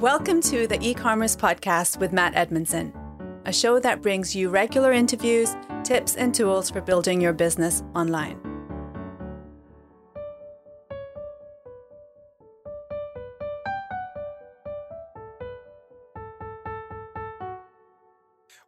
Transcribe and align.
Welcome 0.00 0.40
to 0.44 0.66
the 0.66 0.78
e 0.80 0.94
commerce 0.94 1.36
podcast 1.36 2.00
with 2.00 2.10
Matt 2.10 2.34
Edmondson, 2.34 2.90
a 3.44 3.52
show 3.52 3.78
that 3.80 4.00
brings 4.00 4.34
you 4.34 4.48
regular 4.48 4.92
interviews, 4.92 5.54
tips, 5.84 6.16
and 6.16 6.34
tools 6.34 6.70
for 6.70 6.80
building 6.80 7.20
your 7.20 7.34
business 7.34 7.82
online. 7.94 8.40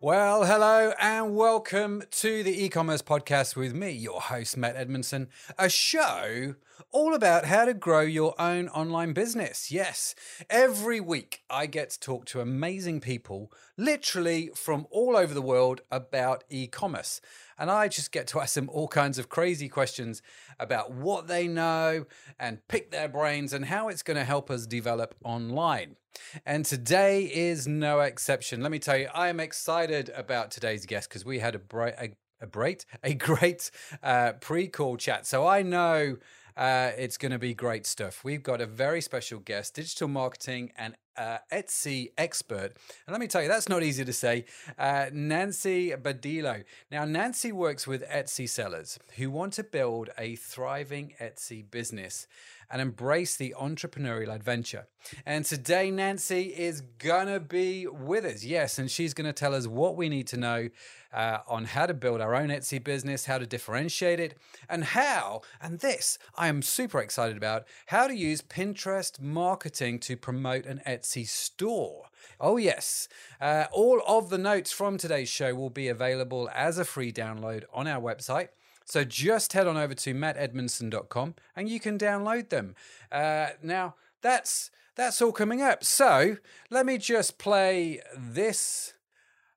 Well, 0.02 0.44
hello 0.44 0.71
and 0.90 1.36
welcome 1.36 2.02
to 2.10 2.42
the 2.42 2.64
e 2.64 2.68
commerce 2.68 3.02
podcast 3.02 3.54
with 3.54 3.72
me, 3.72 3.92
your 3.92 4.20
host, 4.20 4.56
Matt 4.56 4.74
Edmondson, 4.74 5.28
a 5.56 5.68
show 5.68 6.56
all 6.90 7.14
about 7.14 7.44
how 7.44 7.64
to 7.64 7.74
grow 7.74 8.00
your 8.00 8.34
own 8.40 8.68
online 8.68 9.12
business. 9.12 9.70
Yes, 9.70 10.16
every 10.50 10.98
week 10.98 11.42
I 11.48 11.66
get 11.66 11.90
to 11.90 12.00
talk 12.00 12.24
to 12.26 12.40
amazing 12.40 13.00
people, 13.00 13.52
literally 13.76 14.50
from 14.56 14.86
all 14.90 15.16
over 15.16 15.32
the 15.32 15.40
world, 15.40 15.82
about 15.90 16.42
e 16.50 16.66
commerce. 16.66 17.20
And 17.58 17.70
I 17.70 17.86
just 17.86 18.10
get 18.10 18.26
to 18.28 18.40
ask 18.40 18.54
them 18.54 18.68
all 18.68 18.88
kinds 18.88 19.18
of 19.18 19.28
crazy 19.28 19.68
questions 19.68 20.20
about 20.58 20.90
what 20.90 21.28
they 21.28 21.46
know 21.46 22.06
and 22.40 22.66
pick 22.66 22.90
their 22.90 23.08
brains 23.08 23.52
and 23.52 23.66
how 23.66 23.88
it's 23.88 24.02
going 24.02 24.16
to 24.16 24.24
help 24.24 24.50
us 24.50 24.66
develop 24.66 25.14
online. 25.22 25.96
And 26.44 26.64
today 26.64 27.24
is 27.24 27.66
no 27.66 28.00
exception. 28.00 28.60
Let 28.60 28.70
me 28.70 28.78
tell 28.78 28.96
you, 28.96 29.08
I 29.14 29.28
am 29.28 29.40
excited 29.40 30.10
about 30.14 30.50
today's 30.72 30.86
guest 30.86 31.08
because 31.08 31.24
we 31.24 31.38
had 31.38 31.54
a, 31.54 31.58
bright, 31.58 31.94
a, 32.00 32.10
a 32.40 32.46
great, 32.46 32.86
a 33.02 33.14
great 33.14 33.70
uh, 34.02 34.32
pre-call 34.40 34.96
chat. 34.96 35.26
So 35.26 35.46
I 35.46 35.62
know 35.62 36.16
uh, 36.56 36.90
it's 36.96 37.16
going 37.16 37.32
to 37.32 37.38
be 37.38 37.54
great 37.54 37.86
stuff. 37.86 38.24
We've 38.24 38.42
got 38.42 38.60
a 38.60 38.66
very 38.66 39.00
special 39.00 39.38
guest, 39.38 39.74
digital 39.74 40.08
marketing 40.08 40.72
and 40.76 40.94
uh, 41.16 41.38
Etsy 41.52 42.08
expert. 42.16 42.72
And 43.06 43.12
let 43.12 43.20
me 43.20 43.26
tell 43.26 43.42
you, 43.42 43.48
that's 43.48 43.68
not 43.68 43.82
easy 43.82 44.04
to 44.04 44.12
say. 44.12 44.46
Uh, 44.78 45.06
Nancy 45.12 45.90
Badillo. 45.90 46.64
Now, 46.90 47.04
Nancy 47.04 47.52
works 47.52 47.86
with 47.86 48.06
Etsy 48.08 48.48
sellers 48.48 48.98
who 49.16 49.30
want 49.30 49.52
to 49.54 49.64
build 49.64 50.08
a 50.16 50.36
thriving 50.36 51.12
Etsy 51.20 51.70
business 51.70 52.26
and 52.72 52.80
embrace 52.80 53.36
the 53.36 53.54
entrepreneurial 53.60 54.34
adventure. 54.34 54.88
And 55.26 55.44
today, 55.44 55.90
Nancy 55.90 56.54
is 56.56 56.80
gonna 56.80 57.38
be 57.38 57.86
with 57.86 58.24
us. 58.24 58.42
Yes, 58.42 58.78
and 58.78 58.90
she's 58.90 59.12
gonna 59.12 59.34
tell 59.34 59.54
us 59.54 59.66
what 59.66 59.96
we 59.96 60.08
need 60.08 60.26
to 60.28 60.38
know 60.38 60.70
uh, 61.12 61.38
on 61.46 61.66
how 61.66 61.84
to 61.84 61.92
build 61.92 62.22
our 62.22 62.34
own 62.34 62.48
Etsy 62.48 62.82
business, 62.82 63.26
how 63.26 63.36
to 63.36 63.46
differentiate 63.46 64.18
it, 64.18 64.38
and 64.68 64.84
how, 64.84 65.42
and 65.60 65.80
this 65.80 66.18
I 66.34 66.48
am 66.48 66.62
super 66.62 67.00
excited 67.00 67.36
about, 67.36 67.66
how 67.86 68.06
to 68.06 68.16
use 68.16 68.40
Pinterest 68.40 69.20
marketing 69.20 69.98
to 70.00 70.16
promote 70.16 70.64
an 70.64 70.80
Etsy 70.86 71.28
store. 71.28 72.06
Oh, 72.40 72.56
yes. 72.56 73.08
Uh, 73.40 73.66
all 73.72 74.00
of 74.06 74.30
the 74.30 74.38
notes 74.38 74.72
from 74.72 74.96
today's 74.96 75.28
show 75.28 75.54
will 75.54 75.70
be 75.70 75.88
available 75.88 76.48
as 76.54 76.78
a 76.78 76.84
free 76.84 77.12
download 77.12 77.64
on 77.72 77.86
our 77.86 78.00
website. 78.00 78.48
So 78.84 79.04
just 79.04 79.52
head 79.52 79.66
on 79.66 79.76
over 79.76 79.94
to 79.94 80.14
mattedmondson.com 80.14 81.34
and 81.56 81.68
you 81.68 81.80
can 81.80 81.98
download 81.98 82.48
them. 82.48 82.74
Uh, 83.10 83.48
now, 83.62 83.94
that's 84.20 84.70
that's 84.94 85.22
all 85.22 85.32
coming 85.32 85.62
up. 85.62 85.84
So 85.84 86.36
let 86.70 86.86
me 86.86 86.98
just 86.98 87.38
play 87.38 88.00
this 88.16 88.94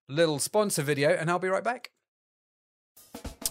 little 0.07 0.39
sponsor 0.39 0.81
video 0.81 1.09
and 1.09 1.29
I'll 1.29 1.39
be 1.39 1.47
right 1.47 1.63
back. 1.63 1.91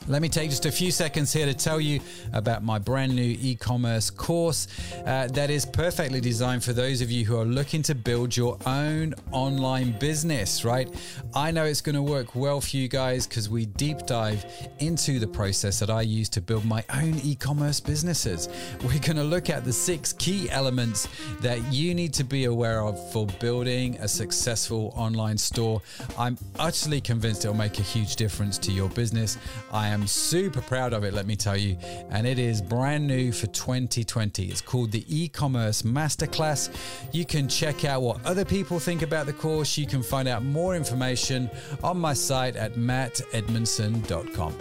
Let 0.06 0.20
me 0.20 0.28
take 0.28 0.50
just 0.50 0.66
a 0.66 0.70
few 0.70 0.90
seconds 0.90 1.32
here 1.32 1.46
to 1.46 1.54
tell 1.54 1.80
you 1.80 1.98
about 2.34 2.62
my 2.62 2.78
brand 2.78 3.16
new 3.16 3.38
e 3.40 3.54
commerce 3.54 4.10
course 4.10 4.68
uh, 5.06 5.28
that 5.28 5.48
is 5.48 5.64
perfectly 5.64 6.20
designed 6.20 6.62
for 6.62 6.74
those 6.74 7.00
of 7.00 7.10
you 7.10 7.24
who 7.24 7.38
are 7.38 7.46
looking 7.46 7.82
to 7.84 7.94
build 7.94 8.36
your 8.36 8.58
own 8.66 9.14
online 9.32 9.98
business, 9.98 10.62
right? 10.62 10.94
I 11.34 11.50
know 11.50 11.64
it's 11.64 11.80
going 11.80 11.94
to 11.94 12.02
work 12.02 12.34
well 12.34 12.60
for 12.60 12.76
you 12.76 12.86
guys 12.86 13.26
because 13.26 13.48
we 13.48 13.64
deep 13.64 14.04
dive 14.04 14.44
into 14.78 15.18
the 15.18 15.26
process 15.26 15.78
that 15.78 15.88
I 15.88 16.02
use 16.02 16.28
to 16.30 16.42
build 16.42 16.66
my 16.66 16.84
own 16.92 17.14
e 17.24 17.34
commerce 17.34 17.80
businesses. 17.80 18.50
We're 18.82 19.00
going 19.00 19.16
to 19.16 19.24
look 19.24 19.48
at 19.48 19.64
the 19.64 19.72
six 19.72 20.12
key 20.12 20.50
elements 20.50 21.08
that 21.40 21.62
you 21.72 21.94
need 21.94 22.12
to 22.14 22.24
be 22.24 22.44
aware 22.44 22.82
of 22.82 23.00
for 23.10 23.26
building 23.40 23.96
a 24.00 24.08
successful 24.08 24.92
online 24.96 25.38
store. 25.38 25.80
I'm 26.18 26.36
utterly 26.58 27.00
convinced 27.00 27.46
it'll 27.46 27.56
make 27.56 27.78
a 27.78 27.82
huge 27.82 28.16
difference 28.16 28.58
to 28.58 28.70
your 28.70 28.90
business. 28.90 29.38
I 29.72 29.93
am 29.94 30.06
super 30.06 30.60
proud 30.60 30.92
of 30.92 31.04
it, 31.04 31.14
let 31.14 31.26
me 31.26 31.36
tell 31.36 31.56
you. 31.56 31.78
And 32.10 32.26
it 32.26 32.38
is 32.38 32.60
brand 32.60 33.06
new 33.06 33.32
for 33.32 33.46
2020. 33.46 34.46
It's 34.46 34.60
called 34.60 34.90
the 34.90 35.04
e 35.08 35.28
commerce 35.28 35.82
masterclass. 35.82 36.68
You 37.12 37.24
can 37.24 37.48
check 37.48 37.84
out 37.84 38.02
what 38.02 38.24
other 38.26 38.44
people 38.44 38.78
think 38.78 39.02
about 39.02 39.26
the 39.26 39.32
course. 39.32 39.78
You 39.78 39.86
can 39.86 40.02
find 40.02 40.28
out 40.28 40.44
more 40.44 40.76
information 40.76 41.48
on 41.82 41.98
my 41.98 42.12
site 42.12 42.56
at 42.56 42.74
mattedmondson.com. 42.74 44.54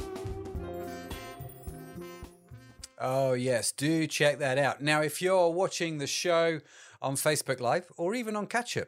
Oh, 3.05 3.33
yes, 3.33 3.73
do 3.73 4.07
check 4.07 4.39
that 4.39 4.57
out. 4.57 4.81
Now, 4.81 5.01
if 5.01 5.21
you're 5.21 5.49
watching 5.49 5.97
the 5.97 6.07
show 6.07 6.61
on 7.01 7.15
Facebook 7.15 7.59
Live 7.59 7.91
or 7.97 8.15
even 8.15 8.37
on 8.37 8.47
Catch 8.47 8.77
Up 8.77 8.87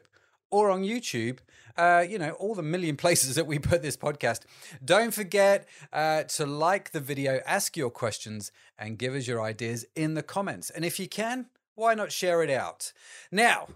or 0.50 0.70
on 0.70 0.82
YouTube, 0.82 1.38
uh, 1.76 2.04
you 2.08 2.18
know, 2.18 2.30
all 2.32 2.54
the 2.54 2.62
million 2.62 2.96
places 2.96 3.34
that 3.34 3.46
we 3.46 3.58
put 3.58 3.82
this 3.82 3.96
podcast. 3.96 4.40
Don't 4.84 5.12
forget 5.12 5.68
uh, 5.92 6.24
to 6.24 6.46
like 6.46 6.90
the 6.92 7.00
video, 7.00 7.40
ask 7.46 7.76
your 7.76 7.90
questions, 7.90 8.52
and 8.78 8.98
give 8.98 9.14
us 9.14 9.26
your 9.26 9.42
ideas 9.42 9.86
in 9.94 10.14
the 10.14 10.22
comments. 10.22 10.70
And 10.70 10.84
if 10.84 10.98
you 10.98 11.08
can, 11.08 11.46
why 11.74 11.94
not 11.94 12.12
share 12.12 12.42
it 12.42 12.50
out? 12.50 12.92
Now, 13.30 13.68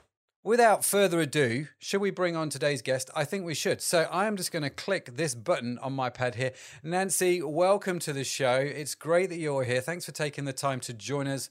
Without 0.42 0.86
further 0.86 1.20
ado, 1.20 1.66
should 1.78 2.00
we 2.00 2.10
bring 2.10 2.34
on 2.34 2.48
today's 2.48 2.80
guest? 2.80 3.10
I 3.14 3.26
think 3.26 3.44
we 3.44 3.52
should. 3.52 3.82
So 3.82 4.08
I 4.10 4.24
am 4.24 4.38
just 4.38 4.50
going 4.50 4.62
to 4.62 4.70
click 4.70 5.14
this 5.16 5.34
button 5.34 5.78
on 5.80 5.92
my 5.92 6.08
pad 6.08 6.36
here. 6.36 6.52
Nancy, 6.82 7.42
welcome 7.42 7.98
to 7.98 8.14
the 8.14 8.24
show. 8.24 8.56
It's 8.56 8.94
great 8.94 9.28
that 9.28 9.36
you're 9.36 9.64
here. 9.64 9.82
Thanks 9.82 10.06
for 10.06 10.12
taking 10.12 10.46
the 10.46 10.54
time 10.54 10.80
to 10.80 10.94
join 10.94 11.26
us 11.26 11.50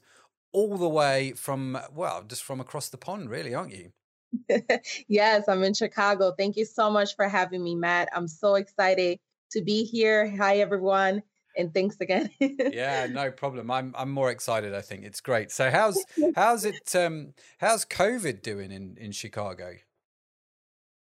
all 0.50 0.76
the 0.76 0.88
way 0.88 1.34
from, 1.36 1.78
well, 1.94 2.24
just 2.26 2.42
from 2.42 2.60
across 2.60 2.88
the 2.88 2.96
pond, 2.96 3.30
really, 3.30 3.54
aren't 3.54 3.72
you? 3.72 3.92
yes, 5.08 5.48
I'm 5.48 5.62
in 5.64 5.74
Chicago. 5.74 6.32
Thank 6.36 6.56
you 6.56 6.64
so 6.64 6.90
much 6.90 7.16
for 7.16 7.28
having 7.28 7.62
me, 7.62 7.74
Matt. 7.74 8.08
I'm 8.14 8.28
so 8.28 8.54
excited 8.54 9.18
to 9.52 9.62
be 9.62 9.84
here. 9.84 10.34
Hi, 10.36 10.58
everyone. 10.58 11.22
And 11.56 11.74
thanks 11.74 11.96
again. 12.00 12.30
yeah, 12.40 13.06
no 13.06 13.30
problem. 13.30 13.70
I'm 13.70 13.92
I'm 13.96 14.10
more 14.10 14.30
excited. 14.30 14.74
I 14.74 14.82
think 14.82 15.04
it's 15.04 15.20
great. 15.20 15.50
So 15.50 15.70
how's 15.70 16.04
how's 16.36 16.64
it 16.64 16.94
um 16.94 17.34
how's 17.58 17.84
COVID 17.84 18.42
doing 18.42 18.70
in 18.70 18.96
in 18.98 19.12
Chicago? 19.12 19.74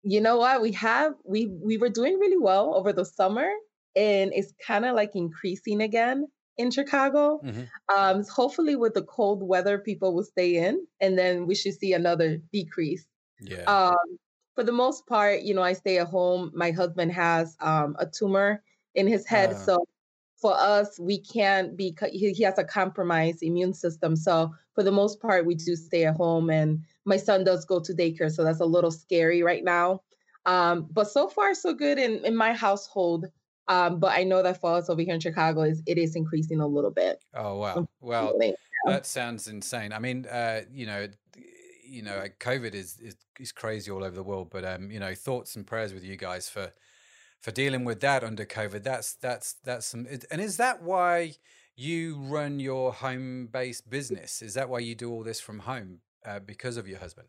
You 0.04 0.22
know 0.22 0.38
what? 0.38 0.62
We 0.62 0.74
have 0.74 1.14
we 1.26 1.48
we 1.48 1.78
were 1.78 1.90
doing 1.90 2.20
really 2.20 2.38
well 2.38 2.76
over 2.76 2.94
the 2.94 3.04
summer 3.04 3.50
and 3.96 4.32
it's 4.34 4.54
kind 4.66 4.86
of 4.86 4.96
like 4.96 5.16
increasing 5.16 5.82
again 5.82 6.28
in 6.58 6.72
Chicago. 6.72 7.40
Mm-hmm. 7.44 7.64
Um, 7.96 8.26
hopefully, 8.26 8.76
with 8.76 8.94
the 8.94 9.04
cold 9.04 9.44
weather, 9.44 9.78
people 9.78 10.14
will 10.14 10.24
stay 10.24 10.56
in, 10.56 10.86
and 11.00 11.18
then 11.18 11.48
we 11.48 11.56
should 11.56 11.78
see 11.78 11.94
another 11.94 12.38
decrease. 12.52 13.06
Yeah. 13.40 13.64
Um, 13.64 14.18
for 14.56 14.64
the 14.64 14.72
most 14.72 15.06
part, 15.06 15.42
you 15.42 15.54
know, 15.54 15.62
I 15.62 15.74
stay 15.74 16.00
at 16.00 16.08
home. 16.08 16.52
My 16.54 16.72
husband 16.72 17.12
has 17.14 17.56
um, 17.60 17.96
a 18.00 18.08
tumor 18.08 18.64
in 18.96 19.08
his 19.08 19.26
head, 19.28 19.52
uh. 19.52 19.56
so 19.56 19.86
for 20.42 20.54
us, 20.56 21.00
we 21.00 21.20
can't 21.20 21.76
be. 21.78 21.96
He, 22.12 22.34
he 22.34 22.44
has 22.44 22.58
a 22.58 22.64
compromised 22.64 23.44
immune 23.44 23.74
system, 23.74 24.16
so 24.16 24.54
for 24.74 24.84
the 24.84 24.92
most 24.92 25.22
part, 25.22 25.46
we 25.46 25.56
do 25.56 25.76
stay 25.76 26.06
at 26.06 26.16
home. 26.16 26.50
And 26.50 26.84
my 27.06 27.18
son 27.18 27.44
does 27.44 27.66
go 27.66 27.80
to 27.80 27.94
daycare, 27.94 28.32
so 28.32 28.44
that's 28.44 28.60
a 28.60 28.66
little 28.66 28.92
scary 28.92 29.44
right 29.44 29.64
now. 29.64 30.02
Um, 30.46 30.88
but 30.92 31.10
so 31.10 31.28
far, 31.28 31.54
so 31.54 31.74
good 31.74 31.98
in 32.00 32.26
in 32.26 32.36
my 32.36 32.54
household. 32.54 33.28
Um, 33.70 34.00
but 34.00 34.12
I 34.12 34.24
know 34.24 34.42
that 34.44 34.62
for 34.62 34.74
us 34.76 34.90
over 34.90 35.02
here 35.02 35.14
in 35.14 35.20
Chicago 35.20 35.62
is 35.62 35.82
it 35.86 35.98
is 35.98 36.16
increasing 36.16 36.62
a 36.62 36.68
little 36.68 36.92
bit. 36.92 37.22
Oh 37.34 37.58
wow! 37.58 37.88
Well, 38.00 38.40
that 38.86 39.06
sounds 39.06 39.48
insane. 39.48 39.92
I 39.92 40.00
mean, 40.00 40.26
uh, 40.26 40.62
you 40.72 40.86
know, 40.86 41.08
you 41.86 42.02
know, 42.02 42.24
COVID 42.40 42.74
is, 42.74 42.98
is 43.00 43.16
is 43.40 43.52
crazy 43.52 43.92
all 43.92 44.04
over 44.04 44.16
the 44.16 44.24
world. 44.24 44.50
But 44.52 44.66
um, 44.66 44.90
you 44.92 45.00
know, 45.00 45.14
thoughts 45.14 45.56
and 45.56 45.66
prayers 45.66 45.94
with 45.94 46.04
you 46.04 46.16
guys 46.16 46.50
for 46.50 46.72
for 47.42 47.52
dealing 47.52 47.84
with 47.84 48.00
that 48.02 48.24
under 48.24 48.46
COVID. 48.46 48.84
That's 48.84 49.14
that's 49.16 49.56
that's 49.64 49.86
some. 49.86 50.08
And 50.32 50.42
is 50.42 50.58
that 50.58 50.82
why 50.82 51.34
you 51.76 52.18
run 52.18 52.60
your 52.60 52.94
home 52.94 53.48
based 53.52 53.90
business? 53.90 54.42
Is 54.42 54.54
that 54.56 54.70
why 54.70 54.80
you 54.80 54.96
do 54.96 55.12
all 55.12 55.24
this 55.24 55.40
from 55.40 55.60
home 55.60 56.00
uh, 56.26 56.40
because 56.40 56.78
of 56.78 56.88
your 56.88 57.00
husband? 57.00 57.28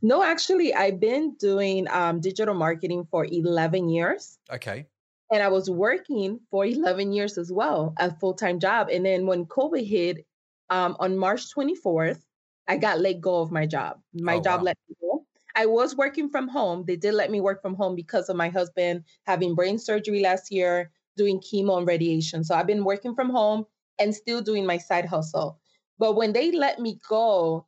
No, 0.00 0.22
actually, 0.22 0.74
I've 0.74 1.00
been 1.00 1.34
doing 1.38 1.86
um, 1.88 2.20
digital 2.20 2.54
marketing 2.54 3.06
for 3.10 3.24
11 3.24 3.88
years. 3.88 4.38
Okay. 4.52 4.86
And 5.32 5.42
I 5.42 5.48
was 5.48 5.70
working 5.70 6.40
for 6.50 6.66
11 6.66 7.12
years 7.12 7.38
as 7.38 7.50
well, 7.50 7.94
a 7.98 8.14
full 8.14 8.34
time 8.34 8.60
job. 8.60 8.88
And 8.92 9.04
then 9.04 9.26
when 9.26 9.46
COVID 9.46 9.86
hit 9.86 10.26
um, 10.68 10.96
on 11.00 11.16
March 11.16 11.54
24th, 11.54 12.22
I 12.68 12.76
got 12.76 13.00
let 13.00 13.20
go 13.20 13.40
of 13.40 13.50
my 13.50 13.66
job. 13.66 14.00
My 14.12 14.36
oh, 14.36 14.42
job 14.42 14.60
wow. 14.60 14.64
let 14.66 14.78
me 14.88 14.96
go. 15.00 15.26
I 15.54 15.66
was 15.66 15.96
working 15.96 16.28
from 16.28 16.48
home. 16.48 16.84
They 16.86 16.96
did 16.96 17.14
let 17.14 17.30
me 17.30 17.40
work 17.40 17.62
from 17.62 17.74
home 17.74 17.96
because 17.96 18.28
of 18.28 18.36
my 18.36 18.50
husband 18.50 19.04
having 19.26 19.54
brain 19.54 19.78
surgery 19.78 20.20
last 20.20 20.52
year, 20.52 20.90
doing 21.16 21.40
chemo 21.40 21.78
and 21.78 21.86
radiation. 21.86 22.44
So 22.44 22.54
I've 22.54 22.66
been 22.66 22.84
working 22.84 23.14
from 23.14 23.30
home 23.30 23.64
and 23.98 24.14
still 24.14 24.40
doing 24.40 24.66
my 24.66 24.78
side 24.78 25.06
hustle. 25.06 25.58
But 25.98 26.16
when 26.16 26.32
they 26.32 26.52
let 26.52 26.78
me 26.78 26.98
go, 27.08 27.66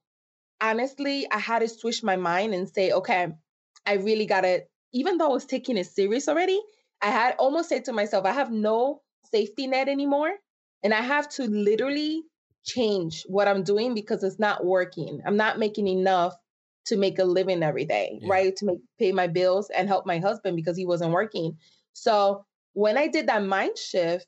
honestly, 0.61 1.27
I 1.31 1.39
had 1.39 1.61
to 1.61 1.69
switch 1.69 2.03
my 2.03 2.17
mind 2.17 2.55
and 2.55 2.69
say, 2.69 2.93
okay, 2.93 3.29
I 3.87 3.95
really 3.95 4.27
got 4.27 4.43
to, 4.43 4.65
even 4.93 5.19
though 5.19 5.27
I 5.27 5.35
was 5.35 5.45
taking 5.45 5.77
it 5.77 5.87
serious 5.87 6.29
already, 6.29 6.61
I 7.05 7.09
had 7.09 7.35
almost 7.39 7.69
said 7.69 7.85
to 7.85 7.93
myself, 7.93 8.25
I 8.25 8.33
have 8.33 8.51
no 8.51 9.03
safety 9.31 9.67
net 9.67 9.89
anymore. 9.89 10.33
And 10.83 10.95
I 10.95 11.03
have 11.03 11.29
to 11.31 11.45
literally 11.45 12.23
change 12.65 13.25
what 13.29 13.47
I'm 13.47 13.63
doing 13.63 13.95
because 13.95 14.25
it's 14.25 14.39
not 14.39 14.65
working. 14.65 15.21
I'm 15.27 15.37
not 15.37 15.59
making 15.59 15.87
enough 15.87 16.35
to 16.87 16.97
make 16.97 17.19
a 17.19 17.25
living 17.25 17.63
every 17.63 17.85
day, 17.85 18.19
yeah. 18.23 18.29
right? 18.31 18.57
To 18.57 18.65
make 18.65 18.79
pay 18.99 19.13
my 19.13 19.27
bills 19.27 19.69
and 19.69 19.87
help 19.87 20.07
my 20.07 20.19
husband 20.19 20.57
because 20.57 20.79
he 20.79 20.87
wasn't 20.87 21.13
working. 21.13 21.59
So 21.93 22.47
when 22.73 22.97
I 22.97 23.09
did 23.09 23.27
that 23.29 23.45
mind 23.45 23.77
shift, 23.77 24.27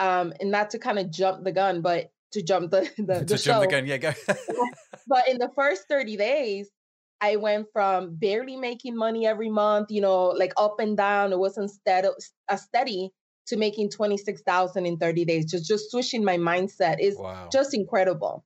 um, 0.00 0.32
and 0.40 0.50
not 0.50 0.70
to 0.70 0.80
kind 0.80 0.98
of 0.98 1.12
jump 1.12 1.44
the 1.44 1.52
gun, 1.52 1.80
but 1.80 2.10
to 2.32 2.42
jump 2.42 2.72
the 2.72 2.80
the, 2.98 3.14
to 3.20 3.24
the 3.24 3.36
jump 3.36 3.40
show. 3.40 3.60
the 3.60 3.68
gun, 3.68 3.86
yeah, 3.86 3.98
go. 3.98 4.12
but 5.06 5.28
in 5.28 5.38
the 5.38 5.50
first 5.54 5.86
30 5.88 6.16
days, 6.16 6.70
I 7.20 7.36
went 7.36 7.66
from 7.72 8.16
barely 8.16 8.56
making 8.56 8.96
money 8.96 9.26
every 9.26 9.50
month, 9.50 9.90
you 9.90 10.00
know, 10.00 10.28
like 10.28 10.52
up 10.56 10.80
and 10.80 10.96
down. 10.96 11.32
It 11.32 11.38
wasn't 11.38 11.70
steady, 11.70 12.08
a 12.48 12.58
steady 12.58 13.12
to 13.48 13.56
making 13.56 13.90
26,000 13.90 14.86
in 14.86 14.96
30 14.96 15.24
days. 15.24 15.50
Just 15.50 15.66
just 15.66 15.90
switching 15.90 16.24
my 16.24 16.38
mindset 16.38 16.96
is 17.00 17.16
wow. 17.18 17.48
just 17.52 17.74
incredible. 17.74 18.44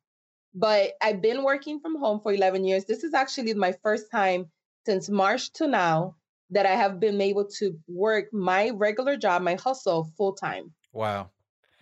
But 0.54 0.92
I've 1.02 1.20
been 1.20 1.42
working 1.42 1.80
from 1.80 1.98
home 1.98 2.20
for 2.20 2.32
11 2.32 2.64
years. 2.64 2.84
This 2.84 3.04
is 3.04 3.14
actually 3.14 3.54
my 3.54 3.74
first 3.82 4.10
time 4.10 4.46
since 4.86 5.08
March 5.08 5.52
to 5.54 5.66
now 5.66 6.16
that 6.50 6.66
I 6.66 6.74
have 6.74 7.00
been 7.00 7.20
able 7.20 7.46
to 7.58 7.78
work 7.88 8.26
my 8.32 8.70
regular 8.70 9.16
job, 9.16 9.42
my 9.42 9.54
hustle 9.54 10.10
full 10.16 10.34
time. 10.34 10.72
Wow. 10.92 11.30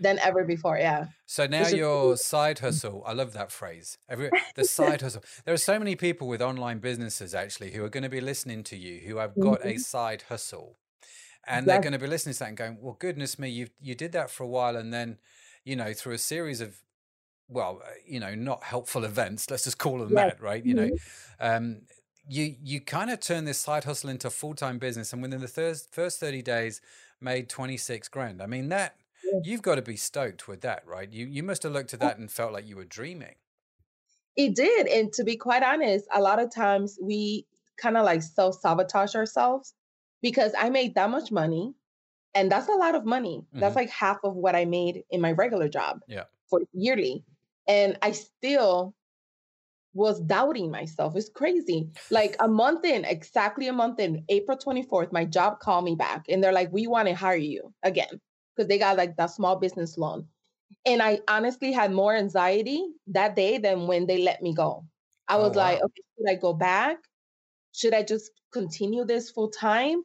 Than 0.03 0.19
ever 0.19 0.45
before, 0.45 0.79
yeah. 0.79 1.07
So 1.27 1.47
now 1.47 1.69
your 1.69 2.17
side 2.17 2.59
hustle, 2.61 3.03
I 3.07 3.13
love 3.13 3.33
that 3.35 3.53
phrase. 3.53 3.99
Every 4.09 4.31
the 4.55 4.65
side 4.65 5.01
hustle. 5.01 5.23
There 5.45 5.55
are 5.55 5.59
so 5.59 5.79
many 5.79 5.97
people 5.97 6.29
with 6.29 6.43
online 6.43 6.79
businesses 6.79 7.35
actually 7.35 7.73
who 7.73 7.85
are 7.85 7.89
going 7.89 8.03
to 8.03 8.09
be 8.11 8.21
listening 8.21 8.65
to 8.65 8.77
you 8.77 9.01
who 9.07 9.17
have 9.19 9.39
got 9.39 9.61
mm-hmm. 9.61 9.69
a 9.69 9.79
side 9.79 10.25
hustle. 10.29 10.77
And 11.47 11.67
yes. 11.67 11.73
they're 11.73 11.83
going 11.83 11.93
to 11.93 11.99
be 11.99 12.07
listening 12.07 12.35
to 12.35 12.39
that 12.41 12.49
and 12.49 12.57
going, 12.57 12.79
"Well, 12.81 12.97
goodness 12.99 13.39
me, 13.39 13.49
you 13.49 13.69
you 13.81 13.95
did 13.95 14.13
that 14.13 14.31
for 14.31 14.45
a 14.45 14.49
while 14.49 14.77
and 14.77 14.93
then, 14.93 15.19
you 15.65 15.75
know, 15.77 15.93
through 15.93 16.15
a 16.15 16.19
series 16.19 16.61
of 16.61 16.83
well, 17.49 17.81
uh, 17.85 17.91
you 18.07 18.21
know, 18.21 18.35
not 18.35 18.65
helpful 18.65 19.05
events, 19.13 19.51
let's 19.51 19.65
just 19.65 19.79
call 19.79 19.99
them 19.99 20.11
yes. 20.11 20.33
that, 20.33 20.43
right? 20.43 20.65
You 20.65 20.75
mm-hmm. 20.75 20.91
know, 20.91 21.57
um, 21.57 21.81
you 22.29 22.55
you 22.63 22.81
kind 22.81 23.11
of 23.11 23.21
turn 23.21 23.45
this 23.45 23.59
side 23.59 23.85
hustle 23.85 24.11
into 24.11 24.31
full 24.31 24.55
time 24.55 24.79
business, 24.79 25.13
and 25.13 25.23
within 25.23 25.41
the 25.41 25.49
first 25.49 25.93
first 25.93 26.21
thirty 26.21 26.43
days, 26.43 26.81
made 27.21 27.49
twenty 27.49 27.77
six 27.77 28.09
grand. 28.09 28.41
I 28.43 28.47
mean 28.47 28.69
that 28.69 28.97
you've 29.45 29.63
got 29.63 29.77
to 29.77 29.83
be 29.83 29.97
stoked 29.97 30.49
with 30.49 30.63
that, 30.63 30.87
right? 30.87 31.11
You 31.11 31.27
you 31.27 31.43
must 31.43 31.63
have 31.63 31.73
looked 31.73 31.95
at 31.95 32.01
that 32.01 32.19
and 32.19 32.31
felt 32.31 32.53
like 32.53 32.67
you 32.67 32.77
were 32.77 32.85
dreaming. 32.85 33.35
It 34.37 34.55
did, 34.55 34.87
and 34.87 35.13
to 35.15 35.25
be 35.25 35.37
quite 35.37 35.63
honest, 35.63 36.07
a 36.13 36.21
lot 36.21 36.41
of 36.41 36.55
times 36.55 36.99
we 37.01 37.47
kind 37.77 37.97
of 37.97 38.05
like 38.05 38.23
self 38.23 38.59
sabotage 38.61 39.15
ourselves 39.15 39.75
because 40.23 40.53
I 40.59 40.71
made 40.71 40.95
that 40.95 41.11
much 41.11 41.31
money, 41.31 41.75
and 42.35 42.51
that's 42.51 42.69
a 42.69 42.73
lot 42.73 42.95
of 42.95 43.05
money. 43.05 43.45
Mm-hmm. 43.49 43.61
That's 43.61 43.77
like 43.77 43.91
half 43.91 44.19
of 44.25 44.35
what 44.35 44.57
I 44.57 44.65
made 44.65 45.03
in 45.11 45.21
my 45.21 45.33
regular 45.33 45.69
job. 45.69 46.01
Yeah. 46.09 46.25
For 46.49 46.61
yearly, 46.73 47.25
and 47.69 47.99
I 48.03 48.13
still 48.13 48.95
was 49.95 50.21
doubting 50.21 50.71
myself. 50.71 51.15
It's 51.17 51.29
crazy. 51.29 51.91
Like 52.11 52.37
a 52.41 52.49
month 52.49 52.85
in, 52.85 53.05
exactly 53.05 53.69
a 53.69 53.73
month 53.73 54.01
in, 54.01 54.25
April 54.31 54.57
24th, 54.57 55.13
my 55.13 55.27
job 55.27 55.61
called 55.61 55.85
me 55.85 55.95
back 55.95 56.25
and 56.31 56.43
they're 56.43 56.53
like, 56.53 56.73
we 56.73 56.87
want 56.87 57.09
to 57.09 57.15
hire 57.15 57.37
you 57.37 57.75
again 57.83 58.21
because 58.63 58.69
they 58.69 58.79
got 58.79 58.97
like 58.97 59.17
that 59.17 59.31
small 59.31 59.57
business 59.57 59.99
loan. 59.99 60.27
And 60.87 61.03
I 61.03 61.21
honestly 61.29 61.73
had 61.73 61.93
more 61.93 62.15
anxiety 62.15 62.85
that 63.09 63.37
day 63.37 63.59
than 63.59 63.87
when 63.87 64.07
they 64.07 64.23
let 64.23 64.43
me 64.43 64.55
go. 64.55 64.85
I 65.29 65.37
oh, 65.37 65.43
was 65.43 65.57
oh, 65.57 65.61
wow. 65.61 65.65
like, 65.65 65.83
okay, 65.83 66.03
should 66.17 66.31
I 66.31 66.35
go 66.37 66.53
back? 66.53 66.99
Should 67.73 67.95
I 67.95 68.03
just 68.03 68.31
continue 68.53 69.05
this 69.05 69.31
full 69.31 69.51
time? 69.51 70.03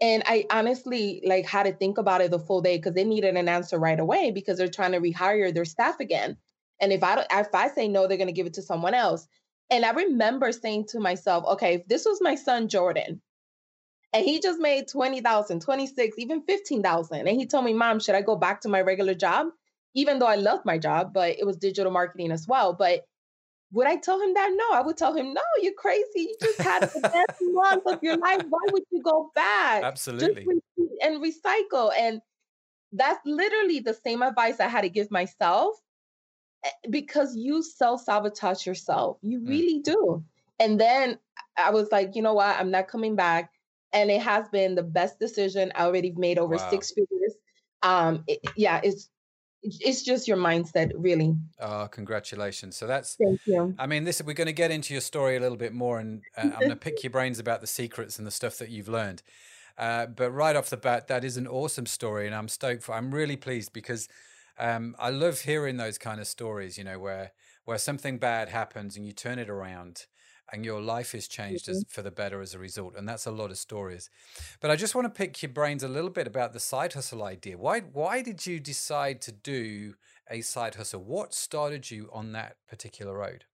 And 0.00 0.22
I 0.26 0.44
honestly 0.50 1.22
like 1.24 1.46
had 1.46 1.64
to 1.64 1.72
think 1.72 1.96
about 1.96 2.20
it 2.20 2.30
the 2.30 2.38
full 2.38 2.60
day 2.60 2.76
because 2.76 2.94
they 2.94 3.04
needed 3.04 3.36
an 3.36 3.48
answer 3.48 3.78
right 3.78 3.98
away 3.98 4.30
because 4.30 4.58
they're 4.58 4.68
trying 4.68 4.92
to 4.92 5.00
rehire 5.00 5.54
their 5.54 5.64
staff 5.64 6.00
again. 6.00 6.36
And 6.80 6.92
if 6.92 7.02
I 7.02 7.14
don't, 7.14 7.26
if 7.30 7.54
I 7.54 7.68
say 7.68 7.88
no, 7.88 8.06
they're 8.06 8.18
going 8.18 8.26
to 8.26 8.34
give 8.34 8.46
it 8.46 8.54
to 8.54 8.62
someone 8.62 8.92
else. 8.92 9.26
And 9.70 9.84
I 9.84 9.92
remember 9.92 10.52
saying 10.52 10.86
to 10.88 11.00
myself, 11.00 11.44
okay, 11.52 11.74
if 11.74 11.88
this 11.88 12.04
was 12.04 12.20
my 12.20 12.34
son 12.34 12.68
Jordan, 12.68 13.22
and 14.16 14.24
he 14.24 14.40
just 14.40 14.58
made 14.58 14.88
20,000, 14.88 15.60
26, 15.60 16.18
even 16.18 16.42
15,000. 16.42 17.28
And 17.28 17.40
he 17.40 17.46
told 17.46 17.64
me, 17.64 17.74
Mom, 17.74 18.00
should 18.00 18.14
I 18.14 18.22
go 18.22 18.36
back 18.36 18.62
to 18.62 18.68
my 18.68 18.80
regular 18.80 19.14
job? 19.14 19.48
Even 19.94 20.18
though 20.18 20.26
I 20.26 20.36
loved 20.36 20.64
my 20.64 20.78
job, 20.78 21.12
but 21.12 21.38
it 21.38 21.46
was 21.46 21.56
digital 21.56 21.92
marketing 21.92 22.32
as 22.32 22.46
well. 22.46 22.72
But 22.72 23.06
would 23.72 23.86
I 23.86 23.96
tell 23.96 24.20
him 24.20 24.34
that? 24.34 24.50
No, 24.54 24.76
I 24.76 24.82
would 24.82 24.96
tell 24.96 25.14
him, 25.14 25.32
no, 25.34 25.42
you're 25.60 25.74
crazy. 25.74 26.06
You 26.16 26.36
just 26.40 26.60
had 26.60 26.82
the 26.82 27.00
best 27.00 27.38
month 27.40 27.82
of 27.86 28.02
your 28.02 28.16
life. 28.16 28.42
Why 28.48 28.60
would 28.72 28.84
you 28.90 29.02
go 29.02 29.30
back? 29.34 29.82
Absolutely. 29.82 30.46
and 31.02 31.22
recycle. 31.22 31.92
And 31.98 32.20
that's 32.92 33.20
literally 33.24 33.80
the 33.80 33.94
same 33.94 34.22
advice 34.22 34.60
I 34.60 34.68
had 34.68 34.82
to 34.82 34.88
give 34.88 35.10
myself 35.10 35.74
Eh, 36.66 36.70
because 36.90 37.36
you 37.36 37.62
self 37.62 38.02
sabotage 38.02 38.66
yourself. 38.66 39.18
You 39.22 39.40
mm. 39.40 39.48
really 39.48 39.80
do. 39.80 40.24
And 40.58 40.80
then 40.80 41.18
I 41.56 41.70
was 41.70 41.90
like, 41.92 42.14
you 42.14 42.22
know 42.22 42.34
what? 42.34 42.58
I'm 42.58 42.70
not 42.70 42.88
coming 42.88 43.16
back. 43.16 43.50
And 43.96 44.10
it 44.10 44.20
has 44.20 44.48
been 44.50 44.74
the 44.74 44.82
best 44.82 45.18
decision 45.18 45.72
I 45.74 45.84
already 45.84 46.12
made 46.16 46.38
over 46.38 46.56
wow. 46.56 46.70
six 46.70 46.90
figures. 46.90 47.34
Um, 47.82 48.24
it, 48.26 48.40
yeah, 48.54 48.80
it's 48.84 49.08
it's 49.62 50.02
just 50.02 50.28
your 50.28 50.36
mindset, 50.36 50.92
really. 50.94 51.34
Oh, 51.60 51.88
congratulations! 51.90 52.76
So 52.76 52.86
that's 52.86 53.16
thank 53.16 53.40
you. 53.46 53.74
I 53.78 53.86
mean, 53.86 54.04
this 54.04 54.22
we're 54.22 54.34
going 54.34 54.46
to 54.46 54.52
get 54.52 54.70
into 54.70 54.92
your 54.92 55.00
story 55.00 55.36
a 55.36 55.40
little 55.40 55.56
bit 55.56 55.72
more, 55.72 55.98
and 55.98 56.22
uh, 56.36 56.42
I'm 56.42 56.60
going 56.60 56.70
to 56.70 56.76
pick 56.76 57.02
your 57.02 57.10
brains 57.10 57.38
about 57.38 57.62
the 57.62 57.66
secrets 57.66 58.18
and 58.18 58.26
the 58.26 58.30
stuff 58.30 58.58
that 58.58 58.68
you've 58.68 58.88
learned. 58.88 59.22
Uh, 59.78 60.06
but 60.06 60.30
right 60.30 60.56
off 60.56 60.70
the 60.70 60.76
bat, 60.76 61.08
that 61.08 61.24
is 61.24 61.36
an 61.36 61.46
awesome 61.46 61.86
story, 61.86 62.26
and 62.26 62.34
I'm 62.34 62.48
stoked 62.48 62.82
for. 62.82 62.94
I'm 62.94 63.14
really 63.14 63.36
pleased 63.36 63.72
because 63.72 64.08
um, 64.58 64.94
I 64.98 65.10
love 65.10 65.40
hearing 65.40 65.78
those 65.78 65.98
kind 65.98 66.20
of 66.20 66.26
stories, 66.26 66.78
you 66.78 66.84
know, 66.84 66.98
where 66.98 67.32
where 67.64 67.78
something 67.78 68.18
bad 68.18 68.48
happens 68.48 68.96
and 68.96 69.04
you 69.04 69.12
turn 69.12 69.38
it 69.38 69.50
around 69.50 70.06
and 70.52 70.64
your 70.64 70.80
life 70.80 71.14
is 71.14 71.28
changed 71.28 71.64
mm-hmm. 71.64 71.72
as, 71.72 71.84
for 71.88 72.02
the 72.02 72.10
better 72.10 72.40
as 72.40 72.54
a 72.54 72.58
result. 72.58 72.94
And 72.96 73.08
that's 73.08 73.26
a 73.26 73.30
lot 73.30 73.50
of 73.50 73.58
stories. 73.58 74.10
But 74.60 74.70
I 74.70 74.76
just 74.76 74.94
want 74.94 75.06
to 75.06 75.16
pick 75.16 75.42
your 75.42 75.50
brains 75.50 75.82
a 75.82 75.88
little 75.88 76.10
bit 76.10 76.26
about 76.26 76.52
the 76.52 76.60
side 76.60 76.92
hustle 76.92 77.22
idea. 77.22 77.58
Why 77.58 77.80
why 77.80 78.22
did 78.22 78.46
you 78.46 78.60
decide 78.60 79.20
to 79.22 79.32
do 79.32 79.94
a 80.30 80.40
side 80.40 80.76
hustle? 80.76 81.02
What 81.02 81.34
started 81.34 81.90
you 81.90 82.08
on 82.12 82.32
that 82.32 82.56
particular 82.68 83.16
road? 83.16 83.44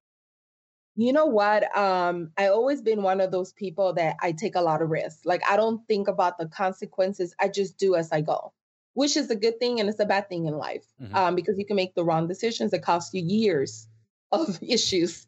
You 0.94 1.14
know 1.14 1.26
what? 1.26 1.74
Um, 1.76 2.32
I 2.36 2.48
always 2.48 2.82
been 2.82 3.02
one 3.02 3.22
of 3.22 3.30
those 3.30 3.54
people 3.54 3.94
that 3.94 4.16
I 4.20 4.32
take 4.32 4.56
a 4.56 4.60
lot 4.60 4.82
of 4.82 4.90
risks. 4.90 5.24
Like 5.24 5.42
I 5.48 5.56
don't 5.56 5.86
think 5.88 6.08
about 6.08 6.36
the 6.38 6.46
consequences. 6.46 7.34
I 7.40 7.48
just 7.48 7.78
do 7.78 7.94
as 7.94 8.12
I 8.12 8.20
go 8.20 8.52
which 8.94 9.16
is 9.16 9.30
a 9.30 9.36
good 9.36 9.58
thing 9.58 9.80
and 9.80 9.88
it's 9.88 10.00
a 10.00 10.04
bad 10.04 10.28
thing 10.28 10.46
in 10.46 10.54
life 10.54 10.84
mm-hmm. 11.00 11.14
um, 11.14 11.34
because 11.34 11.58
you 11.58 11.64
can 11.64 11.76
make 11.76 11.94
the 11.94 12.04
wrong 12.04 12.28
decisions 12.28 12.70
that 12.70 12.82
cost 12.82 13.14
you 13.14 13.22
years 13.22 13.88
of 14.32 14.58
issues. 14.62 15.26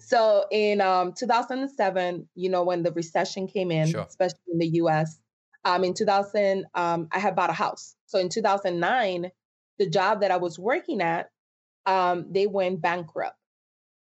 So 0.00 0.46
in 0.50 0.80
um, 0.80 1.12
2007, 1.12 2.28
you 2.34 2.50
know, 2.50 2.64
when 2.64 2.82
the 2.82 2.92
recession 2.92 3.46
came 3.46 3.70
in, 3.70 3.88
sure. 3.88 4.06
especially 4.08 4.40
in 4.52 4.58
the 4.58 4.68
US, 4.82 5.20
um, 5.64 5.84
in 5.84 5.94
2000, 5.94 6.66
um, 6.74 7.08
I 7.12 7.18
had 7.18 7.36
bought 7.36 7.50
a 7.50 7.54
house. 7.54 7.94
So 8.06 8.18
in 8.18 8.28
2009, 8.28 9.30
the 9.78 9.88
job 9.88 10.22
that 10.22 10.30
I 10.30 10.36
was 10.36 10.58
working 10.58 11.00
at, 11.00 11.30
um, 11.86 12.26
they 12.30 12.46
went 12.46 12.80
bankrupt. 12.80 13.36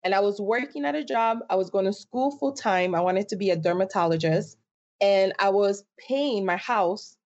And 0.05 0.15
I 0.15 0.21
was 0.21 0.41
working 0.41 0.85
at 0.85 0.95
a 0.95 1.05
job. 1.05 1.39
I 1.51 1.57
was 1.57 1.71
going 1.71 1.85
to 1.87 1.93
school 1.93 2.31
full 2.39 2.53
time. 2.53 2.95
I 2.95 3.01
wanted 3.01 3.29
to 3.31 3.37
be 3.37 3.51
a 3.51 3.57
dermatologist. 3.57 4.57
And 5.01 5.33
I 5.39 5.51
was 5.51 5.85
paying 5.99 6.45
my 6.45 6.57
house 6.57 7.17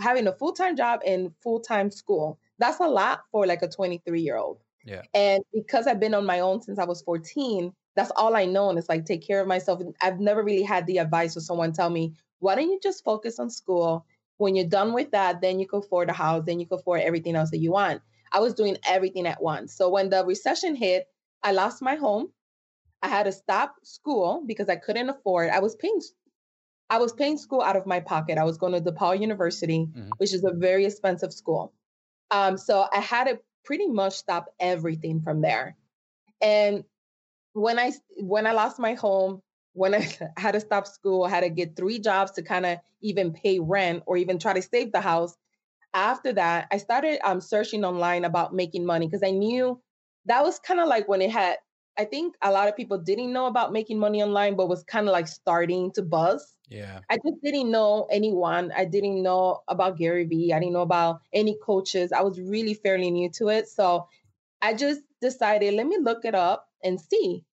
having 0.00 0.26
a 0.26 0.32
full 0.32 0.52
time 0.52 0.76
job 0.76 1.00
and 1.06 1.32
full 1.42 1.60
time 1.60 1.90
school. 1.90 2.38
That's 2.58 2.80
a 2.80 2.86
lot 2.86 3.22
for 3.30 3.46
like 3.46 3.62
a 3.62 3.68
23 3.68 4.20
year 4.20 4.36
old. 4.36 4.58
Yeah. 4.84 5.02
And 5.14 5.42
because 5.52 5.86
I've 5.86 6.00
been 6.00 6.14
on 6.14 6.26
my 6.26 6.40
own 6.40 6.60
since 6.60 6.78
I 6.78 6.84
was 6.84 7.02
14, 7.02 7.72
that's 7.94 8.12
all 8.16 8.34
I 8.34 8.46
know. 8.46 8.70
And 8.70 8.78
it's 8.78 8.88
like 8.88 9.04
take 9.04 9.26
care 9.26 9.40
of 9.40 9.46
myself. 9.46 9.80
I've 10.00 10.20
never 10.20 10.42
really 10.42 10.62
had 10.62 10.86
the 10.86 10.98
advice 10.98 11.36
of 11.36 11.42
someone 11.42 11.72
tell 11.72 11.90
me, 11.90 12.14
why 12.38 12.54
don't 12.54 12.70
you 12.70 12.80
just 12.82 13.04
focus 13.04 13.38
on 13.38 13.50
school? 13.50 14.06
When 14.38 14.56
you're 14.56 14.66
done 14.66 14.92
with 14.92 15.12
that, 15.12 15.40
then 15.40 15.60
you 15.60 15.68
can 15.68 15.80
afford 15.80 16.08
a 16.08 16.12
house, 16.12 16.44
then 16.46 16.58
you 16.58 16.66
can 16.66 16.78
afford 16.78 17.02
everything 17.02 17.36
else 17.36 17.50
that 17.50 17.58
you 17.58 17.72
want. 17.72 18.02
I 18.32 18.40
was 18.40 18.54
doing 18.54 18.78
everything 18.86 19.26
at 19.26 19.42
once. 19.42 19.74
So 19.74 19.90
when 19.90 20.08
the 20.08 20.24
recession 20.24 20.74
hit, 20.74 21.06
I 21.42 21.52
lost 21.52 21.82
my 21.82 21.96
home. 21.96 22.32
I 23.02 23.08
had 23.08 23.24
to 23.24 23.32
stop 23.32 23.74
school 23.82 24.42
because 24.46 24.68
I 24.68 24.76
couldn't 24.76 25.10
afford. 25.10 25.50
I 25.50 25.60
was 25.60 25.76
paying 25.76 26.00
I 26.88 26.98
was 26.98 27.12
paying 27.12 27.38
school 27.38 27.62
out 27.62 27.76
of 27.76 27.86
my 27.86 28.00
pocket. 28.00 28.36
I 28.36 28.44
was 28.44 28.58
going 28.58 28.72
to 28.72 28.92
DePaul 28.92 29.18
University, 29.18 29.86
mm-hmm. 29.86 30.10
which 30.18 30.34
is 30.34 30.44
a 30.44 30.52
very 30.52 30.84
expensive 30.84 31.32
school. 31.32 31.72
Um, 32.30 32.58
so 32.58 32.86
I 32.92 33.00
had 33.00 33.24
to 33.24 33.40
pretty 33.64 33.86
much 33.86 34.14
stop 34.14 34.52
everything 34.60 35.20
from 35.22 35.40
there. 35.40 35.76
And 36.40 36.84
when 37.52 37.78
I 37.78 37.92
when 38.16 38.46
I 38.46 38.52
lost 38.52 38.78
my 38.78 38.94
home, 38.94 39.42
when 39.74 39.94
I 39.94 40.08
had 40.36 40.52
to 40.52 40.60
stop 40.60 40.86
school, 40.86 41.24
I 41.24 41.30
had 41.30 41.40
to 41.40 41.50
get 41.50 41.76
three 41.76 41.98
jobs 41.98 42.32
to 42.32 42.42
kind 42.42 42.66
of 42.66 42.78
even 43.00 43.32
pay 43.32 43.58
rent 43.58 44.02
or 44.06 44.16
even 44.16 44.38
try 44.38 44.52
to 44.52 44.62
save 44.62 44.92
the 44.92 45.00
house. 45.00 45.36
After 45.94 46.32
that, 46.32 46.68
I 46.72 46.78
started 46.78 47.20
um, 47.22 47.40
searching 47.40 47.84
online 47.84 48.24
about 48.24 48.54
making 48.54 48.86
money 48.86 49.06
because 49.06 49.22
I 49.22 49.30
knew 49.30 49.80
that 50.26 50.42
was 50.42 50.58
kind 50.58 50.80
of 50.80 50.88
like 50.88 51.08
when 51.08 51.20
it 51.20 51.30
had 51.30 51.58
I 51.98 52.06
think 52.06 52.36
a 52.40 52.50
lot 52.50 52.68
of 52.68 52.76
people 52.76 52.98
didn't 52.98 53.32
know 53.32 53.46
about 53.46 53.72
making 53.72 53.98
money 53.98 54.22
online, 54.22 54.56
but 54.56 54.68
was 54.68 54.82
kind 54.84 55.08
of 55.08 55.12
like 55.12 55.28
starting 55.28 55.92
to 55.92 56.02
buzz. 56.02 56.56
Yeah. 56.72 57.00
I 57.10 57.16
just 57.16 57.42
didn't 57.42 57.70
know 57.70 58.06
anyone. 58.10 58.72
I 58.74 58.86
didn't 58.86 59.22
know 59.22 59.60
about 59.68 59.98
Gary 59.98 60.24
Vee. 60.24 60.52
I 60.52 60.58
didn't 60.58 60.72
know 60.72 60.80
about 60.80 61.20
any 61.32 61.58
coaches. 61.62 62.12
I 62.12 62.22
was 62.22 62.40
really 62.40 62.74
fairly 62.74 63.10
new 63.10 63.30
to 63.36 63.48
it. 63.48 63.68
So 63.68 64.08
I 64.62 64.72
just 64.72 65.02
decided, 65.20 65.74
let 65.74 65.86
me 65.86 65.98
look 66.00 66.24
it 66.24 66.34
up 66.34 66.66
and 66.82 66.98
see. 66.98 67.44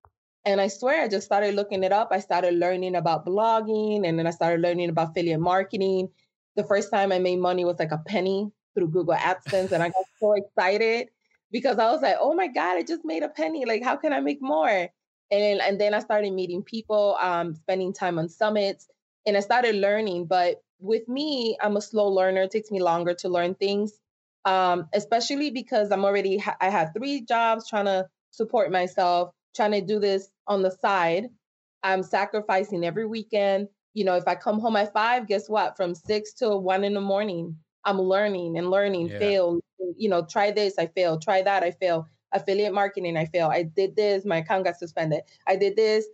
And 0.46 0.62
I 0.62 0.68
swear, 0.68 1.04
I 1.04 1.10
just 1.10 1.26
started 1.26 1.54
looking 1.54 1.84
it 1.84 1.92
up. 1.92 2.10
I 2.12 2.22
started 2.22 2.54
learning 2.54 2.96
about 2.96 3.26
blogging 3.26 4.08
and 4.08 4.18
then 4.18 4.26
I 4.26 4.32
started 4.32 4.62
learning 4.62 4.90
about 4.90 5.10
affiliate 5.10 5.42
marketing. 5.42 6.10
The 6.56 6.64
first 6.64 6.90
time 6.90 7.12
I 7.12 7.20
made 7.20 7.40
money 7.40 7.66
was 7.66 7.78
like 7.78 7.92
a 7.92 7.98
penny 7.98 8.50
through 8.74 8.88
Google 8.88 9.16
AdSense. 9.16 9.74
and 9.74 9.84
I 9.84 9.90
got 9.90 10.06
so 10.20 10.34
excited 10.34 11.10
because 11.52 11.78
I 11.78 11.92
was 11.92 12.02
like, 12.02 12.16
oh 12.22 12.34
my 12.36 12.48
God, 12.48 12.78
I 12.78 12.84
just 12.84 13.04
made 13.04 13.24
a 13.24 13.30
penny. 13.30 13.66
Like, 13.66 13.84
how 13.84 13.98
can 13.98 14.14
I 14.14 14.22
make 14.22 14.42
more? 14.42 14.88
And, 15.32 15.62
and 15.62 15.80
then 15.80 15.94
I 15.94 16.00
started 16.00 16.32
meeting 16.32 16.64
people, 16.64 17.18
um, 17.20 17.54
spending 17.54 17.94
time 17.94 18.18
on 18.18 18.30
summits, 18.30 18.88
and 19.26 19.38
I 19.38 19.40
started 19.42 19.76
learning. 19.76 20.26
But 20.26 20.62
with 20.80 21.08
me, 21.08 21.58
I'm 21.62 21.78
a 21.78 21.82
slow 21.82 22.08
learner. 22.08 22.44
It 22.44 22.52
takes 22.52 22.72
me 22.72 22.82
longer 22.82 23.14
to 23.16 23.30
learn 23.30 23.56
things, 23.56 23.94
um, 24.46 24.88
especially 24.94 25.52
because 25.52 25.92
I'm 25.92 26.06
already, 26.06 26.42
I 26.62 26.70
have 26.70 26.92
three 26.96 27.22
jobs 27.22 27.68
trying 27.70 27.86
to 27.86 28.08
support 28.32 28.72
myself, 28.72 29.32
trying 29.56 29.72
to 29.72 29.82
do 29.82 30.00
this 30.00 30.30
on 30.48 30.62
the 30.62 30.72
side. 30.72 31.28
I'm 31.84 32.04
sacrificing 32.04 32.84
every 32.84 33.06
weekend. 33.06 33.68
You 33.94 34.06
know, 34.06 34.16
if 34.16 34.28
I 34.28 34.36
come 34.36 34.60
home 34.60 34.76
at 34.76 34.94
five, 34.94 35.28
guess 35.28 35.50
what? 35.50 35.76
From 35.76 35.96
six 35.96 36.34
to 36.36 36.56
one 36.56 36.84
in 36.84 36.94
the 36.94 37.02
morning, 37.02 37.58
I'm 37.86 38.00
learning 38.00 38.58
and 38.58 38.70
learning, 38.70 39.10
yeah. 39.10 39.20
fail, 39.20 39.60
you 39.98 40.10
know, 40.10 40.26
try 40.26 40.52
this, 40.52 40.78
I 40.78 40.88
fail, 40.88 41.18
try 41.18 41.42
that, 41.42 41.64
I 41.64 41.72
fail. 41.72 42.08
Affiliate 42.32 42.74
marketing, 42.74 43.18
I 43.18 43.26
fail. 43.26 43.48
I 43.48 43.64
did 43.64 43.96
this, 43.96 44.24
my 44.24 44.38
account 44.38 44.66
got 44.66 44.78
suspended. 44.78 45.22
I 45.48 45.56
did 45.56 45.76
this, 45.76 46.06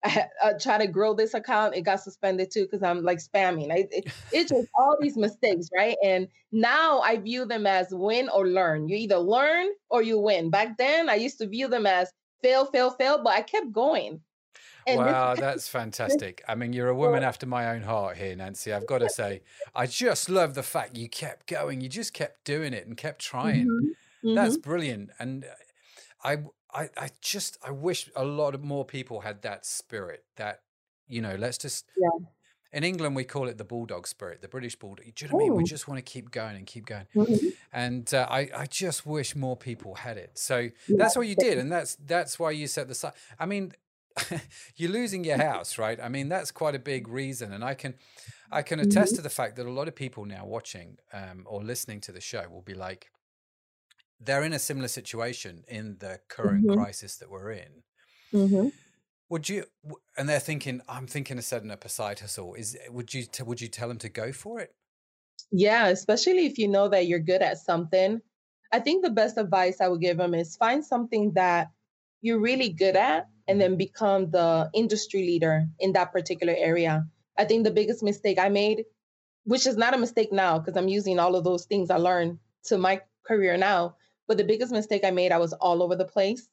I, 0.04 0.24
I 0.42 0.52
try 0.54 0.78
to 0.78 0.86
grow 0.86 1.14
this 1.14 1.34
account, 1.34 1.74
it 1.74 1.82
got 1.82 2.00
suspended 2.00 2.50
too 2.50 2.62
because 2.64 2.82
I'm 2.82 3.02
like 3.02 3.18
spamming. 3.18 3.70
I, 3.70 3.88
it, 3.90 4.12
it's 4.32 4.50
just 4.50 4.68
all 4.74 4.96
these 5.00 5.16
mistakes, 5.16 5.68
right? 5.76 5.96
And 6.02 6.28
now 6.52 7.00
I 7.00 7.16
view 7.16 7.44
them 7.44 7.66
as 7.66 7.88
win 7.90 8.28
or 8.30 8.46
learn. 8.46 8.88
You 8.88 8.96
either 8.96 9.18
learn 9.18 9.68
or 9.90 10.02
you 10.02 10.18
win. 10.18 10.50
Back 10.50 10.78
then, 10.78 11.08
I 11.08 11.16
used 11.16 11.38
to 11.38 11.46
view 11.46 11.68
them 11.68 11.86
as 11.86 12.12
fail, 12.42 12.64
fail, 12.66 12.90
fail, 12.90 13.22
but 13.22 13.34
I 13.34 13.42
kept 13.42 13.72
going. 13.72 14.20
And 14.86 14.98
wow, 14.98 15.30
this, 15.34 15.40
that's 15.40 15.68
fantastic. 15.68 16.42
I 16.48 16.54
mean, 16.54 16.72
you're 16.72 16.88
a 16.88 16.94
woman 16.94 17.22
after 17.22 17.46
my 17.46 17.70
own 17.70 17.82
heart 17.82 18.16
here, 18.16 18.34
Nancy. 18.34 18.72
I've 18.72 18.86
got 18.86 18.98
to 18.98 19.08
say, 19.10 19.42
I 19.74 19.86
just 19.86 20.28
love 20.28 20.54
the 20.54 20.62
fact 20.62 20.96
you 20.96 21.08
kept 21.08 21.46
going. 21.46 21.80
You 21.80 21.88
just 21.88 22.14
kept 22.14 22.44
doing 22.44 22.72
it 22.72 22.86
and 22.86 22.96
kept 22.96 23.20
trying. 23.20 23.66
Mm-hmm. 23.66 24.34
That's 24.34 24.56
mm-hmm. 24.56 24.70
brilliant. 24.70 25.10
And 25.18 25.46
I, 26.22 26.38
I, 26.74 26.88
I 26.96 27.10
just, 27.20 27.58
I 27.66 27.70
wish 27.70 28.10
a 28.14 28.24
lot 28.24 28.54
of 28.54 28.62
more 28.62 28.84
people 28.84 29.20
had 29.20 29.42
that 29.42 29.66
spirit. 29.66 30.24
That 30.36 30.62
you 31.08 31.20
know, 31.20 31.36
let's 31.38 31.58
just. 31.58 31.86
Yeah. 31.96 32.08
In 32.72 32.84
England, 32.84 33.16
we 33.16 33.24
call 33.24 33.48
it 33.48 33.58
the 33.58 33.64
bulldog 33.64 34.06
spirit, 34.06 34.42
the 34.42 34.48
British 34.48 34.76
bulldog. 34.76 35.04
Do 35.04 35.24
you 35.24 35.28
know 35.28 35.36
what 35.36 35.42
I 35.42 35.48
mean? 35.48 35.56
We 35.56 35.64
just 35.64 35.88
want 35.88 35.98
to 35.98 36.02
keep 36.02 36.30
going 36.30 36.54
and 36.54 36.64
keep 36.64 36.86
going. 36.86 37.04
Mm-hmm. 37.16 37.48
And 37.72 38.14
uh, 38.14 38.28
I, 38.30 38.48
I 38.56 38.66
just 38.66 39.04
wish 39.04 39.34
more 39.34 39.56
people 39.56 39.96
had 39.96 40.16
it. 40.16 40.38
So 40.38 40.58
yeah. 40.58 40.70
that's 40.96 41.16
what 41.16 41.26
you 41.26 41.34
did, 41.34 41.58
and 41.58 41.72
that's 41.72 41.96
that's 41.96 42.38
why 42.38 42.52
you 42.52 42.68
set 42.68 42.86
the 42.86 42.94
site. 42.94 43.14
I 43.40 43.46
mean, 43.46 43.72
you're 44.76 44.90
losing 44.90 45.24
your 45.24 45.38
house, 45.38 45.78
right? 45.78 45.98
I 46.00 46.08
mean, 46.08 46.28
that's 46.28 46.50
quite 46.50 46.74
a 46.74 46.78
big 46.78 47.08
reason, 47.08 47.52
and 47.52 47.64
I 47.64 47.74
can, 47.74 47.94
I 48.50 48.62
can 48.62 48.80
attest 48.80 49.12
mm-hmm. 49.12 49.16
to 49.16 49.22
the 49.22 49.30
fact 49.30 49.56
that 49.56 49.66
a 49.66 49.70
lot 49.70 49.88
of 49.88 49.94
people 49.94 50.24
now 50.24 50.44
watching 50.44 50.98
um, 51.12 51.44
or 51.46 51.62
listening 51.62 52.00
to 52.02 52.12
the 52.12 52.20
show 52.20 52.46
will 52.48 52.62
be 52.62 52.74
like, 52.74 53.10
they're 54.20 54.44
in 54.44 54.52
a 54.52 54.58
similar 54.58 54.88
situation 54.88 55.64
in 55.68 55.96
the 55.98 56.20
current 56.28 56.66
mm-hmm. 56.66 56.78
crisis 56.78 57.16
that 57.16 57.30
we're 57.30 57.52
in. 57.52 57.82
Mm-hmm. 58.32 58.68
Would 59.30 59.48
you? 59.48 59.64
And 60.16 60.28
they're 60.28 60.40
thinking, 60.40 60.82
I'm 60.88 61.06
thinking 61.06 61.38
of 61.38 61.44
setting 61.44 61.70
up 61.70 61.84
a 61.84 61.88
side 61.88 62.20
hustle. 62.20 62.54
Is 62.54 62.76
would 62.90 63.14
you 63.14 63.24
would 63.44 63.60
you 63.60 63.68
tell 63.68 63.88
them 63.88 63.98
to 63.98 64.08
go 64.08 64.32
for 64.32 64.60
it? 64.60 64.74
Yeah, 65.52 65.88
especially 65.88 66.46
if 66.46 66.58
you 66.58 66.68
know 66.68 66.88
that 66.88 67.06
you're 67.06 67.18
good 67.20 67.42
at 67.42 67.58
something. 67.58 68.20
I 68.72 68.78
think 68.80 69.04
the 69.04 69.10
best 69.10 69.36
advice 69.36 69.80
I 69.80 69.88
would 69.88 70.00
give 70.00 70.18
them 70.18 70.34
is 70.34 70.56
find 70.56 70.84
something 70.84 71.32
that 71.34 71.68
you're 72.20 72.40
really 72.40 72.68
good 72.68 72.96
at 72.96 73.28
and 73.48 73.60
then 73.60 73.76
become 73.76 74.30
the 74.30 74.70
industry 74.74 75.20
leader 75.20 75.66
in 75.80 75.92
that 75.92 76.12
particular 76.12 76.54
area. 76.56 77.04
I 77.36 77.44
think 77.46 77.64
the 77.64 77.72
biggest 77.72 78.02
mistake 78.02 78.38
I 78.38 78.48
made, 78.48 78.84
which 79.44 79.66
is 79.66 79.76
not 79.76 79.94
a 79.94 79.98
mistake 79.98 80.32
now 80.32 80.58
because 80.58 80.76
I'm 80.76 80.88
using 80.88 81.18
all 81.18 81.34
of 81.34 81.42
those 81.42 81.64
things 81.64 81.90
I 81.90 81.96
learned 81.96 82.38
to 82.66 82.78
my 82.78 83.00
career 83.26 83.56
now, 83.56 83.96
but 84.30 84.36
the 84.36 84.44
biggest 84.44 84.70
mistake 84.70 85.02
I 85.04 85.10
made, 85.10 85.32
I 85.32 85.38
was 85.38 85.52
all 85.54 85.82
over 85.82 85.96
the 85.96 86.04
place 86.04 86.48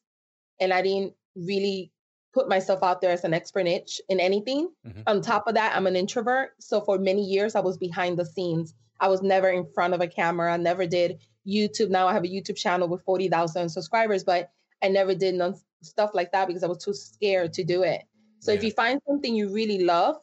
and 0.60 0.74
I 0.74 0.82
didn't 0.82 1.14
really 1.36 1.92
put 2.34 2.50
myself 2.50 2.82
out 2.82 3.02
there 3.02 3.12
as 3.12 3.24
an 3.24 3.36
expert 3.36 3.66
niche 3.66 4.02
in 4.10 4.20
anything. 4.20 4.72
Mm-hmm. 4.84 5.02
On 5.06 5.22
top 5.22 5.48
of 5.48 5.54
that, 5.54 5.76
I'm 5.76 5.86
an 5.86 5.96
introvert. 5.96 6.54
So 6.60 6.82
for 6.82 6.98
many 6.98 7.24
years, 7.24 7.54
I 7.54 7.60
was 7.60 7.78
behind 7.78 8.18
the 8.18 8.26
scenes. 8.26 8.74
I 9.00 9.10
was 9.10 9.22
never 9.22 9.50
in 9.50 9.68
front 9.76 9.94
of 9.94 10.02
a 10.02 10.08
camera, 10.08 10.52
I 10.52 10.58
never 10.58 10.88
did 10.88 11.20
YouTube. 11.48 11.92
Now 11.92 12.08
I 12.08 12.14
have 12.14 12.24
a 12.24 12.28
YouTube 12.28 12.58
channel 12.58 12.88
with 12.88 13.04
40,000 13.04 13.70
subscribers, 13.70 14.24
but 14.24 14.50
I 14.82 14.88
never 14.88 15.14
did 15.14 15.36
none, 15.36 15.54
stuff 15.84 16.10
like 16.16 16.32
that 16.32 16.48
because 16.48 16.64
I 16.64 16.68
was 16.68 16.84
too 16.84 16.96
scared 16.96 17.54
to 17.54 17.64
do 17.64 17.84
it. 17.84 18.02
So 18.40 18.52
yeah. 18.52 18.58
if 18.58 18.64
you 18.64 18.72
find 18.72 19.00
something 19.08 19.36
you 19.36 19.54
really 19.54 19.84
love, 19.84 20.16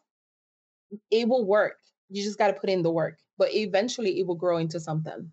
it 1.09 1.29
will 1.29 1.45
work. 1.45 1.77
You 2.11 2.25
just 2.25 2.37
got 2.37 2.49
to 2.49 2.55
put 2.55 2.69
in 2.69 2.83
the 2.83 2.91
work, 2.91 3.19
but 3.39 3.55
eventually 3.55 4.19
it 4.19 4.27
will 4.27 4.35
grow 4.35 4.57
into 4.57 4.81
something. 4.81 5.31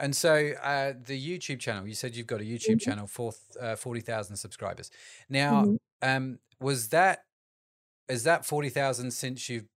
And 0.00 0.16
so 0.16 0.52
uh, 0.62 0.94
the 1.04 1.38
YouTube 1.38 1.60
channel, 1.60 1.86
you 1.86 1.94
said 1.94 2.16
you've 2.16 2.26
got 2.26 2.40
a 2.40 2.44
YouTube 2.44 2.76
mm-hmm. 2.76 2.90
channel 2.90 3.06
for 3.06 3.32
uh, 3.60 3.76
40,000 3.76 4.36
subscribers. 4.36 4.90
Now, 5.28 5.64
mm-hmm. 5.64 5.76
um, 6.02 6.38
was 6.58 6.88
that, 6.88 7.24
is 8.08 8.24
that 8.24 8.44
40,000 8.44 9.10
since 9.12 9.48
you've, 9.48 9.66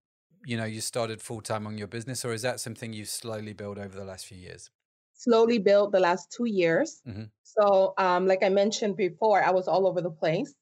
you 0.46 0.56
know, 0.56 0.64
you 0.64 0.80
started 0.80 1.22
full 1.22 1.40
time 1.40 1.66
on 1.66 1.78
your 1.78 1.86
business 1.86 2.24
or 2.24 2.32
is 2.32 2.42
that 2.42 2.60
something 2.60 2.92
you've 2.92 3.08
slowly 3.08 3.52
built 3.52 3.78
over 3.78 3.96
the 3.96 4.04
last 4.04 4.26
few 4.26 4.38
years? 4.38 4.70
slowly 5.24 5.58
built 5.58 5.92
the 5.92 6.00
last 6.00 6.32
two 6.36 6.44
years. 6.44 7.00
Mm-hmm. 7.06 7.24
So, 7.42 7.94
um, 7.98 8.26
like 8.26 8.42
I 8.42 8.48
mentioned 8.48 8.96
before, 8.96 9.42
I 9.42 9.50
was 9.50 9.68
all 9.68 9.86
over 9.86 10.00
the 10.00 10.10
place. 10.10 10.54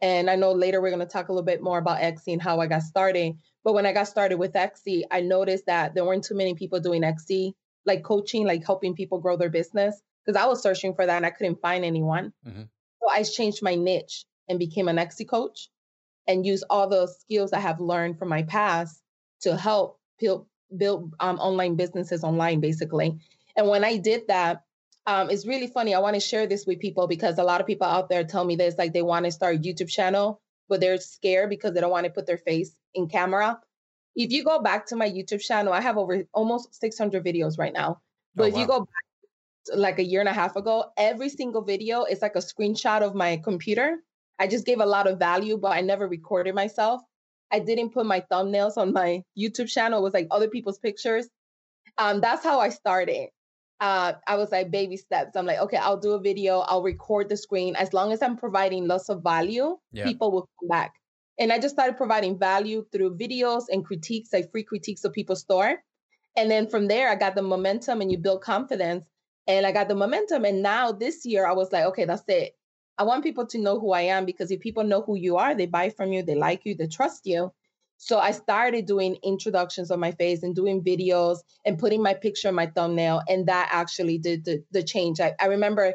And 0.00 0.30
I 0.30 0.36
know 0.36 0.52
later 0.52 0.80
we're 0.80 0.90
going 0.90 1.06
to 1.06 1.12
talk 1.12 1.28
a 1.28 1.32
little 1.32 1.44
bit 1.44 1.60
more 1.60 1.78
about 1.78 2.00
Etsy 2.00 2.32
and 2.32 2.40
how 2.40 2.60
I 2.60 2.66
got 2.68 2.82
started. 2.82 3.36
But 3.64 3.74
when 3.74 3.84
I 3.84 3.92
got 3.92 4.06
started 4.06 4.38
with 4.38 4.52
Etsy, 4.52 5.02
I 5.10 5.20
noticed 5.20 5.66
that 5.66 5.94
there 5.94 6.04
weren't 6.04 6.24
too 6.24 6.36
many 6.36 6.54
people 6.54 6.78
doing 6.78 7.02
Etsy, 7.02 7.54
like 7.88 8.04
coaching, 8.04 8.46
like 8.46 8.64
helping 8.64 8.94
people 8.94 9.18
grow 9.18 9.36
their 9.36 9.50
business. 9.50 10.00
Because 10.24 10.40
I 10.40 10.46
was 10.46 10.62
searching 10.62 10.94
for 10.94 11.04
that 11.06 11.16
and 11.16 11.26
I 11.26 11.30
couldn't 11.30 11.60
find 11.60 11.84
anyone. 11.84 12.32
Mm-hmm. 12.46 12.62
So 13.00 13.08
I 13.10 13.22
changed 13.24 13.62
my 13.62 13.74
niche 13.74 14.24
and 14.48 14.58
became 14.58 14.86
an 14.86 14.96
Etsy 14.96 15.26
coach 15.26 15.68
and 16.28 16.46
use 16.46 16.62
all 16.68 16.88
the 16.88 17.06
skills 17.06 17.52
I 17.52 17.60
have 17.60 17.80
learned 17.80 18.18
from 18.18 18.28
my 18.28 18.42
past 18.42 19.02
to 19.40 19.56
help 19.56 19.98
build, 20.20 20.46
build 20.76 21.14
um, 21.18 21.38
online 21.38 21.76
businesses 21.76 22.22
online, 22.22 22.60
basically. 22.60 23.18
And 23.56 23.68
when 23.68 23.84
I 23.84 23.96
did 23.96 24.28
that, 24.28 24.62
um, 25.06 25.30
it's 25.30 25.46
really 25.46 25.68
funny. 25.68 25.94
I 25.94 26.00
want 26.00 26.14
to 26.14 26.20
share 26.20 26.46
this 26.46 26.66
with 26.66 26.80
people 26.80 27.06
because 27.06 27.38
a 27.38 27.42
lot 27.42 27.62
of 27.62 27.66
people 27.66 27.86
out 27.86 28.10
there 28.10 28.24
tell 28.24 28.44
me 28.44 28.56
this, 28.56 28.76
like 28.76 28.92
they 28.92 29.02
want 29.02 29.24
to 29.24 29.32
start 29.32 29.56
a 29.56 29.58
YouTube 29.58 29.88
channel, 29.88 30.42
but 30.68 30.80
they're 30.80 30.98
scared 30.98 31.48
because 31.48 31.72
they 31.72 31.80
don't 31.80 31.90
want 31.90 32.04
to 32.04 32.12
put 32.12 32.26
their 32.26 32.36
face 32.36 32.76
in 32.94 33.08
camera. 33.08 33.58
If 34.16 34.32
you 34.32 34.44
go 34.44 34.60
back 34.60 34.86
to 34.86 34.96
my 34.96 35.08
YouTube 35.08 35.40
channel, 35.40 35.72
I 35.72 35.80
have 35.80 35.96
over 35.96 36.24
almost 36.32 36.74
600 36.74 37.24
videos 37.24 37.58
right 37.58 37.72
now. 37.72 38.00
But 38.34 38.44
oh, 38.44 38.46
if 38.46 38.54
wow. 38.54 38.60
you 38.60 38.66
go 38.66 38.80
back 38.80 39.76
like 39.76 39.98
a 39.98 40.04
year 40.04 40.20
and 40.20 40.28
a 40.28 40.32
half 40.32 40.56
ago, 40.56 40.86
every 40.96 41.28
single 41.28 41.62
video 41.62 42.04
is 42.04 42.22
like 42.22 42.36
a 42.36 42.40
screenshot 42.40 43.02
of 43.02 43.14
my 43.14 43.36
computer. 43.38 43.98
I 44.38 44.46
just 44.46 44.66
gave 44.66 44.80
a 44.80 44.86
lot 44.86 45.06
of 45.06 45.18
value, 45.18 45.56
but 45.56 45.72
I 45.72 45.80
never 45.80 46.08
recorded 46.08 46.54
myself. 46.54 47.02
I 47.50 47.60
didn't 47.60 47.90
put 47.90 48.06
my 48.06 48.22
thumbnails 48.30 48.76
on 48.76 48.92
my 48.92 49.22
YouTube 49.38 49.68
channel. 49.68 50.00
It 50.00 50.02
was 50.02 50.14
like 50.14 50.28
other 50.30 50.48
people's 50.48 50.78
pictures. 50.78 51.28
Um, 51.96 52.20
that's 52.20 52.44
how 52.44 52.60
I 52.60 52.68
started 52.68 53.28
uh, 53.80 54.14
I 54.26 54.36
was 54.36 54.50
like 54.50 54.70
baby 54.70 54.96
steps. 54.96 55.36
I'm 55.36 55.46
like, 55.46 55.58
okay, 55.58 55.76
I'll 55.76 55.98
do 55.98 56.12
a 56.12 56.20
video, 56.20 56.60
I'll 56.60 56.82
record 56.82 57.28
the 57.28 57.36
screen. 57.36 57.76
As 57.76 57.92
long 57.92 58.12
as 58.12 58.22
I'm 58.22 58.36
providing 58.36 58.86
lots 58.86 59.08
of 59.08 59.22
value, 59.22 59.76
yeah. 59.92 60.04
people 60.04 60.32
will 60.32 60.48
come 60.60 60.68
back. 60.68 60.94
And 61.38 61.52
I 61.52 61.58
just 61.58 61.74
started 61.74 61.96
providing 61.96 62.38
value 62.38 62.84
through 62.90 63.16
videos 63.16 63.64
and 63.70 63.84
critiques, 63.84 64.32
like 64.32 64.50
free 64.50 64.64
critiques 64.64 65.04
of 65.04 65.12
people's 65.12 65.40
store. 65.40 65.82
And 66.36 66.50
then 66.50 66.68
from 66.68 66.88
there, 66.88 67.08
I 67.08 67.14
got 67.14 67.34
the 67.34 67.42
momentum 67.42 68.00
and 68.00 68.10
you 68.10 68.18
build 68.18 68.42
confidence. 68.42 69.06
And 69.46 69.64
I 69.64 69.72
got 69.72 69.88
the 69.88 69.94
momentum. 69.94 70.44
And 70.44 70.62
now 70.62 70.92
this 70.92 71.24
year, 71.24 71.46
I 71.46 71.52
was 71.52 71.72
like, 71.72 71.84
okay, 71.86 72.04
that's 72.04 72.24
it. 72.28 72.54
I 72.98 73.04
want 73.04 73.22
people 73.22 73.46
to 73.46 73.58
know 73.58 73.78
who 73.78 73.92
I 73.92 74.02
am 74.02 74.24
because 74.24 74.50
if 74.50 74.60
people 74.60 74.82
know 74.82 75.02
who 75.02 75.16
you 75.16 75.36
are, 75.36 75.54
they 75.54 75.66
buy 75.66 75.90
from 75.90 76.12
you, 76.12 76.22
they 76.22 76.34
like 76.34 76.62
you, 76.64 76.74
they 76.74 76.88
trust 76.88 77.22
you. 77.24 77.52
So 77.96 78.18
I 78.18 78.32
started 78.32 78.86
doing 78.86 79.18
introductions 79.22 79.90
of 79.90 79.98
my 79.98 80.12
face 80.12 80.42
and 80.42 80.54
doing 80.54 80.82
videos 80.82 81.38
and 81.64 81.78
putting 81.78 82.02
my 82.02 82.14
picture 82.14 82.48
in 82.48 82.54
my 82.54 82.66
thumbnail. 82.66 83.22
And 83.28 83.46
that 83.46 83.68
actually 83.72 84.18
did 84.18 84.44
the, 84.44 84.64
the 84.72 84.82
change. 84.82 85.20
I, 85.20 85.34
I 85.40 85.46
remember 85.46 85.94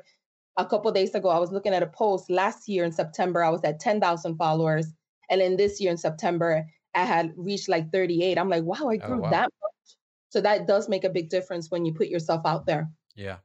a 0.58 0.66
couple 0.66 0.92
days 0.92 1.16
ago, 1.16 1.30
I 1.30 1.40
was 1.40 1.52
looking 1.52 1.74
at 1.74 1.84
a 1.84 1.88
post 1.88 2.30
last 2.30 2.68
year 2.68 2.84
in 2.84 2.92
September, 2.92 3.44
I 3.44 3.50
was 3.50 3.64
at 3.64 3.80
10,000 3.80 4.38
followers. 4.38 4.88
And 5.34 5.42
then 5.42 5.58
this 5.58 5.82
year 5.82 5.90
in 5.90 5.98
September, 5.98 6.64
I 6.94 7.06
had 7.06 7.34
reached 7.36 7.68
like 7.68 7.92
38. 7.92 8.38
I'm 8.38 8.50
like, 8.50 8.64
wow, 8.64 8.76
I 8.90 9.00
oh, 9.02 9.08
grew 9.08 9.18
oh, 9.18 9.22
wow. 9.22 9.30
that 9.32 9.50
much. 9.62 9.98
So 10.30 10.42
that 10.42 10.68
does 10.68 10.88
make 10.88 11.06
a 11.06 11.10
big 11.10 11.30
difference 11.30 11.72
when 11.72 11.86
you 11.86 11.94
put 11.94 12.08
yourself 12.08 12.44
out 12.46 12.68
there. 12.68 12.92
Yeah. 13.16 13.38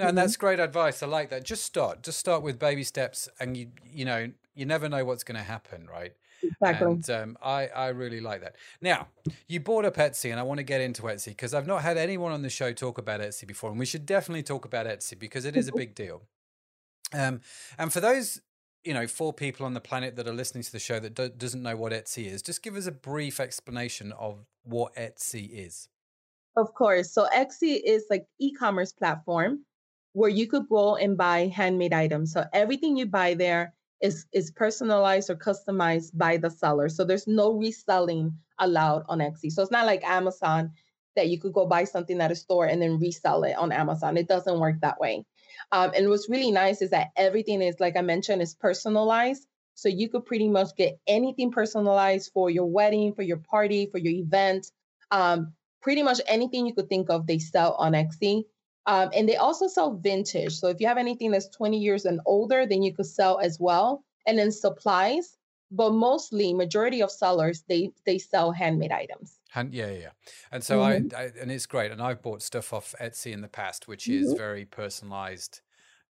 No, 0.00 0.08
and 0.08 0.18
that's 0.18 0.36
great 0.36 0.58
advice. 0.58 1.00
I 1.00 1.06
like 1.06 1.30
that. 1.30 1.44
Just 1.44 1.62
start. 1.62 2.02
Just 2.02 2.18
start 2.18 2.42
with 2.42 2.58
baby 2.58 2.82
steps, 2.82 3.28
and 3.38 3.56
you 3.56 3.68
you 3.84 4.04
know 4.04 4.32
you 4.54 4.66
never 4.66 4.88
know 4.88 5.04
what's 5.04 5.22
going 5.22 5.36
to 5.36 5.44
happen, 5.44 5.86
right? 5.86 6.12
Exactly. 6.42 6.92
And 6.92 7.10
um, 7.10 7.38
I 7.42 7.68
I 7.68 7.88
really 7.88 8.20
like 8.20 8.40
that. 8.40 8.56
Now 8.80 9.08
you 9.48 9.60
bought 9.60 9.84
up 9.84 9.96
Etsy, 9.96 10.30
and 10.30 10.40
I 10.40 10.42
want 10.42 10.58
to 10.58 10.64
get 10.64 10.80
into 10.80 11.02
Etsy 11.02 11.26
because 11.26 11.54
I've 11.54 11.66
not 11.66 11.82
had 11.82 11.98
anyone 11.98 12.32
on 12.32 12.42
the 12.42 12.50
show 12.50 12.72
talk 12.72 12.98
about 12.98 13.20
Etsy 13.20 13.46
before, 13.46 13.70
and 13.70 13.78
we 13.78 13.86
should 13.86 14.06
definitely 14.06 14.42
talk 14.42 14.64
about 14.64 14.86
Etsy 14.86 15.18
because 15.18 15.44
it 15.44 15.56
is 15.56 15.68
a 15.68 15.72
big 15.72 15.94
deal. 15.94 16.22
Um, 17.14 17.40
and 17.78 17.92
for 17.92 18.00
those 18.00 18.40
you 18.84 18.94
know 18.94 19.06
four 19.06 19.32
people 19.32 19.66
on 19.66 19.74
the 19.74 19.80
planet 19.80 20.16
that 20.16 20.26
are 20.26 20.32
listening 20.32 20.62
to 20.64 20.72
the 20.72 20.78
show 20.78 20.98
that 21.00 21.14
do- 21.14 21.28
doesn't 21.28 21.62
know 21.62 21.76
what 21.76 21.92
Etsy 21.92 22.26
is, 22.26 22.42
just 22.42 22.62
give 22.62 22.76
us 22.76 22.86
a 22.86 22.92
brief 22.92 23.40
explanation 23.40 24.12
of 24.12 24.44
what 24.64 24.94
Etsy 24.96 25.48
is. 25.52 25.88
Of 26.56 26.74
course. 26.74 27.12
So 27.12 27.26
Etsy 27.34 27.80
is 27.82 28.04
like 28.10 28.26
e-commerce 28.38 28.92
platform 28.92 29.64
where 30.12 30.28
you 30.30 30.46
could 30.46 30.68
go 30.68 30.96
and 30.96 31.16
buy 31.16 31.46
handmade 31.46 31.94
items. 31.94 32.32
So 32.32 32.44
everything 32.52 32.96
you 32.96 33.06
buy 33.06 33.34
there 33.34 33.74
is 34.02 34.26
is 34.32 34.50
personalized 34.50 35.30
or 35.30 35.36
customized 35.36 36.10
by 36.14 36.36
the 36.36 36.50
seller. 36.50 36.88
So 36.88 37.04
there's 37.04 37.26
no 37.26 37.52
reselling 37.52 38.36
allowed 38.58 39.04
on 39.08 39.20
Etsy. 39.20 39.50
So 39.50 39.62
it's 39.62 39.70
not 39.70 39.86
like 39.86 40.04
Amazon 40.04 40.72
that 41.16 41.28
you 41.28 41.38
could 41.38 41.52
go 41.52 41.66
buy 41.66 41.84
something 41.84 42.20
at 42.20 42.32
a 42.32 42.36
store 42.36 42.66
and 42.66 42.80
then 42.80 42.98
resell 42.98 43.44
it 43.44 43.56
on 43.56 43.72
Amazon. 43.72 44.16
It 44.16 44.28
doesn't 44.28 44.60
work 44.60 44.76
that 44.80 44.98
way. 44.98 45.24
Um, 45.70 45.92
and 45.96 46.08
what's 46.08 46.28
really 46.28 46.50
nice 46.50 46.82
is 46.82 46.90
that 46.90 47.08
everything 47.16 47.62
is, 47.62 47.80
like 47.80 47.96
I 47.96 48.02
mentioned, 48.02 48.42
is 48.42 48.54
personalized. 48.54 49.46
So 49.74 49.88
you 49.88 50.08
could 50.08 50.26
pretty 50.26 50.48
much 50.48 50.68
get 50.76 50.98
anything 51.06 51.50
personalized 51.50 52.30
for 52.32 52.50
your 52.50 52.66
wedding, 52.66 53.14
for 53.14 53.22
your 53.22 53.38
party, 53.38 53.86
for 53.86 53.98
your 53.98 54.12
event. 54.12 54.70
Um, 55.10 55.54
pretty 55.80 56.02
much 56.02 56.20
anything 56.26 56.66
you 56.66 56.74
could 56.74 56.88
think 56.88 57.10
of, 57.10 57.26
they 57.26 57.38
sell 57.38 57.74
on 57.74 57.92
Etsy. 57.92 58.44
Um, 58.86 59.10
and 59.14 59.28
they 59.28 59.36
also 59.36 59.68
sell 59.68 59.94
vintage. 59.94 60.54
So 60.54 60.68
if 60.68 60.80
you 60.80 60.88
have 60.88 60.98
anything 60.98 61.30
that's 61.30 61.48
20 61.48 61.78
years 61.78 62.04
and 62.04 62.20
older, 62.26 62.66
then 62.66 62.82
you 62.82 62.92
could 62.92 63.06
sell 63.06 63.38
as 63.38 63.58
well. 63.60 64.04
And 64.26 64.38
then 64.38 64.52
supplies, 64.52 65.36
but 65.72 65.92
mostly 65.92 66.52
majority 66.52 67.02
of 67.02 67.10
sellers 67.10 67.64
they 67.68 67.90
they 68.06 68.18
sell 68.18 68.52
handmade 68.52 68.92
items. 68.92 69.38
And 69.54 69.74
yeah, 69.74 69.90
yeah. 69.90 70.10
And 70.50 70.62
so 70.62 70.78
mm-hmm. 70.78 71.14
I, 71.14 71.18
I, 71.18 71.30
and 71.40 71.50
it's 71.50 71.66
great. 71.66 71.90
And 71.90 72.00
I've 72.00 72.22
bought 72.22 72.42
stuff 72.42 72.72
off 72.72 72.94
Etsy 73.00 73.32
in 73.32 73.42
the 73.42 73.48
past, 73.48 73.86
which 73.86 74.04
mm-hmm. 74.04 74.24
is 74.24 74.32
very 74.32 74.64
personalized 74.64 75.60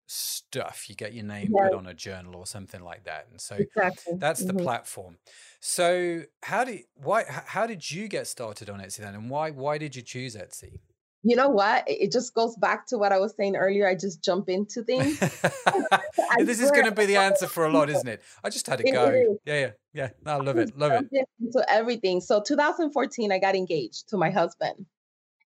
stuff. 0.07 0.87
You 0.89 0.95
get 0.95 1.13
your 1.13 1.25
name 1.25 1.53
put 1.53 1.75
on 1.75 1.87
a 1.87 1.95
journal 1.95 2.37
or 2.37 2.47
something 2.47 2.83
like 2.83 3.05
that. 3.05 3.27
And 3.31 3.41
so 3.41 3.57
exactly. 3.57 4.15
that's 4.19 4.43
mm-hmm. 4.43 4.57
the 4.57 4.63
platform. 4.63 5.17
So 5.61 6.23
how 6.43 6.65
did 6.65 6.81
why 6.95 7.25
how 7.29 7.67
did 7.67 7.91
you 7.91 8.09
get 8.09 8.27
started 8.27 8.69
on 8.71 8.81
Etsy 8.81 8.99
then? 8.99 9.15
And 9.15 9.31
why 9.31 9.51
why 9.51 9.79
did 9.79 9.97
you 9.97 10.03
choose 10.03 10.37
Etsy? 10.37 10.81
You 11.23 11.37
know 11.37 11.49
what? 11.49 11.85
It 11.87 12.11
just 12.11 12.35
goes 12.35 12.57
back 12.57 12.87
to 12.89 12.99
what 12.99 13.13
I 13.13 13.19
was 13.19 13.35
saying 13.37 13.57
earlier. 13.57 13.89
I 13.89 13.95
just 13.95 14.23
jump 14.23 14.49
into 14.49 14.83
things. 14.85 15.19
this 15.19 16.61
is 16.61 16.71
going 16.71 16.87
to 16.87 16.93
be 16.93 17.07
the 17.07 17.17
answer 17.17 17.47
for 17.47 17.65
a 17.65 17.71
lot, 17.71 17.91
isn't 17.91 18.09
it? 18.09 18.23
I 18.43 18.51
just 18.51 18.67
had 18.67 18.81
to 18.81 18.89
it 18.89 18.93
go. 18.93 19.07
Is. 19.07 19.39
Yeah, 19.45 19.55
yeah, 19.55 19.71
yeah. 19.95 20.09
I 20.27 20.37
love 20.37 20.59
it. 20.59 20.77
Love 20.77 20.93
it. 20.93 21.29
Into 21.41 21.65
everything. 21.69 22.21
So 22.21 22.43
2014, 22.43 23.31
I 23.31 23.39
got 23.39 23.55
engaged 23.55 24.09
to 24.09 24.17
my 24.17 24.31
husband. 24.31 24.87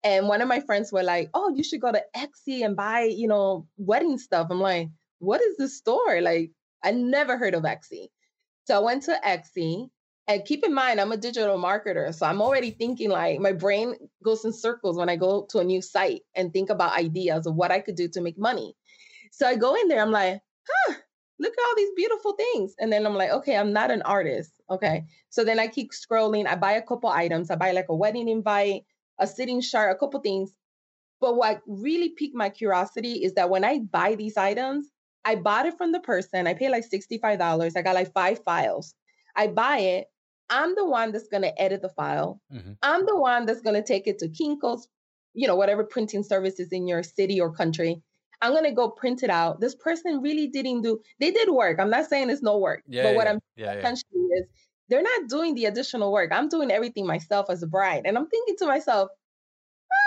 And 0.04 0.28
one 0.28 0.43
of 0.43 0.49
my 0.49 0.61
friends 0.61 0.93
were 0.93 1.02
like, 1.02 1.31
oh, 1.33 1.52
you 1.54 1.64
should 1.64 1.81
go 1.81 1.90
to 1.90 2.02
Etsy 2.14 2.64
and 2.64 2.76
buy, 2.76 3.04
you 3.04 3.26
know, 3.26 3.66
wedding 3.78 4.19
stuff. 4.19 4.49
I'm 4.50 4.61
like, 4.61 4.90
what 5.19 5.40
is 5.40 5.57
this 5.57 5.78
store? 5.78 6.21
Like, 6.21 6.50
I 6.83 6.90
never 6.90 7.38
heard 7.38 7.54
of 7.54 7.62
Etsy. 7.62 8.09
So 8.66 8.76
I 8.76 8.81
went 8.81 9.04
to 9.04 9.19
Etsy 9.26 9.88
and 10.26 10.45
keep 10.45 10.64
in 10.64 10.73
mind, 10.73 11.00
I'm 11.00 11.12
a 11.12 11.16
digital 11.16 11.59
marketer. 11.59 12.14
So 12.14 12.26
I'm 12.26 12.40
already 12.40 12.71
thinking 12.71 13.11
like 13.11 13.40
my 13.40 13.52
brain 13.52 13.95
goes 14.25 14.45
in 14.45 14.52
circles 14.52 14.97
when 14.97 15.09
I 15.09 15.16
go 15.16 15.47
to 15.50 15.59
a 15.59 15.64
new 15.64 15.83
site 15.83 16.23
and 16.35 16.52
think 16.52 16.71
about 16.71 16.97
ideas 16.99 17.47
of 17.47 17.54
what 17.54 17.71
I 17.71 17.81
could 17.81 17.97
do 17.97 18.09
to 18.09 18.21
make 18.21 18.38
money. 18.38 18.75
So 19.33 19.47
I 19.47 19.57
go 19.57 19.75
in 19.75 19.88
there, 19.88 20.00
I'm 20.00 20.12
like, 20.12 20.40
huh, 20.69 20.95
look 21.38 21.52
at 21.52 21.64
all 21.66 21.75
these 21.76 21.93
beautiful 21.97 22.33
things. 22.33 22.75
And 22.78 22.93
then 22.93 23.04
I'm 23.04 23.14
like, 23.14 23.31
okay, 23.31 23.57
I'm 23.57 23.72
not 23.72 23.90
an 23.90 24.03
artist. 24.03 24.53
Okay. 24.70 25.05
So 25.29 25.44
then 25.44 25.59
I 25.59 25.66
keep 25.66 25.90
scrolling. 25.92 26.46
I 26.46 26.55
buy 26.55 26.72
a 26.72 26.83
couple 26.83 27.11
items. 27.11 27.51
I 27.51 27.57
buy 27.57 27.72
like 27.72 27.87
a 27.90 27.94
wedding 27.94 28.29
invite, 28.29 28.83
a 29.18 29.27
sitting 29.27 29.61
chart, 29.61 29.94
a 29.94 29.98
couple 29.98 30.20
things. 30.20 30.53
But 31.20 31.37
what 31.37 31.61
really 31.66 32.11
piqued 32.11 32.35
my 32.35 32.48
curiosity 32.48 33.25
is 33.25 33.35
that 33.35 33.51
when 33.51 33.64
I 33.64 33.81
buy 33.81 34.14
these 34.14 34.37
items, 34.37 34.90
I 35.25 35.37
bought 35.37 35.66
it 35.66 35.77
from 35.77 35.92
the 35.92 36.01
person. 36.01 36.46
I 36.46 36.55
paid 36.55 36.70
like 36.70 36.85
$65. 36.88 37.77
I 37.77 37.83
got 37.83 37.94
like 37.94 38.12
five 38.12 38.42
files. 38.44 38.94
I 39.37 39.48
buy 39.48 39.79
it. 39.79 40.07
I'm 40.50 40.74
the 40.74 40.87
one 40.87 41.12
that's 41.12 41.28
going 41.28 41.42
to 41.42 41.61
edit 41.61 41.83
the 41.83 41.88
file. 41.88 42.40
Mm-hmm. 42.52 42.72
I'm 42.83 43.07
the 43.07 43.16
one 43.16 43.46
that's 43.46 43.61
going 43.61 43.74
to 43.74 43.83
take 43.83 44.07
it 44.07 44.18
to 44.20 44.28
Kinko's, 44.28 44.88
you 45.33 45.46
know, 45.46 45.57
whatever 45.57 45.85
printing 45.85 46.22
services 46.22 46.68
in 46.72 46.87
your 46.87 47.02
city 47.02 47.40
or 47.40 47.52
country. 47.52 48.02
I'm 48.42 48.52
going 48.52 48.64
to 48.64 48.72
go 48.72 48.90
print 48.90 49.22
it 49.22 49.30
out. 49.30 49.61
This 49.61 49.74
person 49.74 50.20
really 50.20 50.48
didn't 50.48 50.83
do, 50.83 51.00
they 51.18 51.30
did 51.30 51.48
work. 51.48 51.80
I'm 51.80 51.90
not 51.90 52.09
saying 52.09 52.30
it's 52.30 52.42
no 52.42 52.59
work, 52.59 52.83
yeah, 52.87 53.04
but 53.04 53.14
what 53.14 53.26
I'm 53.26 53.38
yeah, 53.57 53.72
essentially 53.72 54.11
yeah. 54.14 54.42
is 54.42 54.46
they're 54.88 55.02
not 55.02 55.28
doing 55.28 55.54
the 55.54 55.64
additional 55.64 56.12
work. 56.12 56.30
I'm 56.33 56.48
doing 56.48 56.70
everything 56.70 57.07
myself 57.07 57.46
as 57.48 57.62
a 57.62 57.66
bride. 57.66 58.02
And 58.04 58.18
I'm 58.18 58.26
thinking 58.26 58.57
to 58.59 58.66
myself, 58.66 59.09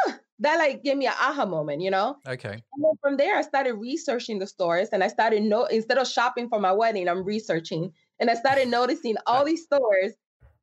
ah, 0.08 0.19
that 0.39 0.58
like 0.58 0.84
gave 0.84 0.97
me 0.97 1.08
an 1.08 1.13
aha 1.19 1.45
moment, 1.45 1.82
you 1.82 1.89
know? 1.89 2.17
Okay. 2.28 2.52
And 2.52 2.84
then 2.84 2.91
from 3.02 3.17
there, 3.17 3.38
I 3.38 3.41
started 3.41 3.73
researching 3.73 4.38
the 4.38 4.45
stores 4.45 4.89
and 4.91 5.04
I 5.04 5.08
started, 5.08 5.41
no, 5.41 5.65
instead 5.65 5.97
of 5.97 6.08
shopping 6.08 6.47
for 6.47 6.60
my 6.60 6.73
wedding, 6.73 7.10
I'm 7.10 7.23
researching. 7.23 7.91
And 8.19 8.30
I 8.30 8.36
started 8.36 8.67
noticing 8.67 9.15
all 9.26 9.45
these 9.45 9.63
stores 9.63 10.13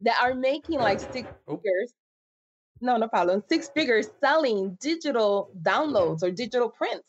that 0.05 0.19
are 0.23 0.35
making 0.35 0.79
like 0.79 1.01
six 1.01 1.29
oh. 1.49 1.57
figures. 1.57 1.93
No, 2.81 2.97
no 2.97 3.09
problem. 3.09 3.43
Six 3.49 3.69
figures 3.69 4.09
selling 4.21 4.77
digital 4.81 5.51
downloads 5.63 6.23
or 6.23 6.31
digital 6.31 6.69
prints. 6.69 7.05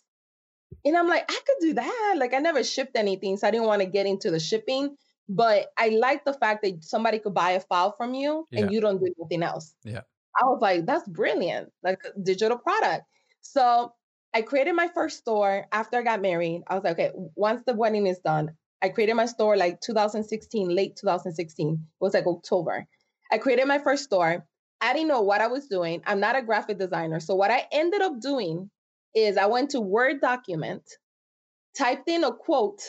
And 0.84 0.96
I'm 0.96 1.08
like, 1.08 1.26
I 1.30 1.40
could 1.46 1.58
do 1.62 1.74
that. 1.74 2.16
Like 2.18 2.34
I 2.34 2.40
never 2.40 2.64
shipped 2.64 2.96
anything, 2.96 3.38
so 3.38 3.48
I 3.48 3.52
didn't 3.52 3.68
want 3.68 3.82
to 3.82 3.88
get 3.88 4.06
into 4.06 4.32
the 4.32 4.40
shipping. 4.40 4.96
But 5.28 5.68
I 5.78 5.90
like 5.90 6.24
the 6.24 6.34
fact 6.34 6.64
that 6.64 6.84
somebody 6.84 7.20
could 7.20 7.34
buy 7.34 7.52
a 7.52 7.60
file 7.60 7.94
from 7.98 8.14
you 8.14 8.46
yeah. 8.52 8.62
and 8.62 8.72
you 8.72 8.80
don't 8.80 9.00
do 9.00 9.12
anything 9.20 9.42
else. 9.42 9.74
Yeah. 9.84 10.02
I 10.40 10.46
was 10.46 10.60
like, 10.62 10.86
that's 10.86 11.08
brilliant, 11.08 11.72
like 11.82 12.00
a 12.06 12.20
digital 12.20 12.58
product. 12.58 13.06
So 13.42 13.94
I 14.34 14.42
created 14.42 14.74
my 14.74 14.90
first 14.90 15.20
store 15.20 15.66
after 15.72 15.98
I 15.98 16.04
got 16.04 16.22
married. 16.22 16.64
I 16.68 16.76
was 16.76 16.84
like, 16.84 16.94
okay, 17.00 17.12
once 17.36 17.64
the 17.66 17.74
wedding 17.74 18.06
is 18.06 18.20
done, 18.20 18.52
I 18.82 18.90
created 18.90 19.16
my 19.16 19.26
store 19.26 19.58
like 19.58 19.82
2016, 19.82 20.70
late 20.70 20.96
2016. 20.96 21.74
It 21.74 21.80
was 22.00 22.14
like 22.14 22.28
October. 22.28 22.88
I 23.32 23.38
created 23.38 23.68
my 23.68 23.80
first 23.80 24.04
store. 24.04 24.46
I 24.82 24.94
didn't 24.94 25.08
know 25.08 25.22
what 25.22 25.42
I 25.42 25.48
was 25.48 25.68
doing. 25.68 26.02
I'm 26.06 26.20
not 26.20 26.36
a 26.36 26.42
graphic 26.42 26.78
designer. 26.78 27.20
So 27.20 27.36
what 27.36 27.52
I 27.52 27.66
ended 27.72 28.02
up 28.02 28.20
doing 28.20 28.70
is 29.16 29.38
I 29.38 29.48
went 29.48 29.72
to 29.72 29.82
Word 29.82 30.22
document, 30.22 30.84
typed 31.78 32.10
in 32.10 32.24
a 32.24 32.34
quote, 32.34 32.82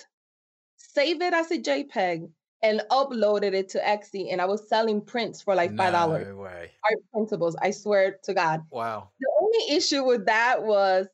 saved 0.76 1.22
it 1.22 1.32
as 1.32 1.50
a 1.50 1.58
JPEG, 1.58 2.28
and 2.62 2.82
uploaded 2.90 3.54
it 3.54 3.68
to 3.70 3.78
Etsy. 3.78 4.32
And 4.32 4.40
I 4.40 4.46
was 4.46 4.68
selling 4.68 5.00
prints 5.00 5.40
for 5.40 5.54
like 5.54 5.76
five 5.76 5.92
dollars. 5.92 6.26
No 6.28 6.36
way. 6.36 6.70
Art 6.84 6.98
printables. 7.14 7.54
I 7.60 7.70
swear 7.70 8.18
to 8.24 8.34
God. 8.34 8.62
Wow. 8.70 9.10
The 9.20 9.30
only 9.40 9.76
issue 9.76 10.04
with 10.04 10.26
that 10.26 10.62
was 10.62 11.06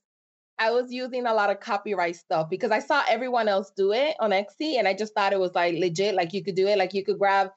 I 0.62 0.70
was 0.70 0.92
using 0.92 1.26
a 1.26 1.34
lot 1.34 1.50
of 1.50 1.58
copyright 1.58 2.14
stuff 2.14 2.48
because 2.48 2.70
I 2.70 2.78
saw 2.78 3.02
everyone 3.08 3.48
else 3.48 3.72
do 3.76 3.90
it 3.90 4.14
on 4.20 4.30
Etsy 4.30 4.78
and 4.78 4.86
I 4.86 4.94
just 4.94 5.12
thought 5.12 5.32
it 5.32 5.40
was 5.40 5.56
like 5.56 5.74
legit, 5.74 6.14
like 6.14 6.32
you 6.32 6.44
could 6.44 6.54
do 6.54 6.68
it. 6.68 6.78
Like 6.78 6.94
you 6.94 7.04
could 7.04 7.18
grab 7.18 7.50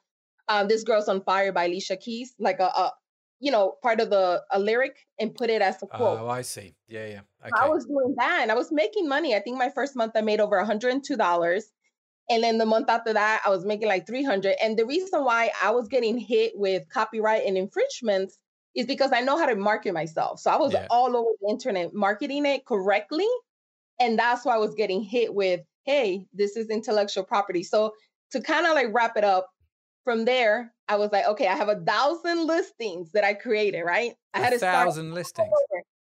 um, 0.48 0.66
This 0.66 0.82
Girl's 0.82 1.08
on 1.08 1.22
Fire 1.22 1.52
by 1.52 1.66
Alicia 1.66 1.98
Keys, 1.98 2.34
like 2.40 2.58
a, 2.58 2.64
a 2.64 2.92
you 3.38 3.52
know, 3.52 3.74
part 3.80 4.00
of 4.00 4.10
the 4.10 4.42
a 4.50 4.58
lyric 4.58 4.96
and 5.20 5.32
put 5.32 5.50
it 5.50 5.62
as 5.62 5.80
a 5.84 5.86
quote. 5.86 6.18
Oh, 6.20 6.28
I 6.28 6.42
see. 6.42 6.74
Yeah, 6.88 7.06
yeah. 7.06 7.20
Okay. 7.42 7.52
I 7.56 7.68
was 7.68 7.84
doing 7.84 8.16
that 8.18 8.40
and 8.42 8.50
I 8.50 8.56
was 8.56 8.72
making 8.72 9.08
money. 9.08 9.36
I 9.36 9.40
think 9.40 9.56
my 9.56 9.70
first 9.70 9.94
month 9.94 10.12
I 10.16 10.22
made 10.22 10.40
over 10.40 10.60
$102. 10.60 11.62
And 12.28 12.42
then 12.42 12.58
the 12.58 12.66
month 12.66 12.90
after 12.90 13.12
that, 13.12 13.42
I 13.46 13.50
was 13.50 13.64
making 13.64 13.86
like 13.86 14.04
300. 14.04 14.56
And 14.60 14.76
the 14.76 14.84
reason 14.84 15.24
why 15.24 15.52
I 15.62 15.70
was 15.70 15.86
getting 15.86 16.18
hit 16.18 16.54
with 16.56 16.82
copyright 16.88 17.46
and 17.46 17.56
infringements 17.56 18.36
is 18.76 18.86
because 18.86 19.10
I 19.12 19.20
know 19.20 19.36
how 19.38 19.46
to 19.46 19.56
market 19.56 19.92
myself. 19.94 20.38
So 20.38 20.50
I 20.50 20.56
was 20.56 20.72
yeah. 20.72 20.86
all 20.90 21.16
over 21.16 21.30
the 21.40 21.48
internet 21.50 21.94
marketing 21.94 22.46
it 22.46 22.64
correctly. 22.66 23.26
And 23.98 24.18
that's 24.18 24.44
why 24.44 24.54
I 24.54 24.58
was 24.58 24.74
getting 24.74 25.02
hit 25.02 25.34
with, 25.34 25.60
hey, 25.84 26.26
this 26.32 26.56
is 26.56 26.68
intellectual 26.68 27.24
property. 27.24 27.62
So 27.62 27.94
to 28.32 28.40
kind 28.40 28.66
of 28.66 28.74
like 28.74 28.88
wrap 28.92 29.16
it 29.16 29.24
up, 29.24 29.48
from 30.06 30.24
there, 30.24 30.72
I 30.88 30.96
was 30.96 31.10
like, 31.10 31.26
okay, 31.26 31.48
I 31.48 31.56
have 31.56 31.68
a 31.68 31.80
thousand 31.80 32.46
listings 32.46 33.10
that 33.10 33.24
I 33.24 33.34
created, 33.34 33.82
right? 33.82 34.14
I 34.32 34.38
had 34.38 34.52
a 34.52 34.58
thousand 34.58 35.12
listings. 35.12 35.50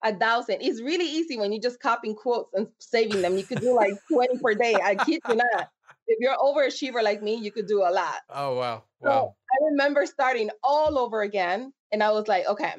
A 0.04 0.14
thousand. 0.14 0.58
It's 0.60 0.80
really 0.80 1.04
easy 1.04 1.36
when 1.36 1.52
you're 1.52 1.60
just 1.60 1.80
copying 1.80 2.14
quotes 2.14 2.54
and 2.54 2.68
saving 2.78 3.22
them. 3.22 3.36
You 3.36 3.42
could 3.42 3.60
do 3.60 3.74
like 3.74 3.94
20 4.12 4.38
per 4.38 4.54
day. 4.54 4.76
I 4.76 4.94
kid 4.94 5.20
you 5.28 5.34
not. 5.34 5.68
If 6.06 6.18
you're 6.20 6.36
overachiever 6.36 7.02
like 7.02 7.24
me, 7.24 7.34
you 7.34 7.50
could 7.50 7.66
do 7.66 7.80
a 7.80 7.90
lot. 7.90 8.20
Oh 8.30 8.54
wow. 8.54 8.84
Wow. 9.00 9.10
So 9.10 9.36
I 9.52 9.70
remember 9.70 10.06
starting 10.06 10.50
all 10.62 10.98
over 10.98 11.22
again 11.22 11.72
and 11.92 12.02
I 12.02 12.10
was 12.10 12.28
like, 12.28 12.46
okay, 12.46 12.74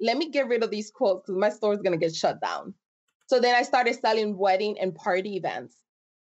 let 0.00 0.16
me 0.16 0.30
get 0.30 0.48
rid 0.48 0.62
of 0.62 0.70
these 0.70 0.90
quotes 0.90 1.26
because 1.26 1.38
my 1.38 1.50
store 1.50 1.74
is 1.74 1.80
going 1.80 1.98
to 1.98 2.04
get 2.04 2.14
shut 2.14 2.40
down. 2.40 2.74
So 3.26 3.40
then 3.40 3.54
I 3.54 3.62
started 3.62 3.98
selling 3.98 4.36
wedding 4.36 4.78
and 4.78 4.94
party 4.94 5.36
events. 5.36 5.76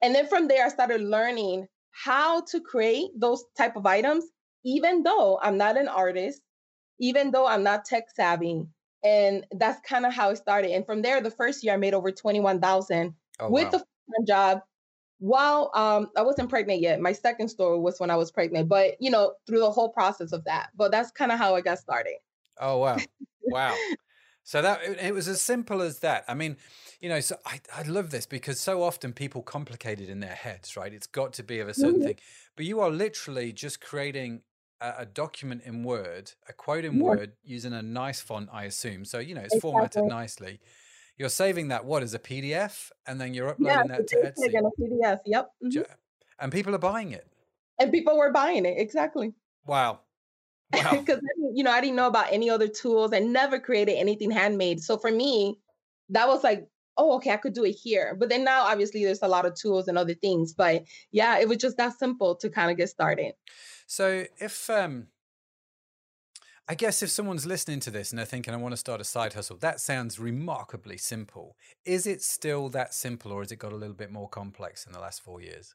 And 0.03 0.15
then 0.15 0.27
from 0.27 0.49
there, 0.49 0.65
I 0.65 0.69
started 0.69 1.03
learning 1.03 1.67
how 1.91 2.43
to 2.43 2.61
create 2.61 3.11
those 3.17 3.45
type 3.57 3.77
of 3.77 3.85
items, 3.85 4.25
even 4.65 5.03
though 5.03 5.39
I'm 5.43 5.59
not 5.59 5.77
an 5.77 5.89
artist, 5.89 6.41
even 7.01 7.31
though 7.31 7.47
I'm 7.47 7.63
not 7.63 7.85
tech 7.85 8.05
savvy. 8.15 8.65
And 9.05 9.45
that's 9.53 9.81
kind 9.87 10.07
of 10.07 10.13
how 10.13 10.31
it 10.31 10.37
started. 10.37 10.71
And 10.73 10.87
from 10.87 11.03
there, 11.03 11.21
the 11.21 11.31
first 11.31 11.63
year 11.63 11.75
I 11.75 11.77
made 11.77 11.95
over 11.95 12.11
21,000 12.11 13.15
oh, 13.41 13.51
with 13.51 13.65
wow. 13.65 13.71
the 13.71 13.79
full-time 13.79 14.27
job 14.27 14.61
while 15.19 15.71
um, 15.75 16.11
I 16.17 16.23
wasn't 16.23 16.49
pregnant 16.49 16.81
yet. 16.81 17.01
My 17.01 17.13
second 17.13 17.49
story 17.49 17.79
was 17.79 17.99
when 17.99 18.11
I 18.11 18.17
was 18.17 18.31
pregnant, 18.31 18.69
but 18.69 19.01
you 19.01 19.11
know, 19.11 19.35
through 19.47 19.61
the 19.61 19.71
whole 19.71 19.89
process 19.89 20.33
of 20.33 20.45
that. 20.45 20.71
But 20.77 20.91
that's 20.91 21.11
kind 21.11 21.33
of 21.33 21.39
how 21.39 21.55
I 21.55 21.61
got 21.61 21.79
started. 21.79 22.15
Oh 22.61 22.79
wow. 22.79 22.99
Wow. 23.51 23.75
so 24.43 24.61
that 24.61 24.83
it 24.83 25.15
was 25.15 25.27
as 25.27 25.41
simple 25.41 25.81
as 25.81 26.01
that. 26.01 26.23
I 26.29 26.35
mean, 26.35 26.59
you 27.01 27.09
know, 27.09 27.21
so 27.21 27.37
I, 27.47 27.61
I 27.75 27.83
love 27.85 28.11
this 28.11 28.27
because 28.27 28.61
so 28.61 28.83
often 28.83 29.15
people 29.15 29.41
complicate 29.41 30.03
it 30.03 30.11
in 30.11 30.21
their 30.21 30.35
heads, 30.35 30.77
right? 30.77 30.93
It's 30.93 31.07
got 31.07 31.33
to 31.35 31.43
be 31.43 31.61
of 31.61 31.69
a 31.69 31.73
certain 31.73 31.95
mm-hmm. 31.95 32.09
thing. 32.09 32.19
But 32.57 32.67
you 32.67 32.81
are 32.81 32.91
literally 32.91 33.53
just 33.53 33.81
creating 33.81 34.43
a, 34.83 34.95
a 34.99 35.07
document 35.07 35.63
in 35.65 35.83
Word, 35.83 36.33
a 36.47 36.53
quote 36.53 36.85
in 36.85 36.97
yeah. 36.97 37.03
Word 37.03 37.33
using 37.43 37.73
a 37.73 37.81
nice 37.81 38.21
font, 38.21 38.51
I 38.53 38.65
assume. 38.65 39.07
So, 39.07 39.19
you 39.19 39.35
know, 39.35 39.41
it's 39.41 39.55
exactly. 39.55 39.71
formatted 39.73 40.05
nicely. 40.05 40.61
You're 41.19 41.29
saving 41.29 41.69
that 41.69 41.85
what 41.85 42.03
as 42.03 42.15
a 42.15 42.19
PDF 42.19 42.91
and 43.07 43.21
then 43.21 43.35
you're 43.35 43.49
uploading 43.49 43.91
yeah, 43.91 43.97
that 43.97 44.07
to 44.07 44.17
Etsy. 44.17 44.55
In 44.55 44.65
a 44.65 44.71
PDF, 44.81 45.19
yep. 45.27 45.51
Mm-hmm. 45.65 45.83
And 46.39 46.53
people 46.53 46.75
are 46.75 46.79
buying 46.79 47.11
it. 47.11 47.27
And 47.81 47.91
people 47.93 48.17
were 48.17 48.33
buying 48.33 48.65
it, 48.65 48.77
exactly. 48.79 49.35
Wow. 49.67 50.01
Wow. 50.71 50.99
Because 50.99 51.21
you 51.55 51.65
know, 51.65 51.71
I 51.71 51.81
didn't 51.81 51.97
know 51.97 52.09
about 52.09 52.31
any 52.31 52.51
other 52.51 52.69
tools. 52.69 53.15
I 53.15 53.21
never 53.21 53.59
created 53.59 53.95
anything 53.95 54.31
handmade. 54.31 54.83
So 54.83 54.99
for 54.99 55.11
me, 55.11 55.59
that 56.11 56.29
was 56.29 56.45
like, 56.45 56.69
oh, 56.99 57.17
okay, 57.17 57.31
I 57.31 57.39
could 57.39 57.55
do 57.55 57.65
it 57.65 57.73
here. 57.73 58.15
But 58.19 58.29
then 58.29 58.45
now, 58.45 58.65
obviously, 58.65 59.03
there's 59.03 59.23
a 59.23 59.29
lot 59.29 59.47
of 59.47 59.55
tools 59.55 59.89
and 59.89 59.97
other 59.97 60.13
things. 60.13 60.53
But 60.53 60.85
yeah, 61.11 61.39
it 61.39 61.49
was 61.49 61.57
just 61.57 61.79
that 61.79 61.99
simple 61.99 62.35
to 62.37 62.51
kind 62.51 62.71
of 62.71 62.77
get 62.77 62.91
started. 62.91 63.33
So 63.87 64.27
if 64.39 64.69
um, 64.69 65.07
I 66.69 66.75
guess 66.75 67.03
if 67.03 67.09
someone's 67.09 67.47
listening 67.47 67.81
to 67.81 67.91
this 67.91 68.11
and 68.11 68.19
they're 68.19 68.27
thinking, 68.27 68.53
I 68.53 68.59
want 68.59 68.73
to 68.73 68.77
start 68.77 69.01
a 69.01 69.05
side 69.05 69.33
hustle, 69.33 69.57
that 69.59 69.81
sounds 69.81 70.19
remarkably 70.19 70.99
simple. 70.99 71.57
Is 71.87 72.07
it 72.07 72.23
still 72.23 72.69
that 72.71 72.93
simple, 72.93 73.33
or 73.33 73.41
has 73.41 73.51
it 73.51 73.59
got 73.59 73.73
a 73.73 73.77
little 73.77 73.95
bit 73.95 74.13
more 74.13 74.29
complex 74.29 74.87
in 74.87 74.93
the 74.93 75.01
last 75.01 75.23
four 75.23 75.41
years? 75.41 75.75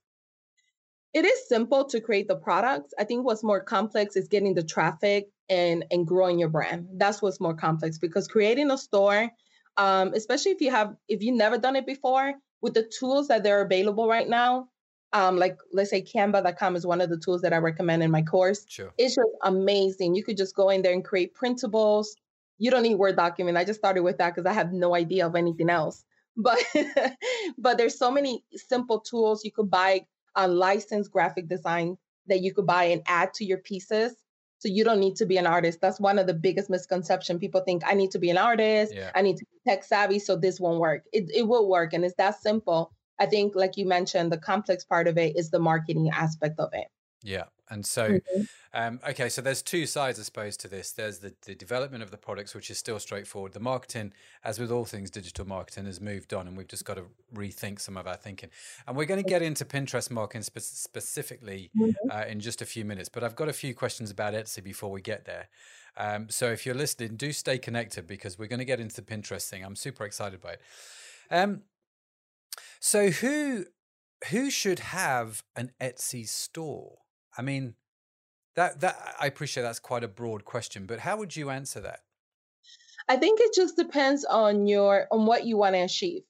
it 1.13 1.25
is 1.25 1.47
simple 1.47 1.85
to 1.85 2.01
create 2.01 2.27
the 2.27 2.35
products. 2.35 2.93
I 2.97 3.03
think 3.03 3.23
what's 3.23 3.43
more 3.43 3.61
complex 3.61 4.15
is 4.15 4.27
getting 4.27 4.55
the 4.55 4.63
traffic 4.63 5.27
and 5.47 5.85
and 5.91 6.07
growing 6.07 6.39
your 6.39 6.49
brand. 6.49 6.87
That's 6.97 7.21
what's 7.21 7.39
more 7.39 7.53
complex 7.53 7.99
because 7.99 8.27
creating 8.27 8.71
a 8.71 8.77
store, 8.77 9.29
um, 9.77 10.13
especially 10.13 10.53
if 10.53 10.61
you 10.61 10.71
have 10.71 10.95
if 11.07 11.21
you've 11.21 11.37
never 11.37 11.57
done 11.57 11.75
it 11.75 11.85
before, 11.85 12.33
with 12.61 12.73
the 12.73 12.89
tools 12.99 13.27
that 13.27 13.43
they're 13.43 13.61
available 13.61 14.07
right 14.07 14.27
now, 14.27 14.69
um, 15.13 15.37
like 15.37 15.57
let's 15.71 15.91
say 15.91 16.01
Canva.com 16.01 16.75
is 16.75 16.85
one 16.85 16.99
of 16.99 17.09
the 17.09 17.17
tools 17.17 17.41
that 17.41 17.53
I 17.53 17.57
recommend 17.57 18.03
in 18.03 18.11
my 18.11 18.23
course. 18.23 18.65
Sure. 18.67 18.91
It's 18.97 19.15
just 19.15 19.29
amazing. 19.43 20.15
You 20.15 20.23
could 20.23 20.37
just 20.37 20.55
go 20.55 20.69
in 20.69 20.81
there 20.81 20.93
and 20.93 21.05
create 21.05 21.35
printables. 21.35 22.07
You 22.57 22.71
don't 22.71 22.83
need 22.83 22.95
Word 22.95 23.15
document. 23.15 23.57
I 23.57 23.63
just 23.63 23.79
started 23.79 24.01
with 24.01 24.17
that 24.17 24.33
because 24.33 24.47
I 24.47 24.53
have 24.53 24.73
no 24.73 24.95
idea 24.95 25.25
of 25.25 25.35
anything 25.35 25.69
else. 25.69 26.03
But 26.35 26.57
but 27.59 27.77
there's 27.77 27.95
so 27.95 28.09
many 28.09 28.43
simple 28.55 28.99
tools 28.99 29.45
you 29.45 29.51
could 29.51 29.69
buy 29.69 30.07
a 30.35 30.47
licensed 30.47 31.11
graphic 31.11 31.47
design 31.47 31.95
that 32.25 32.41
you 32.41 32.51
could 32.51 32.65
buy 32.65 32.85
and 32.85 33.03
add 33.05 33.35
to 33.35 33.45
your 33.45 33.59
pieces. 33.59 34.15
So 34.57 34.67
you 34.67 34.83
don't 34.83 34.99
need 34.99 35.15
to 35.17 35.27
be 35.27 35.37
an 35.37 35.45
artist. 35.45 35.79
That's 35.79 35.99
one 35.99 36.17
of 36.17 36.25
the 36.25 36.33
biggest 36.33 36.71
misconception. 36.71 37.37
People 37.37 37.61
think 37.61 37.83
I 37.85 37.93
need 37.93 38.09
to 38.11 38.17
be 38.17 38.31
an 38.31 38.39
artist. 38.39 38.95
Yeah. 38.95 39.11
I 39.13 39.21
need 39.21 39.37
to 39.37 39.45
be 39.45 39.71
tech 39.71 39.83
savvy, 39.83 40.17
so 40.17 40.35
this 40.35 40.59
won't 40.59 40.79
work. 40.79 41.03
It 41.13 41.29
it 41.31 41.43
will 41.43 41.69
work, 41.69 41.93
and 41.93 42.03
it's 42.03 42.15
that 42.15 42.41
simple. 42.41 42.91
I 43.19 43.25
think, 43.25 43.55
like 43.55 43.77
you 43.77 43.85
mentioned, 43.85 44.31
the 44.31 44.37
complex 44.37 44.83
part 44.83 45.07
of 45.07 45.17
it 45.17 45.35
is 45.35 45.49
the 45.49 45.59
marketing 45.59 46.09
aspect 46.09 46.59
of 46.59 46.69
it. 46.73 46.87
Yeah. 47.21 47.45
And 47.69 47.85
so, 47.85 48.09
mm-hmm. 48.09 48.41
um, 48.73 48.99
okay, 49.09 49.29
so 49.29 49.41
there's 49.41 49.61
two 49.61 49.85
sides, 49.85 50.19
I 50.19 50.23
suppose, 50.23 50.57
to 50.57 50.67
this. 50.67 50.91
There's 50.91 51.19
the, 51.19 51.33
the 51.45 51.55
development 51.55 52.03
of 52.03 52.11
the 52.11 52.17
products, 52.17 52.53
which 52.53 52.69
is 52.69 52.77
still 52.77 52.99
straightforward. 52.99 53.53
The 53.53 53.61
marketing, 53.61 54.13
as 54.43 54.59
with 54.59 54.71
all 54.71 54.85
things 54.85 55.09
digital 55.09 55.47
marketing, 55.47 55.85
has 55.85 56.01
moved 56.01 56.33
on, 56.33 56.47
and 56.47 56.57
we've 56.57 56.67
just 56.67 56.85
got 56.85 56.95
to 56.95 57.05
rethink 57.33 57.79
some 57.79 57.97
of 57.97 58.05
our 58.05 58.17
thinking. 58.17 58.49
And 58.85 58.97
we're 58.97 59.05
going 59.05 59.23
to 59.23 59.27
get 59.27 59.41
into 59.41 59.63
Pinterest 59.63 60.11
marketing 60.11 60.43
spe- 60.43 60.59
specifically 60.59 61.71
mm-hmm. 61.75 62.11
uh, 62.11 62.25
in 62.25 62.41
just 62.41 62.61
a 62.61 62.65
few 62.65 62.83
minutes. 62.83 63.09
But 63.09 63.23
I've 63.23 63.35
got 63.35 63.47
a 63.47 63.53
few 63.53 63.73
questions 63.73 64.11
about 64.11 64.33
Etsy 64.33 64.61
before 64.61 64.91
we 64.91 65.01
get 65.01 65.25
there. 65.25 65.47
Um, 65.95 66.29
so 66.29 66.51
if 66.51 66.65
you're 66.65 66.75
listening, 66.75 67.15
do 67.15 67.31
stay 67.31 67.57
connected 67.57 68.05
because 68.05 68.37
we're 68.37 68.47
going 68.47 68.59
to 68.59 68.65
get 68.65 68.81
into 68.81 68.95
the 68.95 69.01
Pinterest 69.01 69.47
thing. 69.49 69.63
I'm 69.63 69.77
super 69.77 70.03
excited 70.03 70.41
by 70.41 70.53
it. 70.53 70.61
Um, 71.31 71.61
so 72.79 73.09
who 73.09 73.65
who 74.29 74.49
should 74.49 74.79
have 74.79 75.43
an 75.55 75.71
Etsy 75.81 76.27
store? 76.27 76.99
I 77.37 77.41
mean, 77.41 77.75
that 78.55 78.79
that 78.81 79.15
I 79.19 79.27
appreciate 79.27 79.63
that's 79.63 79.79
quite 79.79 80.03
a 80.03 80.07
broad 80.07 80.45
question, 80.45 80.85
but 80.85 80.99
how 80.99 81.17
would 81.17 81.35
you 81.35 81.49
answer 81.49 81.81
that? 81.81 82.01
I 83.09 83.17
think 83.17 83.39
it 83.41 83.53
just 83.53 83.75
depends 83.75 84.23
on 84.25 84.67
your 84.67 85.07
on 85.11 85.25
what 85.25 85.45
you 85.45 85.57
want 85.57 85.75
to 85.75 85.81
achieve. 85.81 86.23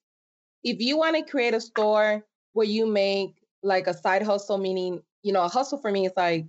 If 0.63 0.79
you 0.79 0.97
want 0.97 1.15
to 1.15 1.29
create 1.29 1.53
a 1.53 1.61
store 1.61 2.25
where 2.53 2.67
you 2.67 2.85
make 2.85 3.35
like 3.61 3.87
a 3.87 3.93
side 3.93 4.23
hustle, 4.23 4.57
meaning 4.57 5.01
you 5.21 5.33
know 5.33 5.43
a 5.43 5.49
hustle 5.49 5.79
for 5.79 5.91
me 5.91 6.05
is 6.05 6.13
like 6.15 6.45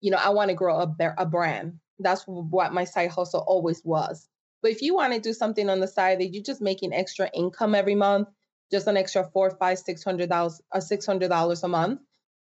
you 0.00 0.10
know 0.10 0.18
I 0.18 0.30
want 0.30 0.48
to 0.50 0.54
grow 0.54 0.80
a 0.80 1.14
a 1.18 1.26
brand. 1.26 1.78
That's 1.98 2.24
what 2.26 2.72
my 2.72 2.84
side 2.84 3.10
hustle 3.10 3.44
always 3.46 3.82
was. 3.84 4.28
But 4.62 4.72
if 4.72 4.82
you 4.82 4.94
want 4.94 5.12
to 5.14 5.20
do 5.20 5.32
something 5.32 5.68
on 5.68 5.80
the 5.80 5.88
side 5.88 6.20
that 6.20 6.28
you're 6.28 6.42
just 6.42 6.60
making 6.60 6.92
extra 6.92 7.30
income 7.32 7.74
every 7.74 7.94
month, 7.94 8.28
just 8.70 8.86
an 8.86 8.96
extra 8.96 9.24
four, 9.24 9.50
five, 9.50 9.78
six 9.78 10.04
hundred 10.04 10.28
dollars, 10.28 10.60
uh, 10.72 10.80
six 10.80 11.06
hundred 11.06 11.28
dollars 11.28 11.62
a 11.62 11.68
month, 11.68 12.00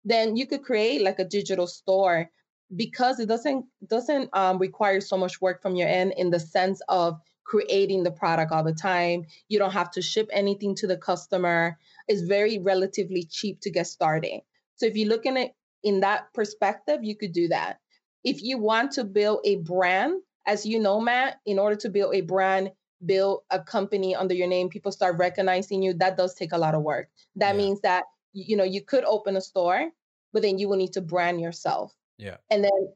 then 0.04 0.36
you 0.36 0.46
could 0.46 0.62
create 0.62 1.02
like 1.02 1.18
a 1.18 1.24
digital 1.24 1.66
store 1.66 2.30
because 2.74 3.20
it 3.20 3.26
doesn't 3.26 3.66
doesn't 3.86 4.30
um, 4.32 4.58
require 4.58 5.00
so 5.00 5.16
much 5.16 5.40
work 5.40 5.62
from 5.62 5.76
your 5.76 5.88
end 5.88 6.14
in 6.16 6.30
the 6.30 6.40
sense 6.40 6.80
of 6.88 7.20
creating 7.44 8.02
the 8.02 8.10
product 8.10 8.52
all 8.52 8.64
the 8.64 8.72
time. 8.72 9.24
You 9.48 9.58
don't 9.58 9.72
have 9.72 9.90
to 9.92 10.02
ship 10.02 10.28
anything 10.32 10.74
to 10.76 10.86
the 10.86 10.96
customer. 10.96 11.78
It's 12.08 12.22
very 12.22 12.58
relatively 12.58 13.24
cheap 13.24 13.60
to 13.62 13.70
get 13.70 13.86
started. 13.86 14.40
So 14.76 14.86
if 14.86 14.96
you 14.96 15.08
look 15.08 15.26
at 15.26 15.36
it 15.36 15.52
in 15.82 16.00
that 16.00 16.32
perspective 16.32 17.02
you 17.02 17.16
could 17.16 17.32
do 17.32 17.48
that. 17.48 17.78
If 18.24 18.42
you 18.42 18.58
want 18.58 18.92
to 18.92 19.04
build 19.04 19.40
a 19.44 19.56
brand 19.56 20.22
as 20.46 20.64
you 20.64 20.78
know 20.78 21.00
matt 21.00 21.40
in 21.44 21.58
order 21.58 21.76
to 21.76 21.88
build 21.88 22.14
a 22.14 22.20
brand 22.20 22.70
build 23.04 23.40
a 23.50 23.58
company 23.58 24.14
under 24.14 24.34
your 24.34 24.46
name 24.46 24.68
people 24.68 24.92
start 24.92 25.18
recognizing 25.18 25.82
you 25.82 25.92
that 25.92 26.16
does 26.16 26.34
take 26.34 26.52
a 26.52 26.58
lot 26.58 26.74
of 26.74 26.82
work 26.82 27.08
that 27.36 27.54
yeah. 27.54 27.60
means 27.60 27.80
that 27.80 28.04
you 28.32 28.56
know, 28.56 28.64
you 28.64 28.82
could 28.82 29.04
open 29.04 29.36
a 29.36 29.40
store, 29.40 29.90
but 30.32 30.42
then 30.42 30.58
you 30.58 30.68
will 30.68 30.76
need 30.76 30.94
to 30.94 31.00
brand 31.00 31.40
yourself. 31.40 31.94
Yeah. 32.18 32.36
And 32.50 32.64
then 32.64 32.92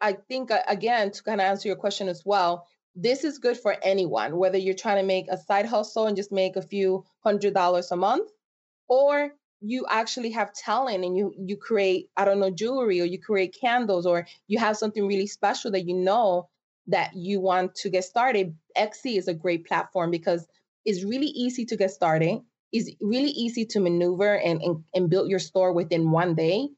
I 0.00 0.12
think, 0.12 0.50
uh, 0.50 0.62
again, 0.66 1.10
to 1.12 1.22
kind 1.22 1.40
of 1.40 1.46
answer 1.46 1.68
your 1.68 1.76
question 1.76 2.08
as 2.08 2.22
well, 2.24 2.66
this 2.94 3.24
is 3.24 3.38
good 3.38 3.58
for 3.58 3.76
anyone, 3.82 4.36
whether 4.36 4.58
you're 4.58 4.74
trying 4.74 5.00
to 5.00 5.06
make 5.06 5.26
a 5.28 5.38
side 5.38 5.66
hustle 5.66 6.06
and 6.06 6.16
just 6.16 6.32
make 6.32 6.56
a 6.56 6.62
few 6.62 7.04
hundred 7.20 7.54
dollars 7.54 7.92
a 7.92 7.96
month, 7.96 8.30
or 8.88 9.32
you 9.60 9.86
actually 9.88 10.30
have 10.30 10.52
talent 10.52 11.04
and 11.04 11.16
you 11.16 11.34
you 11.36 11.56
create 11.56 12.08
i 12.16 12.24
don't 12.24 12.38
know 12.38 12.48
jewelry 12.48 13.00
or 13.00 13.04
you 13.04 13.18
create 13.18 13.56
candles 13.60 14.06
or 14.06 14.24
you 14.46 14.56
have 14.56 14.76
something 14.76 15.04
really 15.04 15.26
special 15.26 15.72
that 15.72 15.84
you 15.84 15.94
know 15.94 16.48
that 16.86 17.10
you 17.16 17.40
want 17.40 17.74
to 17.74 17.90
get 17.90 18.04
started 18.04 18.54
etsy 18.78 19.18
is 19.18 19.28
a 19.28 19.34
great 19.34 19.66
platform 19.66 20.10
because 20.10 20.46
it's 20.84 21.04
really 21.04 21.26
easy 21.26 21.64
to 21.66 21.76
get 21.76 21.90
started 21.90 22.40
It's 22.72 22.90
really 23.00 23.30
easy 23.30 23.64
to 23.66 23.80
maneuver 23.80 24.34
and, 24.36 24.60
and, 24.62 24.84
and 24.94 25.10
build 25.10 25.28
your 25.28 25.38
store 25.38 25.72
within 25.72 26.10
one 26.10 26.34
day. 26.34 26.68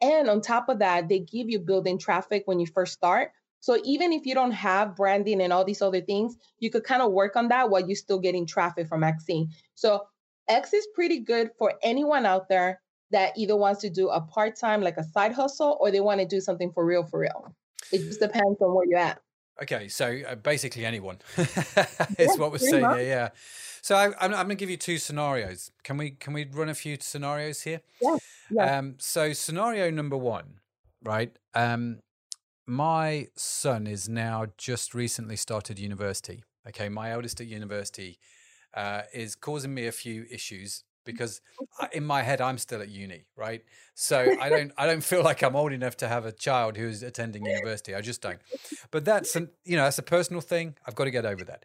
And 0.00 0.28
on 0.28 0.40
top 0.40 0.68
of 0.68 0.78
that, 0.80 1.08
they 1.08 1.20
give 1.20 1.48
you 1.48 1.58
building 1.58 1.98
traffic 1.98 2.42
when 2.46 2.60
you 2.60 2.66
first 2.66 2.92
start. 2.92 3.30
So 3.60 3.78
even 3.84 4.12
if 4.12 4.26
you 4.26 4.34
don't 4.34 4.52
have 4.52 4.94
branding 4.94 5.40
and 5.42 5.52
all 5.52 5.64
these 5.64 5.82
other 5.82 6.00
things, 6.00 6.36
you 6.60 6.70
could 6.70 6.84
kind 6.84 7.02
of 7.02 7.12
work 7.12 7.34
on 7.34 7.48
that 7.48 7.70
while 7.70 7.84
you're 7.84 7.96
still 7.96 8.20
getting 8.20 8.46
traffic 8.46 8.86
from 8.88 9.00
Etsy. 9.00 9.48
So 9.74 10.06
Etsy 10.48 10.74
is 10.74 10.86
pretty 10.94 11.20
good 11.20 11.50
for 11.58 11.74
anyone 11.82 12.24
out 12.24 12.48
there 12.48 12.80
that 13.10 13.36
either 13.36 13.56
wants 13.56 13.80
to 13.80 13.90
do 13.90 14.08
a 14.08 14.20
part-time 14.20 14.82
like 14.82 14.98
a 14.98 15.04
side 15.04 15.32
hustle 15.32 15.76
or 15.80 15.90
they 15.90 16.00
want 16.00 16.20
to 16.20 16.26
do 16.26 16.40
something 16.40 16.70
for 16.72 16.84
real 16.84 17.04
for 17.04 17.20
real. 17.20 17.54
It 17.90 17.98
just 17.98 18.20
depends 18.20 18.60
on 18.60 18.74
where 18.74 18.86
you're 18.86 18.98
at. 18.98 19.20
Okay, 19.62 19.88
so 19.88 20.20
uh, 20.28 20.34
basically 20.36 20.84
anyone 20.84 21.18
is 21.36 21.48
yeah, 22.18 22.26
what 22.36 22.52
we're 22.52 22.58
saying. 22.58 22.82
Yeah, 22.82 23.00
yeah. 23.00 23.28
So 23.82 23.96
I, 23.96 24.06
am 24.06 24.14
I'm, 24.20 24.34
I'm 24.34 24.46
going 24.46 24.50
to 24.50 24.54
give 24.56 24.70
you 24.70 24.76
two 24.76 24.98
scenarios. 24.98 25.70
Can 25.82 25.96
we 25.96 26.10
can 26.10 26.32
we 26.32 26.44
run 26.44 26.68
a 26.68 26.74
few 26.74 26.96
scenarios 27.00 27.62
here? 27.62 27.80
Yeah. 28.00 28.16
yeah. 28.50 28.78
Um, 28.78 28.94
so 28.98 29.32
scenario 29.32 29.90
number 29.90 30.16
one, 30.16 30.60
right? 31.02 31.36
Um, 31.54 32.00
my 32.66 33.28
son 33.34 33.86
is 33.86 34.08
now 34.08 34.46
just 34.56 34.94
recently 34.94 35.36
started 35.36 35.78
university. 35.78 36.44
Okay, 36.68 36.88
my 36.88 37.12
eldest 37.12 37.40
at 37.40 37.46
university 37.46 38.18
uh, 38.74 39.02
is 39.12 39.34
causing 39.34 39.74
me 39.74 39.86
a 39.86 39.92
few 39.92 40.26
issues 40.30 40.84
because 41.08 41.40
I, 41.80 41.88
in 41.92 42.04
my 42.04 42.22
head 42.22 42.40
I'm 42.40 42.58
still 42.58 42.82
at 42.82 42.88
uni, 42.88 43.24
right? 43.36 43.62
So 43.94 44.36
I 44.40 44.48
don't 44.48 44.72
I 44.76 44.86
don't 44.86 45.02
feel 45.02 45.24
like 45.24 45.42
I'm 45.42 45.56
old 45.56 45.72
enough 45.72 45.96
to 45.98 46.08
have 46.08 46.24
a 46.26 46.32
child 46.32 46.76
who's 46.76 47.02
attending 47.02 47.44
university. 47.44 47.94
I 47.94 48.00
just 48.00 48.22
don't. 48.22 48.40
But 48.90 49.04
that's 49.04 49.34
an, 49.34 49.50
you 49.64 49.76
know 49.76 49.84
that's 49.84 49.98
a 49.98 50.02
personal 50.02 50.40
thing. 50.40 50.76
I've 50.86 50.94
got 50.94 51.04
to 51.04 51.10
get 51.10 51.24
over 51.24 51.44
that. 51.44 51.64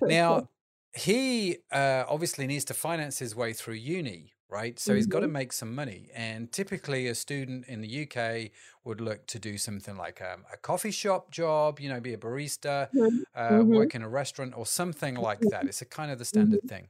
Now 0.00 0.48
he 0.94 1.58
uh, 1.72 2.04
obviously 2.08 2.46
needs 2.46 2.64
to 2.66 2.74
finance 2.74 3.18
his 3.18 3.34
way 3.34 3.52
through 3.52 3.74
uni, 3.74 4.32
right? 4.54 4.78
So 4.78 4.90
mm-hmm. 4.90 4.96
he's 4.96 5.06
got 5.08 5.20
to 5.20 5.28
make 5.28 5.52
some 5.52 5.74
money. 5.74 6.10
And 6.14 6.50
typically, 6.52 7.08
a 7.08 7.14
student 7.14 7.66
in 7.66 7.80
the 7.80 8.02
UK 8.02 8.52
would 8.84 9.00
look 9.00 9.26
to 9.26 9.40
do 9.40 9.58
something 9.58 9.96
like 9.96 10.22
um, 10.22 10.44
a 10.52 10.56
coffee 10.56 10.92
shop 10.92 11.32
job, 11.32 11.80
you 11.80 11.88
know, 11.88 12.00
be 12.00 12.14
a 12.14 12.16
barista, 12.16 12.88
mm-hmm. 12.94 13.18
uh, 13.34 13.48
mm-hmm. 13.48 13.74
work 13.74 13.94
in 13.96 14.02
a 14.02 14.08
restaurant 14.08 14.54
or 14.56 14.64
something 14.64 15.16
like 15.16 15.40
that. 15.40 15.60
Mm-hmm. 15.60 15.68
It's 15.68 15.82
a 15.82 15.86
kind 15.86 16.12
of 16.12 16.18
the 16.20 16.24
standard 16.24 16.60
mm-hmm. 16.60 16.68
thing. 16.68 16.88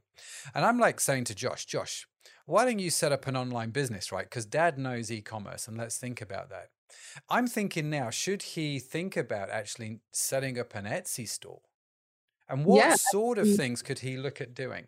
And 0.53 0.63
I'm 0.63 0.77
like 0.79 0.99
saying 0.99 1.23
to 1.25 1.35
Josh, 1.35 1.65
Josh, 1.65 2.07
why 2.45 2.65
don't 2.65 2.77
you 2.77 2.91
set 2.91 3.11
up 3.11 3.25
an 3.25 3.35
online 3.35 3.71
business, 3.71 4.11
right? 4.11 4.29
Because 4.29 4.45
dad 4.45 4.77
knows 4.77 5.11
e 5.11 5.21
commerce, 5.21 5.67
and 5.67 5.75
let's 5.75 5.97
think 5.97 6.21
about 6.21 6.49
that. 6.51 6.67
I'm 7.29 7.47
thinking 7.47 7.89
now, 7.89 8.11
should 8.11 8.43
he 8.43 8.77
think 8.77 9.17
about 9.17 9.49
actually 9.49 10.01
setting 10.11 10.59
up 10.59 10.75
an 10.75 10.85
Etsy 10.85 11.27
store? 11.27 11.61
And 12.47 12.63
what 12.63 12.77
yeah. 12.77 12.95
sort 12.95 13.39
of 13.39 13.55
things 13.55 13.81
could 13.81 13.99
he 13.99 14.17
look 14.17 14.39
at 14.39 14.53
doing? 14.53 14.85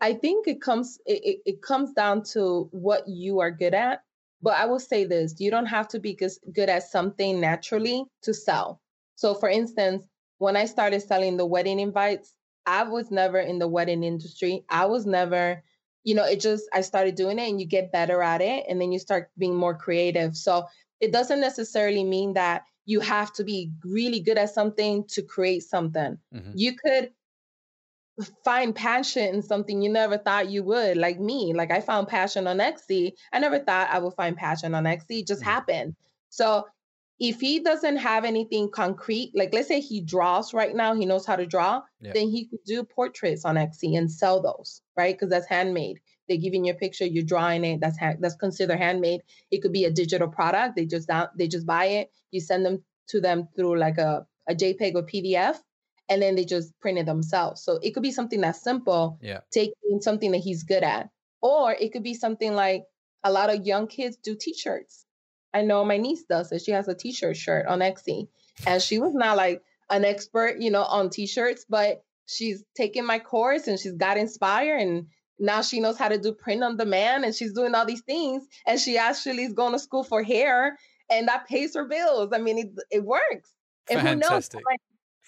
I 0.00 0.14
think 0.14 0.46
it 0.46 0.60
comes 0.60 0.98
it, 1.06 1.40
it, 1.46 1.62
comes 1.62 1.92
down 1.92 2.22
to 2.32 2.68
what 2.72 3.06
you 3.06 3.40
are 3.40 3.50
good 3.50 3.74
at. 3.74 4.02
But 4.42 4.56
I 4.56 4.66
will 4.66 4.80
say 4.80 5.04
this: 5.04 5.34
you 5.38 5.50
don't 5.50 5.66
have 5.66 5.88
to 5.88 5.98
be 5.98 6.18
good 6.52 6.68
at 6.68 6.82
something 6.82 7.40
naturally 7.40 8.04
to 8.22 8.34
sell. 8.34 8.80
So, 9.16 9.34
for 9.34 9.48
instance, 9.48 10.04
when 10.38 10.56
I 10.56 10.66
started 10.66 11.00
selling 11.00 11.36
the 11.36 11.46
wedding 11.46 11.80
invites, 11.80 12.34
I 12.66 12.82
was 12.82 13.10
never 13.10 13.38
in 13.38 13.58
the 13.58 13.68
wedding 13.68 14.02
industry. 14.02 14.64
I 14.68 14.86
was 14.86 15.06
never, 15.06 15.62
you 16.02 16.14
know, 16.14 16.24
it 16.24 16.40
just 16.40 16.64
I 16.72 16.82
started 16.82 17.14
doing 17.14 17.38
it, 17.38 17.48
and 17.48 17.60
you 17.60 17.66
get 17.66 17.92
better 17.92 18.22
at 18.22 18.42
it, 18.42 18.64
and 18.68 18.80
then 18.80 18.92
you 18.92 18.98
start 18.98 19.30
being 19.38 19.54
more 19.54 19.74
creative. 19.74 20.36
So 20.36 20.66
it 21.00 21.12
doesn't 21.12 21.40
necessarily 21.40 22.04
mean 22.04 22.34
that 22.34 22.64
you 22.86 23.00
have 23.00 23.32
to 23.34 23.44
be 23.44 23.72
really 23.84 24.20
good 24.20 24.38
at 24.38 24.50
something 24.50 25.04
to 25.08 25.22
create 25.22 25.62
something. 25.62 26.18
Mm-hmm. 26.34 26.52
You 26.54 26.76
could 26.76 27.10
find 28.44 28.74
passion 28.74 29.34
in 29.34 29.42
something 29.42 29.82
you 29.82 29.90
never 29.90 30.18
thought 30.18 30.50
you 30.50 30.62
would, 30.64 30.96
like 30.96 31.18
me. 31.18 31.52
Like 31.54 31.70
I 31.70 31.80
found 31.80 32.08
passion 32.08 32.46
on 32.46 32.58
Etsy. 32.58 33.12
I 33.32 33.38
never 33.38 33.58
thought 33.58 33.90
I 33.90 33.98
would 33.98 34.14
find 34.14 34.36
passion 34.36 34.74
on 34.74 34.84
Etsy. 34.84 35.20
It 35.20 35.26
just 35.26 35.40
mm-hmm. 35.40 35.50
happened. 35.50 35.96
So 36.30 36.64
if 37.20 37.40
he 37.40 37.60
doesn't 37.60 37.96
have 37.96 38.24
anything 38.24 38.70
concrete, 38.70 39.32
like 39.34 39.54
let's 39.54 39.68
say 39.68 39.80
he 39.80 40.00
draws 40.00 40.52
right 40.52 40.74
now, 40.74 40.94
he 40.94 41.06
knows 41.06 41.26
how 41.26 41.36
to 41.36 41.46
draw, 41.46 41.82
yeah. 42.00 42.12
then 42.12 42.28
he 42.28 42.46
could 42.46 42.64
do 42.66 42.82
portraits 42.84 43.44
on 43.44 43.56
Etsy 43.56 43.96
and 43.96 44.10
sell 44.10 44.42
those, 44.42 44.80
right? 44.96 45.14
Because 45.14 45.30
that's 45.30 45.46
handmade. 45.46 46.00
They're 46.28 46.38
giving 46.38 46.64
you 46.64 46.72
a 46.72 46.76
picture, 46.76 47.04
you're 47.04 47.22
drawing 47.22 47.64
it. 47.64 47.80
That's 47.80 47.98
ha- 47.98 48.14
that's 48.18 48.36
considered 48.36 48.78
handmade. 48.78 49.20
It 49.50 49.60
could 49.60 49.72
be 49.72 49.84
a 49.84 49.90
digital 49.90 50.28
product. 50.28 50.74
They 50.74 50.86
just 50.86 51.08
down, 51.08 51.28
they 51.36 51.48
just 51.48 51.66
buy 51.66 51.86
it. 51.86 52.10
You 52.30 52.40
send 52.40 52.64
them 52.64 52.82
to 53.08 53.20
them 53.20 53.48
through 53.54 53.78
like 53.78 53.98
a 53.98 54.26
a 54.48 54.54
JPEG 54.54 54.94
or 54.94 55.02
PDF, 55.02 55.56
and 56.08 56.20
then 56.20 56.34
they 56.34 56.44
just 56.44 56.78
print 56.80 56.98
it 56.98 57.06
themselves. 57.06 57.62
So 57.62 57.78
it 57.82 57.92
could 57.92 58.02
be 58.02 58.12
something 58.12 58.40
that's 58.40 58.62
simple, 58.62 59.18
yeah. 59.22 59.40
taking 59.50 60.00
something 60.00 60.32
that 60.32 60.38
he's 60.38 60.64
good 60.64 60.82
at, 60.82 61.08
or 61.40 61.72
it 61.72 61.92
could 61.92 62.02
be 62.02 62.14
something 62.14 62.54
like 62.54 62.84
a 63.22 63.32
lot 63.32 63.52
of 63.52 63.66
young 63.66 63.86
kids 63.86 64.16
do 64.16 64.36
T-shirts. 64.38 65.06
I 65.52 65.62
know 65.62 65.84
my 65.84 65.96
niece 65.96 66.24
does 66.28 66.52
it. 66.52 66.62
She 66.62 66.72
has 66.72 66.88
a 66.88 66.94
T-shirt 66.94 67.36
shirt 67.36 67.66
on 67.66 67.78
Etsy, 67.78 68.28
and 68.66 68.82
she 68.82 68.98
was 68.98 69.14
not 69.14 69.36
like 69.36 69.62
an 69.90 70.04
expert, 70.04 70.60
you 70.60 70.70
know, 70.70 70.82
on 70.82 71.10
T-shirts, 71.10 71.64
but 71.68 72.02
she's 72.26 72.64
taken 72.76 73.06
my 73.06 73.18
course 73.18 73.66
and 73.66 73.78
she's 73.78 73.92
got 73.92 74.16
inspired 74.16 74.80
and 74.80 75.06
now 75.38 75.62
she 75.62 75.80
knows 75.80 75.98
how 75.98 76.08
to 76.08 76.18
do 76.18 76.32
print 76.32 76.62
on 76.62 76.76
demand 76.76 77.24
and 77.24 77.34
she's 77.34 77.52
doing 77.52 77.74
all 77.74 77.84
these 77.84 78.02
things 78.02 78.46
and 78.66 78.80
she 78.80 78.96
actually 78.96 79.44
is 79.44 79.52
going 79.52 79.72
to 79.72 79.78
school 79.78 80.04
for 80.04 80.22
hair 80.22 80.78
and 81.10 81.28
that 81.28 81.46
pays 81.46 81.74
her 81.74 81.84
bills 81.84 82.30
i 82.32 82.38
mean 82.38 82.58
it, 82.58 82.70
it 82.90 83.04
works 83.04 83.50
and 83.90 84.00
Fantastic. 84.00 84.60
who 84.60 84.64
knows 84.70 84.84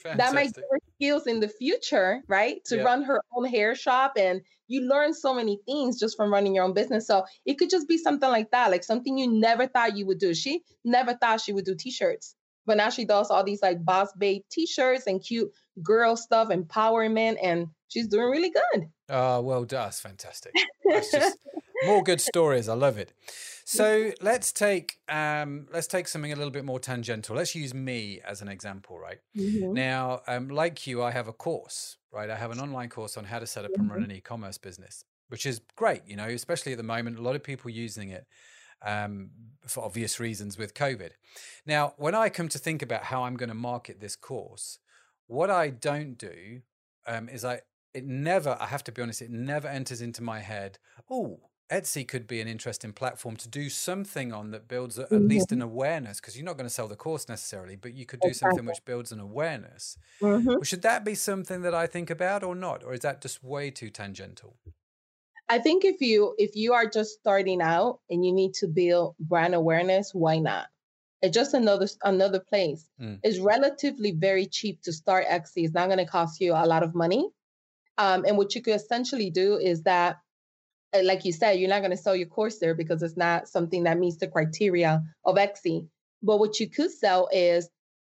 Fantastic. 0.06 0.18
that 0.18 0.34
might 0.34 0.54
give 0.54 0.64
her 0.70 0.78
skills 0.96 1.26
in 1.26 1.40
the 1.40 1.48
future 1.48 2.22
right? 2.28 2.64
To 2.66 2.82
run 2.82 3.02
her 3.02 3.20
own 3.36 3.44
hair 3.44 3.74
shop 3.74 4.12
and 4.16 4.40
you 4.68 4.88
learn 4.88 5.14
so 5.14 5.34
many 5.34 5.60
things 5.66 5.98
just 5.98 6.16
from 6.16 6.32
running 6.32 6.54
your 6.54 6.64
own 6.64 6.74
business. 6.74 7.06
So 7.06 7.24
it 7.44 7.58
could 7.58 7.70
just 7.70 7.86
be 7.88 7.98
something 7.98 8.28
like 8.28 8.50
that 8.50 8.70
like 8.70 8.84
something 8.84 9.18
you 9.18 9.30
never 9.30 9.66
thought 9.66 9.96
you 9.96 10.06
would 10.06 10.18
do. 10.18 10.34
She 10.34 10.62
never 10.84 11.14
thought 11.14 11.40
she 11.40 11.52
would 11.52 11.64
do 11.64 11.74
t-shirts 11.74 12.34
but 12.66 12.76
now 12.76 12.90
she 12.90 13.04
does 13.04 13.30
all 13.30 13.44
these 13.44 13.62
like 13.62 13.84
boss 13.84 14.12
babe 14.18 14.42
t-shirts 14.50 15.06
and 15.06 15.22
cute 15.22 15.50
girl 15.82 16.16
stuff 16.16 16.48
empowerment 16.48 17.36
and 17.42 17.68
she's 17.88 18.08
doing 18.08 18.28
really 18.28 18.50
good 18.50 18.88
Oh, 19.08 19.40
well, 19.40 19.64
that's 19.64 20.00
fantastic. 20.00 20.52
That's 20.84 21.10
just 21.12 21.38
more 21.84 22.02
good 22.02 22.20
stories. 22.20 22.68
I 22.68 22.74
love 22.74 22.98
it. 22.98 23.12
So 23.64 24.12
let's 24.20 24.52
take 24.52 24.98
um, 25.08 25.66
let's 25.72 25.86
take 25.86 26.08
something 26.08 26.32
a 26.32 26.36
little 26.36 26.50
bit 26.50 26.64
more 26.64 26.78
tangential. 26.78 27.36
Let's 27.36 27.54
use 27.54 27.74
me 27.74 28.20
as 28.24 28.42
an 28.42 28.48
example, 28.48 28.98
right? 28.98 29.18
Mm-hmm. 29.36 29.72
Now, 29.72 30.20
um, 30.26 30.48
like 30.48 30.86
you, 30.86 31.02
I 31.02 31.10
have 31.10 31.28
a 31.28 31.32
course, 31.32 31.96
right? 32.12 32.30
I 32.30 32.36
have 32.36 32.50
an 32.50 32.60
online 32.60 32.88
course 32.88 33.16
on 33.16 33.24
how 33.24 33.38
to 33.38 33.46
set 33.46 33.64
up 33.64 33.72
and 33.76 33.88
run 33.90 34.00
mm-hmm. 34.02 34.10
an 34.10 34.16
e-commerce 34.16 34.58
business, 34.58 35.04
which 35.28 35.46
is 35.46 35.60
great. 35.76 36.02
You 36.06 36.16
know, 36.16 36.26
especially 36.26 36.72
at 36.72 36.78
the 36.78 36.84
moment, 36.84 37.18
a 37.18 37.22
lot 37.22 37.36
of 37.36 37.42
people 37.42 37.70
using 37.70 38.10
it 38.10 38.26
um, 38.84 39.30
for 39.66 39.84
obvious 39.84 40.20
reasons 40.20 40.58
with 40.58 40.74
COVID. 40.74 41.10
Now, 41.66 41.94
when 41.96 42.14
I 42.14 42.28
come 42.28 42.48
to 42.48 42.58
think 42.58 42.82
about 42.82 43.04
how 43.04 43.24
I'm 43.24 43.36
going 43.36 43.48
to 43.48 43.54
market 43.54 44.00
this 44.00 44.16
course, 44.16 44.78
what 45.26 45.50
I 45.50 45.70
don't 45.70 46.16
do 46.16 46.62
um, 47.06 47.28
is 47.28 47.44
I 47.44 47.60
it 47.96 48.04
never, 48.04 48.56
I 48.60 48.66
have 48.66 48.84
to 48.84 48.92
be 48.92 49.00
honest, 49.00 49.22
it 49.22 49.30
never 49.30 49.66
enters 49.66 50.02
into 50.02 50.22
my 50.22 50.40
head, 50.40 50.78
oh, 51.10 51.40
Etsy 51.70 52.06
could 52.06 52.26
be 52.26 52.40
an 52.40 52.46
interesting 52.46 52.92
platform 52.92 53.36
to 53.36 53.48
do 53.48 53.68
something 53.68 54.32
on 54.32 54.50
that 54.52 54.68
builds 54.68 54.98
at 54.98 55.10
mm-hmm. 55.10 55.26
least 55.26 55.50
an 55.50 55.62
awareness 55.62 56.20
because 56.20 56.36
you're 56.36 56.44
not 56.44 56.56
going 56.56 56.68
to 56.68 56.72
sell 56.72 56.86
the 56.86 56.94
course 56.94 57.28
necessarily, 57.28 57.74
but 57.74 57.94
you 57.94 58.06
could 58.06 58.20
do 58.20 58.28
exactly. 58.28 58.50
something 58.50 58.66
which 58.66 58.84
builds 58.84 59.10
an 59.10 59.18
awareness. 59.18 59.98
Mm-hmm. 60.20 60.46
Well, 60.46 60.62
should 60.62 60.82
that 60.82 61.04
be 61.04 61.14
something 61.14 61.62
that 61.62 61.74
I 61.74 61.86
think 61.86 62.10
about 62.10 62.44
or 62.44 62.54
not, 62.54 62.84
or 62.84 62.92
is 62.92 63.00
that 63.00 63.20
just 63.20 63.42
way 63.42 63.70
too 63.70 63.90
tangential? 63.90 64.56
I 65.48 65.58
think 65.58 65.84
if 65.84 66.00
you 66.00 66.34
if 66.38 66.54
you 66.54 66.72
are 66.74 66.88
just 66.88 67.18
starting 67.18 67.62
out 67.62 68.00
and 68.10 68.24
you 68.24 68.32
need 68.32 68.54
to 68.54 68.68
build 68.68 69.14
brand 69.18 69.54
awareness, 69.54 70.12
why 70.12 70.38
not? 70.38 70.66
It's 71.22 71.34
just 71.34 71.54
another 71.54 71.88
another 72.04 72.40
place. 72.40 72.88
Mm. 73.00 73.20
It's 73.22 73.38
relatively 73.38 74.12
very 74.12 74.46
cheap 74.46 74.82
to 74.82 74.92
start 74.92 75.26
Etsy. 75.26 75.64
It's 75.64 75.74
not 75.74 75.86
going 75.86 75.98
to 75.98 76.06
cost 76.06 76.40
you 76.40 76.52
a 76.52 76.66
lot 76.66 76.82
of 76.82 76.94
money. 76.94 77.28
Um, 77.98 78.24
and 78.26 78.36
what 78.36 78.54
you 78.54 78.62
could 78.62 78.74
essentially 78.74 79.30
do 79.30 79.56
is 79.56 79.82
that, 79.82 80.18
uh, 80.94 81.02
like 81.02 81.24
you 81.24 81.32
said, 81.32 81.58
you're 81.58 81.68
not 81.68 81.80
going 81.80 81.90
to 81.90 81.96
sell 81.96 82.16
your 82.16 82.28
course 82.28 82.58
there 82.58 82.74
because 82.74 83.02
it's 83.02 83.16
not 83.16 83.48
something 83.48 83.84
that 83.84 83.98
meets 83.98 84.16
the 84.16 84.28
criteria 84.28 85.02
of 85.24 85.36
Etsy. 85.36 85.88
But 86.22 86.38
what 86.38 86.60
you 86.60 86.68
could 86.68 86.90
sell 86.90 87.28
is 87.32 87.68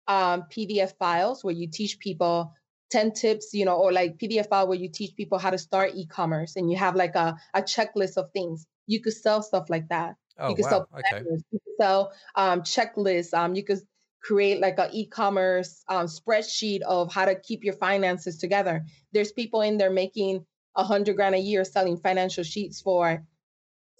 um, 0.08 0.44
PDF 0.50 0.96
files 0.98 1.44
where 1.44 1.54
you 1.54 1.68
teach 1.68 1.98
people 1.98 2.52
10 2.90 3.12
tips, 3.12 3.50
you 3.52 3.64
know, 3.64 3.76
or 3.76 3.92
like 3.92 4.18
PDF 4.18 4.48
file 4.48 4.66
where 4.68 4.78
you 4.78 4.90
teach 4.90 5.14
people 5.16 5.38
how 5.38 5.50
to 5.50 5.58
start 5.58 5.92
e-commerce 5.94 6.56
and 6.56 6.70
you 6.70 6.76
have 6.76 6.96
like 6.96 7.14
a, 7.14 7.36
a 7.54 7.62
checklist 7.62 8.16
of 8.16 8.30
things. 8.32 8.66
You 8.86 9.00
could 9.00 9.12
sell 9.12 9.42
stuff 9.42 9.70
like 9.70 9.88
that. 9.88 10.16
Oh, 10.38 10.50
you 10.50 10.56
could 10.56 10.64
wow. 10.64 10.70
sell 10.70 10.88
okay. 10.94 11.24
you 11.28 11.42
could 11.52 11.76
sell 11.78 12.12
um, 12.34 12.62
checklists. 12.62 13.34
Um, 13.34 13.54
you 13.54 13.62
could 13.62 13.80
create 14.22 14.60
like 14.60 14.78
an 14.78 14.90
e-commerce 14.92 15.82
um, 15.88 16.06
spreadsheet 16.06 16.82
of 16.82 17.12
how 17.12 17.24
to 17.24 17.34
keep 17.34 17.64
your 17.64 17.74
finances 17.74 18.38
together. 18.38 18.84
There's 19.12 19.32
people 19.32 19.62
in 19.62 19.78
there 19.78 19.90
making 19.90 20.44
a 20.76 20.84
hundred 20.84 21.16
grand 21.16 21.34
a 21.34 21.38
year 21.38 21.64
selling 21.64 21.96
financial 21.96 22.44
sheets 22.44 22.80
for 22.80 23.24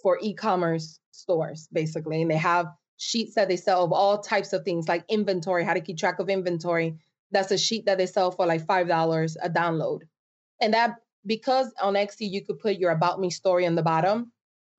for 0.02 0.18
e-commerce 0.22 0.98
stores, 1.10 1.68
basically, 1.72 2.22
and 2.22 2.30
they 2.30 2.36
have 2.36 2.66
sheets 2.96 3.34
that 3.34 3.48
they 3.48 3.56
sell 3.56 3.84
of 3.84 3.92
all 3.92 4.18
types 4.18 4.52
of 4.52 4.64
things 4.64 4.88
like 4.88 5.04
inventory, 5.08 5.64
how 5.64 5.74
to 5.74 5.80
keep 5.80 5.98
track 5.98 6.18
of 6.18 6.28
inventory. 6.28 6.96
That's 7.30 7.50
a 7.50 7.58
sheet 7.58 7.86
that 7.86 7.98
they 7.98 8.06
sell 8.06 8.30
for 8.30 8.46
like 8.46 8.66
five 8.66 8.88
dollars 8.88 9.36
a 9.42 9.48
download, 9.48 10.00
and 10.60 10.74
that 10.74 10.96
because 11.26 11.72
on 11.80 11.94
Etsy 11.94 12.30
you 12.30 12.44
could 12.44 12.58
put 12.58 12.76
your 12.76 12.90
about 12.90 13.20
me 13.20 13.30
story 13.30 13.66
on 13.66 13.74
the 13.74 13.82
bottom. 13.82 14.32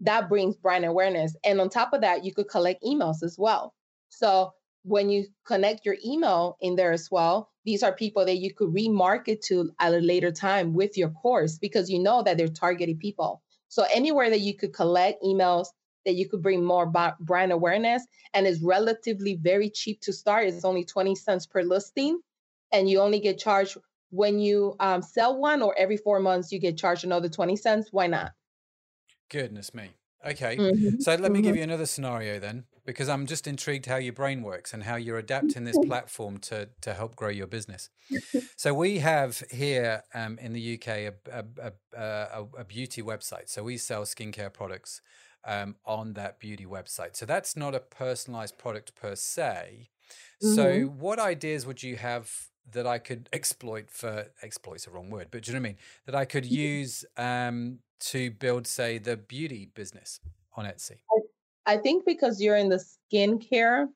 That 0.03 0.29
brings 0.29 0.55
brand 0.55 0.83
awareness, 0.85 1.35
and 1.43 1.61
on 1.61 1.69
top 1.69 1.93
of 1.93 2.01
that, 2.01 2.25
you 2.25 2.33
could 2.33 2.49
collect 2.49 2.83
emails 2.83 3.21
as 3.23 3.35
well. 3.37 3.73
So 4.09 4.53
when 4.83 5.09
you 5.09 5.27
connect 5.45 5.85
your 5.85 5.95
email 6.05 6.57
in 6.61 6.75
there 6.75 6.91
as 6.91 7.09
well, 7.11 7.49
these 7.65 7.83
are 7.83 7.93
people 7.93 8.25
that 8.25 8.37
you 8.37 8.53
could 8.53 8.69
remarket 8.69 9.41
to 9.41 9.71
at 9.79 9.93
a 9.93 9.97
later 9.97 10.31
time 10.31 10.73
with 10.73 10.97
your 10.97 11.09
course 11.09 11.57
because 11.57 11.89
you 11.89 11.99
know 11.99 12.23
that 12.23 12.37
they're 12.37 12.47
targeted 12.47 12.99
people. 12.99 13.41
So 13.67 13.85
anywhere 13.93 14.29
that 14.29 14.41
you 14.41 14.55
could 14.55 14.73
collect 14.73 15.23
emails 15.23 15.67
that 16.05 16.15
you 16.15 16.27
could 16.27 16.41
bring 16.41 16.63
more 16.63 16.91
brand 17.19 17.51
awareness 17.51 18.05
and 18.33 18.47
is 18.47 18.61
relatively 18.61 19.35
very 19.35 19.69
cheap 19.69 20.01
to 20.01 20.13
start. 20.13 20.47
It's 20.47 20.65
only 20.65 20.83
20 20.83 21.15
cents 21.15 21.45
per 21.45 21.61
listing 21.61 22.19
and 22.71 22.89
you 22.89 22.99
only 22.99 23.19
get 23.19 23.37
charged 23.37 23.77
when 24.09 24.39
you 24.39 24.75
um, 24.79 25.03
sell 25.03 25.37
one 25.37 25.61
or 25.61 25.77
every 25.77 25.97
four 25.97 26.19
months 26.19 26.51
you 26.51 26.59
get 26.59 26.77
charged 26.77 27.03
another 27.03 27.29
20 27.29 27.55
cents. 27.55 27.89
Why 27.91 28.07
not? 28.07 28.31
Goodness 29.29 29.73
me. 29.75 29.91
Okay. 30.25 30.57
Mm-hmm. 30.57 30.99
So 30.99 31.11
let 31.11 31.31
me 31.31 31.39
mm-hmm. 31.39 31.47
give 31.47 31.55
you 31.55 31.63
another 31.63 31.85
scenario 31.85 32.39
then 32.39 32.65
because 32.85 33.09
I'm 33.09 33.25
just 33.25 33.47
intrigued 33.47 33.85
how 33.85 33.97
your 33.97 34.13
brain 34.13 34.41
works 34.41 34.73
and 34.73 34.83
how 34.83 34.95
you're 34.95 35.17
adapting 35.17 35.65
this 35.65 35.77
platform 35.85 36.37
to 36.39 36.69
to 36.81 36.93
help 36.93 37.15
grow 37.15 37.29
your 37.29 37.47
business. 37.47 37.89
so 38.55 38.73
we 38.73 38.99
have 38.99 39.43
here 39.51 40.03
um, 40.13 40.37
in 40.39 40.53
the 40.53 40.75
UK 40.75 40.87
a, 40.87 41.13
a, 41.31 41.71
a, 41.97 42.45
a, 42.59 42.63
beauty 42.65 43.01
website. 43.01 43.49
So 43.49 43.63
we 43.63 43.77
sell 43.77 44.03
skincare 44.03 44.51
products 44.51 45.01
um, 45.45 45.75
on 45.85 46.13
that 46.13 46.39
beauty 46.39 46.65
website. 46.65 47.15
So 47.15 47.25
that's 47.25 47.55
not 47.55 47.75
a 47.75 47.79
personalized 47.79 48.57
product 48.57 48.95
per 48.95 49.15
se. 49.15 49.89
Mm-hmm. 50.43 50.55
So 50.55 50.81
what 50.81 51.19
ideas 51.19 51.65
would 51.65 51.83
you 51.83 51.97
have 51.97 52.31
that 52.71 52.87
I 52.87 52.99
could 52.99 53.29
exploit 53.33 53.89
for 53.89 54.27
exploit's 54.41 54.87
a 54.87 54.91
wrong 54.91 55.09
word, 55.09 55.27
but 55.31 55.43
do 55.43 55.51
you 55.51 55.57
know 55.57 55.61
what 55.61 55.67
I 55.67 55.69
mean? 55.69 55.77
That 56.05 56.15
I 56.15 56.25
could 56.25 56.45
use 56.69 57.05
um, 57.17 57.79
to 58.01 58.31
build, 58.31 58.67
say, 58.67 58.97
the 58.97 59.17
beauty 59.17 59.69
business 59.73 60.19
on 60.55 60.65
Etsy? 60.65 60.97
I 61.65 61.77
think 61.77 62.05
because 62.05 62.41
you're 62.41 62.55
in 62.55 62.69
the 62.69 62.83
skincare, 63.13 63.87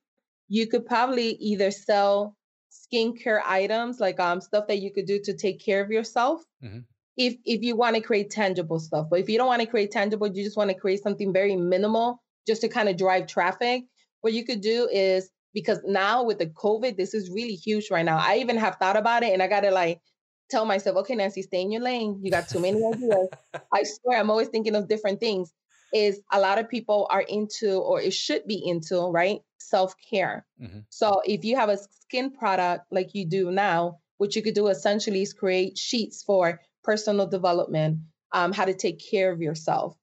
you 0.48 0.68
could 0.68 0.86
probably 0.86 1.32
either 1.36 1.72
sell 1.72 2.36
skincare 2.72 3.42
items 3.46 4.00
like 4.00 4.20
um 4.20 4.42
stuff 4.42 4.68
that 4.68 4.80
you 4.80 4.92
could 4.92 5.06
do 5.06 5.20
to 5.24 5.34
take 5.36 5.64
care 5.64 5.84
of 5.84 5.90
yourself. 5.90 6.44
Mm-hmm. 6.64 6.80
If 7.18 7.36
if 7.46 7.62
you 7.62 7.76
want 7.76 7.96
to 7.96 8.02
create 8.02 8.30
tangible 8.30 8.80
stuff, 8.80 9.08
but 9.10 9.20
if 9.20 9.30
you 9.30 9.38
don't 9.38 9.48
want 9.48 9.62
to 9.62 9.68
create 9.68 9.92
tangible, 9.92 10.28
you 10.28 10.44
just 10.44 10.58
want 10.58 10.70
to 10.70 10.76
create 10.76 11.02
something 11.02 11.32
very 11.34 11.56
minimal 11.56 12.22
just 12.46 12.62
to 12.62 12.68
kind 12.68 12.90
of 12.90 12.98
drive 12.98 13.28
traffic. 13.28 13.84
What 14.22 14.34
you 14.34 14.46
could 14.46 14.62
do 14.62 14.88
is 14.92 15.30
because 15.54 15.80
now 15.86 16.24
with 16.24 16.40
the 16.40 16.48
COVID, 16.48 16.98
this 16.98 17.14
is 17.14 17.30
really 17.30 17.56
huge 17.56 17.90
right 17.90 18.06
now. 18.06 18.18
I 18.18 18.38
even 18.38 18.58
have 18.58 18.76
thought 18.76 18.98
about 18.98 19.24
it 19.24 19.34
and 19.34 19.42
I 19.42 19.48
gotta 19.48 19.72
like 19.72 20.02
tell 20.50 20.66
myself, 20.66 20.98
okay, 20.98 21.16
Nancy, 21.16 21.42
stay 21.42 21.62
in 21.62 21.72
your 21.72 21.82
lane. 21.82 22.20
You 22.22 22.30
got 22.30 22.50
too 22.50 22.60
many 22.60 22.84
ideas. 22.94 23.30
I 23.74 23.84
swear 23.84 24.20
I'm 24.20 24.30
always 24.30 24.50
thinking 24.50 24.76
of 24.76 24.88
different 24.88 25.20
things. 25.20 25.54
Is 25.96 26.20
a 26.30 26.40
lot 26.42 26.60
of 26.60 26.68
people 26.68 27.08
are 27.10 27.22
into 27.22 27.80
or 27.80 28.02
it 28.02 28.14
should 28.14 28.46
be 28.46 28.60
into, 28.72 29.00
right? 29.22 29.40
Self-care. 29.60 30.46
Mm-hmm. 30.62 30.80
So 30.90 31.22
if 31.24 31.46
you 31.46 31.56
have 31.56 31.70
a 31.70 31.78
skin 32.04 32.32
product 32.32 32.84
like 32.92 33.16
you 33.16 33.26
do 33.26 33.50
now, 33.50 34.00
what 34.18 34.36
you 34.36 34.42
could 34.44 34.56
do 34.56 34.68
essentially 34.68 35.22
is 35.22 35.34
create 35.34 35.78
sheets 35.78 36.22
for 36.22 36.60
personal 36.84 37.28
development, 37.28 38.00
um, 38.34 38.52
how 38.52 38.66
to 38.66 38.74
take 38.74 39.00
care 39.12 39.32
of 39.32 39.40
yourself, 39.42 39.96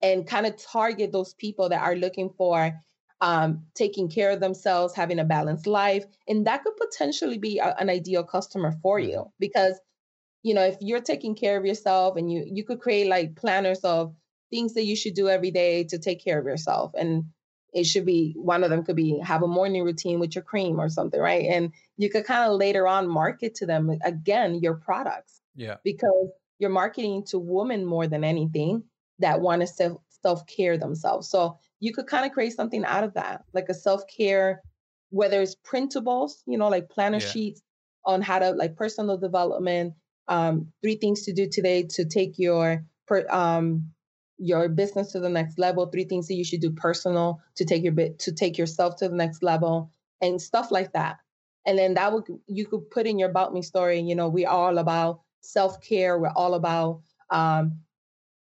and 0.00 0.24
kind 0.24 0.46
of 0.46 0.56
target 0.56 1.10
those 1.10 1.34
people 1.34 1.68
that 1.70 1.82
are 1.82 1.96
looking 1.96 2.30
for 2.38 2.72
um, 3.20 3.64
taking 3.74 4.08
care 4.08 4.30
of 4.30 4.40
themselves, 4.40 4.94
having 4.94 5.18
a 5.18 5.24
balanced 5.24 5.66
life. 5.66 6.06
And 6.28 6.46
that 6.46 6.62
could 6.62 6.76
potentially 6.76 7.38
be 7.38 7.58
a, 7.58 7.74
an 7.78 7.90
ideal 7.90 8.22
customer 8.22 8.72
for 8.82 9.00
mm-hmm. 9.00 9.10
you 9.10 9.32
because, 9.40 9.74
you 10.42 10.54
know, 10.54 10.64
if 10.64 10.76
you're 10.80 11.02
taking 11.02 11.34
care 11.34 11.58
of 11.58 11.66
yourself 11.66 12.16
and 12.16 12.30
you, 12.32 12.44
you 12.46 12.64
could 12.64 12.80
create 12.80 13.08
like 13.08 13.34
planners 13.34 13.80
of 13.80 14.14
things 14.50 14.74
that 14.74 14.84
you 14.84 14.96
should 14.96 15.14
do 15.14 15.28
every 15.28 15.50
day 15.50 15.84
to 15.84 15.98
take 15.98 16.22
care 16.22 16.38
of 16.38 16.46
yourself. 16.46 16.92
And 16.98 17.26
it 17.72 17.84
should 17.84 18.04
be 18.04 18.34
one 18.36 18.64
of 18.64 18.70
them 18.70 18.84
could 18.84 18.96
be 18.96 19.18
have 19.20 19.42
a 19.42 19.48
morning 19.48 19.84
routine 19.84 20.18
with 20.18 20.34
your 20.34 20.42
cream 20.42 20.80
or 20.80 20.88
something, 20.88 21.20
right? 21.20 21.46
And 21.46 21.72
you 21.96 22.10
could 22.10 22.24
kind 22.24 22.50
of 22.50 22.58
later 22.58 22.86
on 22.88 23.08
market 23.08 23.54
to 23.56 23.66
them 23.66 23.90
again 24.02 24.60
your 24.60 24.74
products. 24.74 25.40
Yeah. 25.54 25.76
Because 25.84 26.30
you're 26.58 26.70
marketing 26.70 27.24
to 27.28 27.38
women 27.38 27.84
more 27.84 28.06
than 28.06 28.24
anything 28.24 28.84
that 29.18 29.40
want 29.40 29.66
to 29.66 29.98
self 30.22 30.46
care 30.46 30.78
themselves. 30.78 31.28
So 31.28 31.58
you 31.78 31.92
could 31.92 32.06
kind 32.06 32.26
of 32.26 32.32
create 32.32 32.52
something 32.52 32.84
out 32.84 33.04
of 33.04 33.14
that, 33.14 33.44
like 33.52 33.68
a 33.68 33.74
self 33.74 34.02
care, 34.06 34.62
whether 35.10 35.40
it's 35.40 35.56
printables, 35.56 36.42
you 36.46 36.58
know, 36.58 36.68
like 36.68 36.90
planner 36.90 37.18
yeah. 37.18 37.26
sheets 37.26 37.62
on 38.04 38.22
how 38.22 38.38
to 38.38 38.50
like 38.50 38.76
personal 38.76 39.16
development, 39.16 39.94
um, 40.28 40.68
three 40.82 40.96
things 40.96 41.22
to 41.22 41.32
do 41.32 41.48
today 41.48 41.84
to 41.84 42.04
take 42.04 42.38
your 42.38 42.84
per, 43.06 43.26
um, 43.28 43.90
your 44.40 44.68
business 44.68 45.12
to 45.12 45.20
the 45.20 45.28
next 45.28 45.58
level, 45.58 45.86
three 45.86 46.04
things 46.04 46.26
that 46.28 46.34
you 46.34 46.44
should 46.44 46.60
do 46.60 46.70
personal 46.70 47.40
to 47.56 47.64
take 47.64 47.82
your 47.82 47.92
bit 47.92 48.18
to 48.20 48.32
take 48.32 48.58
yourself 48.58 48.96
to 48.96 49.08
the 49.08 49.14
next 49.14 49.42
level, 49.42 49.92
and 50.20 50.40
stuff 50.40 50.70
like 50.70 50.92
that. 50.92 51.18
And 51.66 51.78
then 51.78 51.94
that 51.94 52.12
would 52.12 52.24
you 52.46 52.66
could 52.66 52.90
put 52.90 53.06
in 53.06 53.18
your 53.18 53.30
about 53.30 53.52
me 53.52 53.62
story. 53.62 54.00
You 54.00 54.14
know, 54.14 54.28
we're 54.28 54.48
all 54.48 54.78
about 54.78 55.20
self 55.42 55.80
care. 55.80 56.18
We're 56.18 56.32
all 56.34 56.54
about 56.54 57.02
um, 57.30 57.80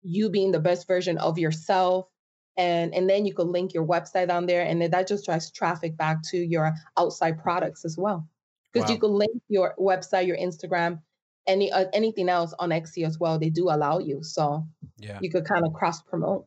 you 0.03 0.31
being 0.31 0.53
the 0.53 0.61
best 0.61 0.87
version 0.87 1.18
of 1.18 1.38
yourself 1.38 2.09
and 2.57 2.94
and 2.94 3.09
then 3.09 3.27
you 3.27 3.35
could 3.35 3.49
link 3.49 3.75
your 3.75 3.87
website 3.87 4.31
on 4.31 4.47
there 4.47 4.62
and 4.62 4.81
then 4.81 4.90
that 4.90 5.09
just 5.09 5.25
drives 5.25 5.51
traffic 5.51 5.97
back 5.97 6.23
to 6.23 6.38
your 6.38 6.73
outside 6.97 7.42
products 7.42 7.85
as 7.85 7.97
well 7.99 8.29
because 8.73 8.88
wow. 8.88 8.94
you 8.94 9.01
could 9.01 9.11
link 9.11 9.42
your 9.49 9.75
website 9.79 10.27
your 10.27 10.37
instagram 10.37 11.01
any 11.46 11.70
uh, 11.72 11.87
anything 11.92 12.28
else 12.28 12.54
on 12.59 12.70
Etsy 12.70 13.07
as 13.07 13.18
well 13.18 13.38
they 13.38 13.50
do 13.50 13.70
allow 13.70 13.98
you 13.98 14.22
so 14.22 14.66
yeah 14.98 15.18
you 15.20 15.30
could 15.30 15.44
kind 15.44 15.64
of 15.66 15.72
cross 15.72 16.02
promote 16.02 16.46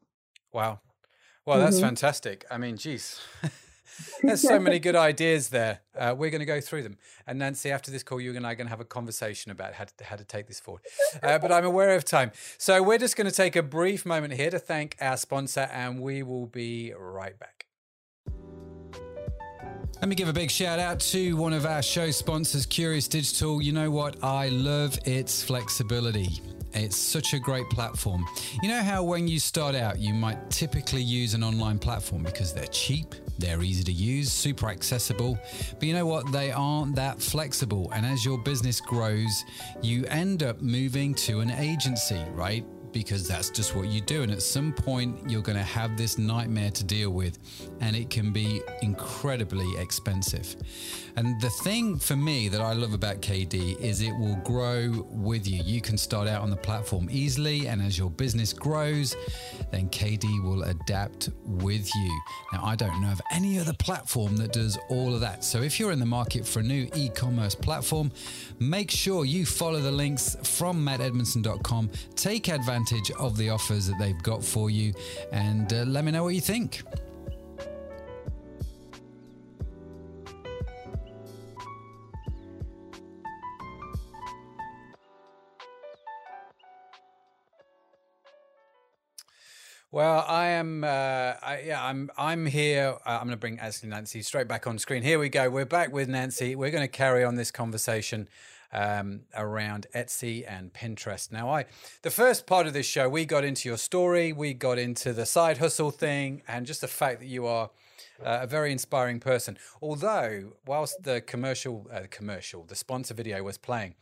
wow 0.53 0.79
well 1.45 1.59
that's 1.59 1.77
mm-hmm. 1.77 1.85
fantastic 1.85 2.45
i 2.49 2.57
mean 2.57 2.77
geez 2.77 3.19
There's 4.21 4.41
so 4.41 4.59
many 4.59 4.79
good 4.79 4.95
ideas 5.09 5.49
there. 5.49 5.79
Uh, 5.97 6.13
we're 6.17 6.29
going 6.29 6.39
to 6.39 6.45
go 6.45 6.61
through 6.61 6.83
them. 6.83 6.97
And 7.25 7.39
Nancy, 7.39 7.71
after 7.71 7.91
this 7.91 8.03
call, 8.03 8.21
you 8.21 8.35
and 8.35 8.45
I 8.45 8.51
are 8.51 8.55
going 8.55 8.67
to 8.67 8.71
have 8.71 8.79
a 8.79 8.85
conversation 8.85 9.51
about 9.51 9.73
how 9.73 9.85
to, 9.85 10.03
how 10.03 10.15
to 10.15 10.23
take 10.23 10.47
this 10.47 10.59
forward. 10.59 10.83
Uh, 11.21 11.39
but 11.39 11.51
I'm 11.51 11.65
aware 11.65 11.95
of 11.95 12.05
time. 12.05 12.31
So 12.57 12.81
we're 12.83 12.97
just 12.97 13.15
going 13.15 13.29
to 13.29 13.35
take 13.35 13.55
a 13.55 13.63
brief 13.63 14.05
moment 14.05 14.33
here 14.33 14.49
to 14.49 14.59
thank 14.59 14.97
our 15.01 15.17
sponsor, 15.17 15.69
and 15.71 16.01
we 16.01 16.23
will 16.23 16.47
be 16.47 16.93
right 16.97 17.37
back. 17.37 17.56
Let 19.99 20.09
me 20.09 20.15
give 20.15 20.29
a 20.29 20.33
big 20.33 20.51
shout 20.51 20.77
out 20.77 20.99
to 20.99 21.35
one 21.35 21.53
of 21.53 21.65
our 21.65 21.81
show 21.81 22.11
sponsors, 22.11 22.67
Kurious 22.67 23.09
Digital. 23.09 23.59
You 23.59 23.71
know 23.71 23.89
what? 23.89 24.23
I 24.23 24.49
love 24.49 24.95
its 25.05 25.43
flexibility. 25.43 26.39
It's 26.73 26.95
such 26.95 27.33
a 27.33 27.39
great 27.39 27.67
platform. 27.71 28.23
You 28.61 28.69
know 28.69 28.83
how 28.83 29.03
when 29.03 29.27
you 29.27 29.39
start 29.39 29.73
out, 29.73 29.97
you 29.97 30.13
might 30.13 30.51
typically 30.51 31.01
use 31.01 31.33
an 31.33 31.43
online 31.43 31.79
platform 31.79 32.21
because 32.21 32.53
they're 32.53 32.67
cheap, 32.67 33.15
they're 33.39 33.63
easy 33.63 33.83
to 33.85 33.91
use, 33.91 34.31
super 34.31 34.69
accessible, 34.69 35.39
but 35.73 35.83
you 35.83 35.93
know 35.95 36.05
what? 36.05 36.31
They 36.31 36.51
aren't 36.51 36.95
that 36.95 37.19
flexible. 37.19 37.89
And 37.91 38.05
as 38.05 38.23
your 38.23 38.37
business 38.37 38.79
grows, 38.79 39.45
you 39.81 40.05
end 40.05 40.43
up 40.43 40.61
moving 40.61 41.15
to 41.15 41.39
an 41.39 41.49
agency, 41.49 42.23
right? 42.33 42.63
Because 42.97 43.27
that's 43.27 43.51
just 43.51 43.75
what 43.75 43.87
you 43.89 44.01
do. 44.01 44.23
And 44.23 44.31
at 44.31 44.41
some 44.41 44.73
point, 44.73 45.29
you're 45.29 45.43
going 45.43 45.57
to 45.57 45.63
have 45.63 45.95
this 45.97 46.17
nightmare 46.17 46.71
to 46.71 46.83
deal 46.83 47.11
with, 47.11 47.37
and 47.79 47.95
it 47.95 48.09
can 48.09 48.33
be 48.33 48.63
incredibly 48.81 49.77
expensive. 49.77 50.55
And 51.15 51.39
the 51.39 51.51
thing 51.51 51.99
for 51.99 52.15
me 52.15 52.47
that 52.49 52.59
I 52.59 52.73
love 52.73 52.95
about 52.95 53.21
KD 53.21 53.79
is 53.79 54.01
it 54.01 54.17
will 54.17 54.37
grow 54.37 55.05
with 55.11 55.47
you. 55.47 55.61
You 55.63 55.79
can 55.79 55.95
start 55.95 56.27
out 56.27 56.41
on 56.41 56.49
the 56.49 56.57
platform 56.57 57.07
easily, 57.11 57.67
and 57.67 57.83
as 57.83 57.99
your 57.99 58.09
business 58.09 58.51
grows, 58.51 59.15
then 59.69 59.89
KD 59.89 60.43
will 60.43 60.63
adapt 60.63 61.29
with 61.45 61.93
you. 61.93 62.21
Now, 62.51 62.61
I 62.63 62.75
don't 62.75 62.99
know 62.99 63.11
of 63.11 63.21
any 63.31 63.59
other 63.59 63.73
platform 63.73 64.37
that 64.37 64.53
does 64.53 64.75
all 64.89 65.13
of 65.13 65.21
that. 65.21 65.43
So 65.43 65.61
if 65.61 65.79
you're 65.79 65.91
in 65.91 65.99
the 65.99 66.05
market 66.05 66.47
for 66.47 66.61
a 66.61 66.63
new 66.63 66.89
e 66.95 67.09
commerce 67.09 67.53
platform, 67.53 68.11
make 68.59 68.89
sure 68.89 69.23
you 69.23 69.45
follow 69.45 69.81
the 69.81 69.91
links 69.91 70.35
from 70.41 70.83
mattedmondson.com. 70.83 71.91
Take 72.15 72.47
advantage 72.49 72.86
of 73.19 73.37
the 73.37 73.49
offers 73.49 73.87
that 73.87 73.97
they've 73.99 74.21
got 74.23 74.43
for 74.43 74.69
you, 74.69 74.93
and 75.31 75.71
uh, 75.73 75.83
let 75.83 76.03
me 76.03 76.11
know 76.11 76.23
what 76.23 76.35
you 76.35 76.41
think. 76.41 76.83
Well, 89.89 90.25
I 90.27 90.47
am. 90.47 90.83
Uh, 90.83 90.87
I, 90.87 91.63
yeah, 91.65 91.83
I'm. 91.83 92.11
I'm 92.17 92.45
here. 92.45 92.97
Uh, 93.05 93.09
I'm 93.09 93.21
going 93.21 93.31
to 93.31 93.37
bring 93.37 93.57
Ashley 93.59 93.89
Nancy 93.89 94.21
straight 94.21 94.47
back 94.47 94.67
on 94.67 94.77
screen. 94.77 95.01
Here 95.01 95.17
we 95.17 95.29
go. 95.29 95.49
We're 95.49 95.65
back 95.65 95.91
with 95.91 96.07
Nancy. 96.07 96.55
We're 96.55 96.71
going 96.71 96.83
to 96.83 96.87
carry 96.87 97.23
on 97.23 97.35
this 97.35 97.51
conversation 97.51 98.27
um, 98.71 99.21
around 99.35 99.87
Etsy 99.95 100.43
and 100.47 100.73
Pinterest. 100.73 101.31
Now, 101.31 101.49
I 101.49 101.65
the 102.01 102.11
first 102.11 102.45
part 102.45 102.67
of 102.67 102.73
this 102.73 102.85
show, 102.85 103.09
we 103.09 103.25
got 103.25 103.43
into 103.43 103.69
your 103.69 103.77
story, 103.77 104.33
we 104.33 104.53
got 104.53 104.77
into 104.77 105.13
the 105.13 105.25
side 105.25 105.57
hustle 105.57 105.91
thing, 105.91 106.41
and 106.47 106.65
just 106.65 106.81
the 106.81 106.87
fact 106.87 107.19
that 107.19 107.27
you 107.27 107.45
are 107.45 107.69
uh, 108.23 108.39
a 108.41 108.47
very 108.47 108.71
inspiring 108.71 109.19
person. 109.19 109.57
Although, 109.81 110.53
whilst 110.65 111.03
the 111.03 111.21
commercial, 111.21 111.87
uh, 111.91 112.01
commercial, 112.09 112.63
the 112.63 112.75
sponsor 112.75 113.13
video 113.13 113.43
was 113.43 113.57
playing, 113.57 113.95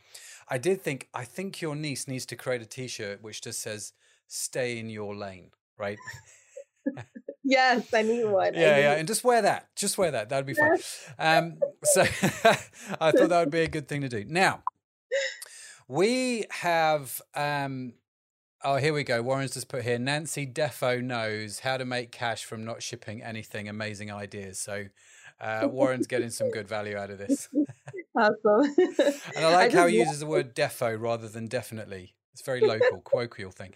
I 0.48 0.58
did 0.58 0.82
think 0.82 1.08
I 1.14 1.24
think 1.24 1.60
your 1.60 1.76
niece 1.76 2.08
needs 2.08 2.26
to 2.26 2.36
create 2.36 2.62
a 2.62 2.66
T-shirt 2.66 3.22
which 3.22 3.42
just 3.42 3.60
says 3.60 3.92
"Stay 4.26 4.78
in 4.78 4.90
your 4.90 5.14
lane." 5.14 5.50
right? 5.78 5.98
yes, 7.46 7.92
I 7.94 8.02
need 8.02 8.24
one. 8.24 8.54
Yeah, 8.54 8.76
need 8.76 8.82
yeah, 8.82 8.92
and 8.94 9.08
just 9.08 9.24
wear 9.24 9.42
that. 9.42 9.74
Just 9.76 9.98
wear 9.98 10.10
that. 10.10 10.28
That'd 10.28 10.46
be 10.46 10.54
fun. 10.54 10.78
Um, 11.18 11.54
so 11.82 12.02
I 13.00 13.12
thought 13.12 13.28
that 13.28 13.40
would 13.40 13.50
be 13.50 13.62
a 13.62 13.68
good 13.68 13.88
thing 13.88 14.02
to 14.02 14.08
do. 14.08 14.24
Now, 14.26 14.62
we 15.88 16.44
have. 16.50 17.20
Um, 17.34 17.94
oh, 18.62 18.76
here 18.76 18.92
we 18.92 19.04
go. 19.04 19.22
Warren's 19.22 19.54
just 19.54 19.68
put 19.68 19.82
here. 19.82 19.98
Nancy 19.98 20.46
Defo 20.46 21.02
knows 21.02 21.60
how 21.60 21.76
to 21.76 21.84
make 21.84 22.12
cash 22.12 22.44
from 22.44 22.64
not 22.64 22.82
shipping 22.82 23.22
anything. 23.22 23.68
Amazing 23.68 24.12
ideas. 24.12 24.58
So. 24.58 24.86
Uh, 25.38 25.68
Warren's 25.70 26.06
getting 26.06 26.30
some 26.30 26.50
good 26.50 26.66
value 26.66 26.96
out 26.96 27.10
of 27.10 27.18
this. 27.18 27.50
Awesome. 28.16 28.74
and 29.36 29.44
I 29.44 29.52
like 29.52 29.74
I 29.74 29.78
how 29.78 29.86
he 29.86 29.98
uses 29.98 30.20
the 30.20 30.26
word 30.26 30.54
defo 30.54 30.98
rather 30.98 31.28
than 31.28 31.48
definitely. 31.48 32.14
It's 32.36 32.44
very 32.44 32.60
local, 32.60 33.00
colloquial 33.00 33.50
thing. 33.50 33.72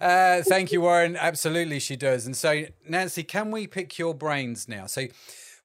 Uh, 0.00 0.40
thank 0.42 0.70
you, 0.70 0.80
Warren. 0.80 1.16
Absolutely, 1.16 1.80
she 1.80 1.96
does. 1.96 2.24
And 2.24 2.36
so, 2.36 2.66
Nancy, 2.88 3.24
can 3.24 3.50
we 3.50 3.66
pick 3.66 3.98
your 3.98 4.14
brains 4.14 4.68
now? 4.68 4.86
So, 4.86 5.08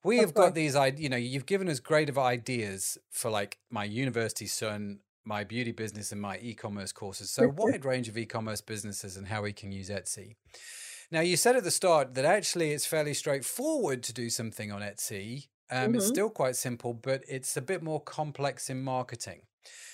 we 0.03 0.17
have 0.17 0.33
got 0.33 0.55
these, 0.55 0.75
you 0.97 1.07
know, 1.07 1.17
you've 1.17 1.45
given 1.45 1.69
us 1.69 1.79
great 1.79 2.09
of 2.09 2.17
ideas 2.17 2.97
for 3.11 3.29
like 3.29 3.59
my 3.69 3.83
university 3.83 4.47
son, 4.47 5.01
my 5.23 5.43
beauty 5.43 5.71
business, 5.71 6.11
and 6.11 6.19
my 6.19 6.39
e-commerce 6.39 6.91
courses. 6.91 7.29
So, 7.29 7.43
a 7.43 7.49
wide 7.49 7.85
range 7.85 8.09
of 8.09 8.17
e-commerce 8.17 8.59
businesses 8.59 9.17
and 9.17 9.27
how 9.27 9.43
we 9.43 9.53
can 9.53 9.71
use 9.71 9.91
Etsy. 9.91 10.33
Now, 11.11 11.21
you 11.21 11.37
said 11.37 11.55
at 11.55 11.63
the 11.63 11.69
start 11.69 12.15
that 12.15 12.25
actually 12.25 12.71
it's 12.71 12.87
fairly 12.87 13.13
straightforward 13.13 14.01
to 14.01 14.13
do 14.13 14.31
something 14.31 14.71
on 14.71 14.81
Etsy. 14.81 15.49
Um, 15.69 15.89
mm-hmm. 15.89 15.95
It's 15.97 16.07
still 16.07 16.31
quite 16.31 16.55
simple, 16.55 16.95
but 16.95 17.23
it's 17.29 17.55
a 17.55 17.61
bit 17.61 17.83
more 17.83 18.01
complex 18.01 18.67
in 18.67 18.81
marketing. 18.81 19.41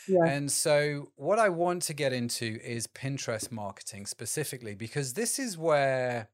Yeah. 0.08 0.26
And 0.26 0.52
so, 0.52 1.12
what 1.16 1.40
I 1.40 1.50
want 1.50 1.84
to 1.84 1.94
get 1.94 2.14
into 2.14 2.60
is 2.64 2.88
Pinterest 2.88 3.52
marketing 3.52 4.06
specifically, 4.06 4.76
because 4.76 5.14
this 5.14 5.40
is 5.40 5.58
where 5.58 6.30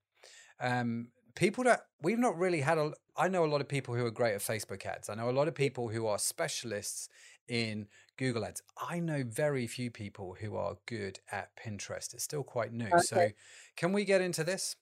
um, 0.59 1.09
people 1.35 1.63
that 1.65 1.85
we've 2.01 2.19
not 2.19 2.37
really 2.37 2.61
had 2.61 2.77
a. 2.77 2.93
I 3.15 3.27
know 3.27 3.45
a 3.45 3.47
lot 3.47 3.61
of 3.61 3.67
people 3.67 3.95
who 3.95 4.05
are 4.05 4.11
great 4.11 4.33
at 4.33 4.41
Facebook 4.41 4.85
ads. 4.85 5.09
I 5.09 5.15
know 5.15 5.29
a 5.29 5.31
lot 5.31 5.47
of 5.47 5.55
people 5.55 5.89
who 5.89 6.07
are 6.07 6.17
specialists 6.17 7.09
in 7.47 7.87
Google 8.17 8.45
ads. 8.45 8.61
I 8.89 8.99
know 8.99 9.23
very 9.25 9.67
few 9.67 9.91
people 9.91 10.35
who 10.39 10.55
are 10.55 10.77
good 10.85 11.19
at 11.31 11.49
Pinterest. 11.55 12.13
It's 12.13 12.23
still 12.23 12.43
quite 12.43 12.73
new. 12.73 12.87
Okay. 12.87 12.99
So, 12.99 13.29
can 13.75 13.93
we 13.93 14.05
get 14.05 14.21
into 14.21 14.43
this? 14.43 14.75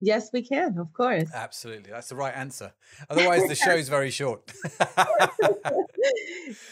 Yes, 0.00 0.30
we 0.32 0.42
can, 0.42 0.78
of 0.78 0.92
course. 0.92 1.30
Absolutely. 1.32 1.90
That's 1.90 2.08
the 2.08 2.16
right 2.16 2.34
answer. 2.34 2.72
Otherwise, 3.10 3.48
the 3.48 3.54
show's 3.54 3.88
very 3.88 4.10
short. 4.10 4.50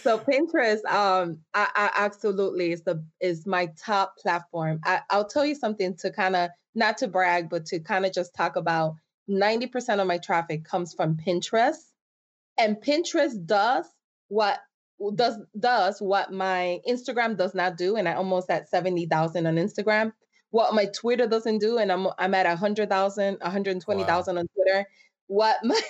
so 0.02 0.18
Pinterest, 0.18 0.84
um, 0.84 1.38
I, 1.54 1.68
I, 1.74 1.90
absolutely 1.96 2.72
is 2.72 2.82
the 2.82 3.04
is 3.20 3.46
my 3.46 3.70
top 3.82 4.16
platform. 4.18 4.80
I, 4.84 5.00
I'll 5.10 5.28
tell 5.28 5.46
you 5.46 5.54
something 5.54 5.96
to 5.98 6.10
kind 6.10 6.36
of 6.36 6.50
not 6.74 6.98
to 6.98 7.08
brag, 7.08 7.48
but 7.48 7.66
to 7.66 7.80
kind 7.80 8.04
of 8.04 8.12
just 8.12 8.34
talk 8.34 8.56
about 8.56 8.96
90% 9.30 10.00
of 10.00 10.06
my 10.06 10.18
traffic 10.18 10.64
comes 10.64 10.94
from 10.94 11.16
Pinterest. 11.16 11.78
And 12.58 12.76
Pinterest 12.76 13.46
does 13.46 13.86
what 14.28 14.58
does 15.14 15.36
does 15.58 16.00
what 16.00 16.32
my 16.32 16.80
Instagram 16.88 17.36
does 17.36 17.54
not 17.54 17.76
do, 17.76 17.96
and 17.96 18.08
I 18.08 18.14
almost 18.14 18.50
at 18.50 18.68
70,000 18.68 19.46
on 19.46 19.56
Instagram 19.56 20.12
what 20.52 20.74
my 20.74 20.84
Twitter 20.84 21.26
doesn't 21.26 21.58
do, 21.58 21.78
and 21.78 21.90
I'm 21.90 22.06
I'm 22.18 22.34
at 22.34 22.46
100,000, 22.46 23.38
120,000 23.40 24.34
wow. 24.34 24.40
on 24.40 24.48
Twitter. 24.54 24.86
What 25.26 25.56
my 25.64 25.80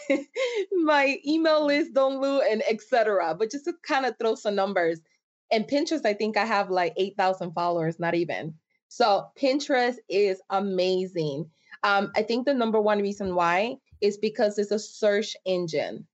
my 0.72 1.18
email 1.26 1.66
list 1.66 1.92
don't 1.92 2.22
do, 2.22 2.40
and 2.40 2.62
etc. 2.68 3.36
But 3.38 3.50
just 3.50 3.66
to 3.66 3.74
kind 3.86 4.06
of 4.06 4.16
throw 4.18 4.34
some 4.36 4.54
numbers. 4.54 5.00
And 5.50 5.68
Pinterest, 5.68 6.06
I 6.06 6.14
think 6.14 6.38
I 6.38 6.46
have 6.46 6.70
like 6.70 6.94
8,000 6.96 7.52
followers, 7.52 8.00
not 8.00 8.14
even. 8.14 8.54
So 8.88 9.26
Pinterest 9.38 9.96
is 10.08 10.40
amazing. 10.48 11.50
Um, 11.82 12.10
I 12.16 12.22
think 12.22 12.46
the 12.46 12.54
number 12.54 12.80
one 12.80 13.02
reason 13.02 13.34
why 13.34 13.76
is 14.00 14.16
because 14.16 14.58
it's 14.58 14.70
a 14.70 14.78
search 14.78 15.36
engine. 15.44 16.06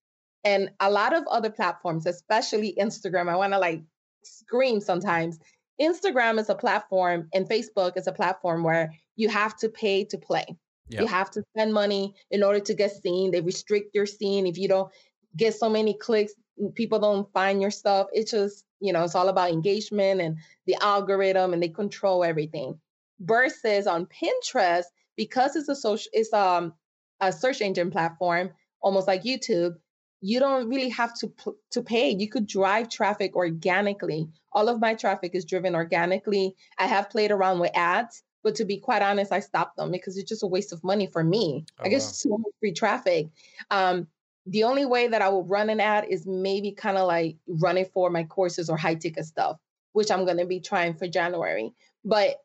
And 0.42 0.70
a 0.80 0.90
lot 0.90 1.14
of 1.14 1.24
other 1.28 1.51
platforms, 1.51 2.07
especially 2.07 2.76
Instagram, 2.80 3.28
I 3.28 3.36
want 3.36 3.53
to 3.53 3.61
like 3.61 3.82
scream 4.24 4.80
sometimes 4.80 5.38
Instagram 5.81 6.39
is 6.39 6.49
a 6.49 6.55
platform 6.55 7.29
and 7.33 7.49
Facebook 7.49 7.97
is 7.97 8.07
a 8.07 8.12
platform 8.12 8.64
where 8.64 8.93
you 9.16 9.29
have 9.29 9.57
to 9.59 9.68
pay 9.68 10.05
to 10.05 10.18
play. 10.18 10.47
Yep. 10.91 11.01
You 11.03 11.07
have 11.07 11.31
to 11.33 11.43
spend 11.55 11.74
money 11.74 12.14
in 12.31 12.43
order 12.43 12.61
to 12.61 12.74
get 12.74 12.93
seen. 12.93 13.31
They 13.31 13.41
restrict 13.41 13.95
your 13.95 14.07
scene. 14.07 14.47
If 14.47 14.59
you 14.59 14.68
don't 14.68 14.91
get 15.37 15.55
so 15.55 15.68
many 15.68 15.95
clicks, 15.95 16.33
people 16.74 16.99
don't 16.99 17.31
find 17.33 17.61
your 17.61 17.70
stuff. 17.70 18.09
It's 18.12 18.31
just, 18.31 18.64
you 18.81 18.93
know, 18.93 19.05
it's 19.05 19.14
all 19.14 19.29
about 19.29 19.51
engagement 19.51 20.20
and 20.20 20.39
the 20.66 20.76
algorithm 20.81 21.53
and 21.53 21.62
they 21.62 21.68
control 21.68 22.24
everything. 22.24 22.81
Versus 23.20 23.87
on 23.87 24.07
Pinterest, 24.07 24.85
because 25.16 25.57
it's 25.57 25.68
a 25.68 25.74
social 25.74 26.09
it's 26.12 26.33
um 26.33 26.72
a 27.20 27.33
search 27.33 27.61
engine 27.61 27.91
platform, 27.91 28.51
almost 28.81 29.09
like 29.09 29.24
YouTube, 29.24 29.74
you 30.20 30.40
don't 30.40 30.68
really 30.68 30.88
have 30.88 31.14
to 31.18 31.32
to 31.70 31.82
pay. 31.82 32.10
You 32.10 32.28
could 32.28 32.46
drive 32.46 32.88
traffic 32.88 33.36
organically. 33.36 34.28
All 34.52 34.68
of 34.68 34.80
my 34.80 34.94
traffic 34.94 35.34
is 35.34 35.44
driven 35.44 35.74
organically. 35.74 36.54
I 36.78 36.86
have 36.86 37.10
played 37.10 37.30
around 37.30 37.60
with 37.60 37.70
ads, 37.74 38.22
but 38.42 38.54
to 38.56 38.64
be 38.64 38.78
quite 38.78 39.02
honest, 39.02 39.32
I 39.32 39.40
stopped 39.40 39.76
them 39.76 39.92
because 39.92 40.16
it's 40.16 40.28
just 40.28 40.42
a 40.42 40.46
waste 40.46 40.72
of 40.72 40.82
money 40.82 41.06
for 41.06 41.22
me. 41.22 41.64
Oh, 41.78 41.84
I 41.84 41.88
guess 41.88 42.06
wow. 42.06 42.12
so 42.12 42.38
much 42.38 42.52
free 42.60 42.72
traffic. 42.72 43.28
Um, 43.70 44.08
the 44.46 44.64
only 44.64 44.86
way 44.86 45.08
that 45.08 45.22
I 45.22 45.28
will 45.28 45.44
run 45.44 45.68
an 45.68 45.80
ad 45.80 46.06
is 46.08 46.26
maybe 46.26 46.72
kind 46.72 46.96
of 46.96 47.06
like 47.06 47.36
running 47.46 47.84
for 47.92 48.10
my 48.10 48.24
courses 48.24 48.70
or 48.70 48.76
high 48.76 48.94
ticket 48.94 49.26
stuff, 49.26 49.58
which 49.92 50.10
I'm 50.10 50.24
going 50.24 50.38
to 50.38 50.46
be 50.46 50.60
trying 50.60 50.94
for 50.94 51.06
January. 51.06 51.72
But 52.04 52.36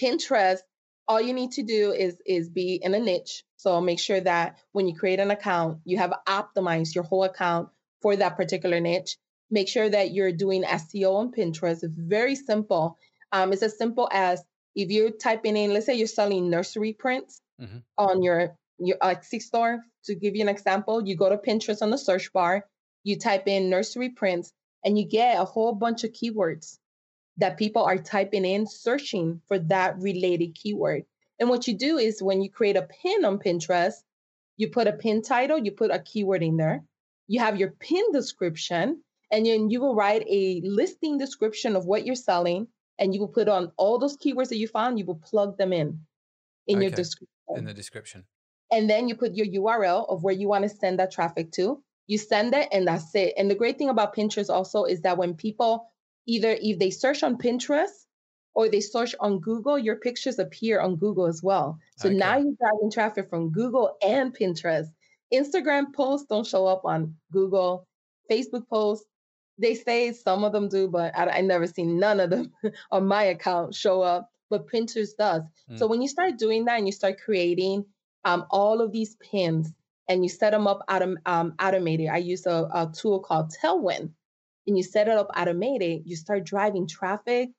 Pinterest, 0.00 0.60
all 1.08 1.20
you 1.20 1.34
need 1.34 1.52
to 1.52 1.62
do 1.62 1.92
is 1.92 2.20
is 2.24 2.48
be 2.48 2.80
in 2.82 2.94
a 2.94 2.98
niche 2.98 3.44
so 3.56 3.80
make 3.80 3.98
sure 3.98 4.20
that 4.20 4.58
when 4.72 4.86
you 4.86 4.94
create 4.94 5.20
an 5.20 5.30
account, 5.30 5.78
you 5.84 5.98
have 5.98 6.12
optimized 6.28 6.94
your 6.94 7.04
whole 7.04 7.24
account 7.24 7.68
for 8.02 8.16
that 8.16 8.36
particular 8.36 8.80
niche. 8.80 9.16
Make 9.50 9.68
sure 9.68 9.88
that 9.88 10.12
you're 10.12 10.32
doing 10.32 10.64
SEO 10.64 11.16
on 11.16 11.32
Pinterest. 11.32 11.82
It's 11.82 11.96
very 11.96 12.34
simple. 12.34 12.98
Um, 13.32 13.52
it's 13.52 13.62
as 13.62 13.78
simple 13.78 14.08
as 14.12 14.42
if 14.74 14.90
you're 14.90 15.10
typing 15.10 15.56
in, 15.56 15.72
let's 15.72 15.86
say 15.86 15.94
you're 15.94 16.06
selling 16.06 16.50
nursery 16.50 16.92
prints 16.92 17.40
mm-hmm. 17.60 17.78
on 17.96 18.22
your 18.22 18.56
your 18.78 18.98
Etsy 18.98 19.40
store. 19.40 19.82
To 20.04 20.14
give 20.14 20.36
you 20.36 20.42
an 20.42 20.48
example, 20.48 21.04
you 21.06 21.16
go 21.16 21.28
to 21.28 21.38
Pinterest 21.38 21.82
on 21.82 21.90
the 21.90 21.98
search 21.98 22.32
bar, 22.32 22.64
you 23.02 23.18
type 23.18 23.48
in 23.48 23.70
nursery 23.70 24.10
prints, 24.10 24.52
and 24.84 24.98
you 24.98 25.04
get 25.04 25.40
a 25.40 25.44
whole 25.44 25.74
bunch 25.74 26.04
of 26.04 26.12
keywords 26.12 26.78
that 27.38 27.58
people 27.58 27.82
are 27.82 27.98
typing 27.98 28.44
in, 28.44 28.66
searching 28.66 29.40
for 29.48 29.58
that 29.58 29.98
related 29.98 30.54
keyword. 30.54 31.04
And 31.38 31.48
what 31.48 31.68
you 31.68 31.76
do 31.76 31.98
is 31.98 32.22
when 32.22 32.40
you 32.40 32.50
create 32.50 32.76
a 32.76 32.82
pin 32.82 33.24
on 33.24 33.38
Pinterest, 33.38 34.02
you 34.56 34.68
put 34.68 34.86
a 34.86 34.92
pin 34.92 35.22
title, 35.22 35.58
you 35.58 35.70
put 35.70 35.90
a 35.90 35.98
keyword 35.98 36.42
in 36.42 36.56
there, 36.56 36.82
you 37.28 37.40
have 37.40 37.58
your 37.58 37.70
pin 37.70 38.12
description, 38.12 39.02
and 39.30 39.44
then 39.44 39.70
you 39.70 39.80
will 39.80 39.94
write 39.94 40.24
a 40.28 40.62
listing 40.64 41.18
description 41.18 41.76
of 41.76 41.84
what 41.84 42.06
you're 42.06 42.14
selling, 42.14 42.68
and 42.98 43.12
you 43.12 43.20
will 43.20 43.28
put 43.28 43.48
on 43.48 43.72
all 43.76 43.98
those 43.98 44.16
keywords 44.16 44.48
that 44.48 44.56
you 44.56 44.68
found, 44.68 44.98
you 44.98 45.04
will 45.04 45.16
plug 45.16 45.58
them 45.58 45.72
in 45.72 46.00
in 46.66 46.78
okay. 46.78 46.86
your 46.86 46.90
description. 46.90 47.28
In 47.54 47.64
the 47.64 47.74
description. 47.74 48.24
And 48.72 48.90
then 48.90 49.08
you 49.08 49.14
put 49.14 49.34
your 49.34 49.46
URL 49.46 50.08
of 50.08 50.24
where 50.24 50.34
you 50.34 50.48
want 50.48 50.64
to 50.64 50.68
send 50.68 50.98
that 50.98 51.12
traffic 51.12 51.52
to. 51.52 51.82
You 52.08 52.18
send 52.18 52.54
it, 52.54 52.68
and 52.72 52.86
that's 52.86 53.14
it. 53.14 53.34
And 53.36 53.50
the 53.50 53.54
great 53.54 53.78
thing 53.78 53.90
about 53.90 54.14
Pinterest 54.14 54.48
also 54.48 54.84
is 54.84 55.02
that 55.02 55.18
when 55.18 55.34
people 55.34 55.90
either 56.26 56.56
if 56.60 56.78
they 56.78 56.90
search 56.90 57.22
on 57.22 57.38
Pinterest 57.38 58.05
or 58.56 58.70
they 58.70 58.80
search 58.80 59.14
on 59.20 59.38
Google, 59.38 59.78
your 59.78 59.96
pictures 59.96 60.38
appear 60.38 60.80
on 60.80 60.96
Google 60.96 61.26
as 61.26 61.42
well. 61.42 61.78
So 61.96 62.08
okay. 62.08 62.16
now 62.16 62.38
you're 62.38 62.54
driving 62.58 62.90
traffic 62.90 63.28
from 63.28 63.50
Google 63.50 63.98
and 64.02 64.34
Pinterest. 64.34 64.86
Instagram 65.32 65.92
posts 65.94 66.26
don't 66.26 66.46
show 66.46 66.66
up 66.66 66.86
on 66.86 67.14
Google. 67.30 67.86
Facebook 68.30 68.66
posts, 68.66 69.04
they 69.58 69.74
say 69.74 70.10
some 70.10 70.42
of 70.42 70.52
them 70.52 70.70
do, 70.70 70.88
but 70.88 71.16
I, 71.16 71.26
I 71.26 71.40
never 71.42 71.66
seen 71.66 71.98
none 71.98 72.18
of 72.18 72.30
them 72.30 72.50
on 72.90 73.06
my 73.06 73.24
account 73.24 73.74
show 73.74 74.00
up. 74.00 74.30
But 74.48 74.68
Pinterest 74.68 75.14
does. 75.18 75.42
Mm. 75.70 75.78
So 75.78 75.86
when 75.86 76.00
you 76.00 76.08
start 76.08 76.38
doing 76.38 76.64
that 76.64 76.78
and 76.78 76.86
you 76.86 76.92
start 76.92 77.20
creating 77.22 77.84
um, 78.24 78.46
all 78.50 78.80
of 78.80 78.90
these 78.90 79.16
pins 79.16 79.70
and 80.08 80.24
you 80.24 80.30
set 80.30 80.52
them 80.52 80.66
up 80.66 80.80
autom- 80.88 81.18
um, 81.26 81.52
automated, 81.60 82.08
I 82.08 82.18
use 82.18 82.46
a, 82.46 82.70
a 82.72 82.90
tool 82.90 83.20
called 83.20 83.52
Tailwind. 83.62 84.12
And 84.66 84.78
you 84.78 84.82
set 84.82 85.08
it 85.08 85.16
up 85.16 85.28
automated, 85.36 86.02
you 86.06 86.16
start 86.16 86.44
driving 86.44 86.88
traffic 86.88 87.50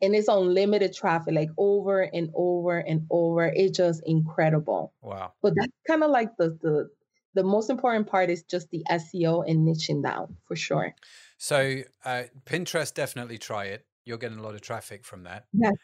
and 0.00 0.14
it's 0.14 0.28
unlimited 0.28 0.94
traffic, 0.94 1.34
like 1.34 1.50
over 1.56 2.02
and 2.02 2.30
over 2.34 2.78
and 2.78 3.06
over. 3.10 3.52
It's 3.54 3.76
just 3.76 4.02
incredible. 4.06 4.92
Wow. 5.02 5.32
But 5.42 5.54
that's 5.56 5.72
kind 5.86 6.02
of 6.02 6.10
like 6.10 6.36
the 6.36 6.58
the 6.62 6.90
the 7.34 7.44
most 7.44 7.70
important 7.70 8.06
part 8.06 8.30
is 8.30 8.42
just 8.42 8.70
the 8.70 8.84
SEO 8.90 9.48
and 9.48 9.66
niching 9.66 10.02
down 10.02 10.36
for 10.46 10.56
sure. 10.56 10.94
So 11.36 11.82
uh, 12.04 12.24
Pinterest, 12.46 12.92
definitely 12.92 13.38
try 13.38 13.66
it. 13.66 13.84
You're 14.04 14.18
getting 14.18 14.38
a 14.38 14.42
lot 14.42 14.54
of 14.54 14.62
traffic 14.62 15.04
from 15.04 15.24
that. 15.24 15.44
Yes. 15.52 15.74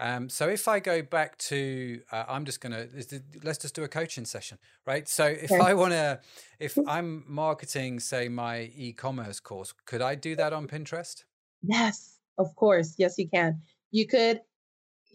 Um, 0.00 0.30
so 0.30 0.48
if 0.48 0.66
I 0.66 0.80
go 0.80 1.02
back 1.02 1.36
to, 1.38 2.00
uh, 2.10 2.24
I'm 2.26 2.46
just 2.46 2.62
gonna 2.62 2.86
let's 3.42 3.58
just 3.58 3.74
do 3.74 3.84
a 3.84 3.88
coaching 3.88 4.24
session, 4.24 4.58
right? 4.86 5.06
So 5.06 5.26
if 5.26 5.52
okay. 5.52 5.60
I 5.60 5.74
want 5.74 5.92
to, 5.92 6.20
if 6.58 6.78
I'm 6.88 7.24
marketing, 7.28 8.00
say 8.00 8.28
my 8.28 8.70
e-commerce 8.74 9.38
course, 9.38 9.74
could 9.84 10.00
I 10.00 10.14
do 10.14 10.34
that 10.36 10.54
on 10.54 10.66
Pinterest? 10.66 11.24
Yes. 11.62 12.13
Of 12.38 12.54
course, 12.56 12.94
yes, 12.98 13.18
you 13.18 13.28
can. 13.28 13.60
You 13.90 14.06
could 14.06 14.40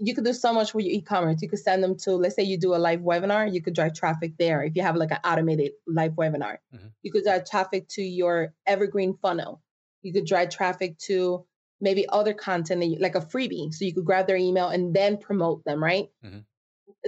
you 0.01 0.15
could 0.15 0.23
do 0.23 0.33
so 0.33 0.53
much 0.53 0.73
with 0.73 0.85
your 0.85 0.95
e-commerce. 0.95 1.41
You 1.41 1.49
could 1.49 1.59
send 1.59 1.83
them 1.83 1.97
to, 1.97 2.11
let's 2.11 2.35
say 2.35 2.43
you 2.43 2.57
do 2.57 2.73
a 2.73 2.77
live 2.77 3.01
webinar, 3.01 3.53
you 3.53 3.61
could 3.61 3.75
drive 3.75 3.93
traffic 3.93 4.31
there. 4.39 4.63
If 4.63 4.75
you 4.75 4.81
have 4.81 4.95
like 4.95 5.11
an 5.11 5.19
automated 5.25 5.73
live 5.85 6.13
webinar, 6.13 6.57
mm-hmm. 6.73 6.87
you 7.03 7.11
could 7.11 7.25
drive 7.25 7.49
traffic 7.49 7.89
to 7.89 8.01
your 8.01 8.53
evergreen 8.65 9.17
funnel. 9.21 9.61
You 10.01 10.13
could 10.13 10.25
drive 10.25 10.49
traffic 10.51 10.97
to 10.99 11.45
maybe 11.81 12.07
other 12.07 12.33
content 12.33 12.83
you, 12.85 12.97
like 12.99 13.15
a 13.15 13.21
freebie. 13.21 13.73
So 13.73 13.83
you 13.83 13.93
could 13.93 14.05
grab 14.05 14.27
their 14.27 14.37
email 14.37 14.69
and 14.69 14.93
then 14.93 15.17
promote 15.17 15.65
them, 15.65 15.83
right? 15.83 16.07
Mm-hmm. 16.23 16.39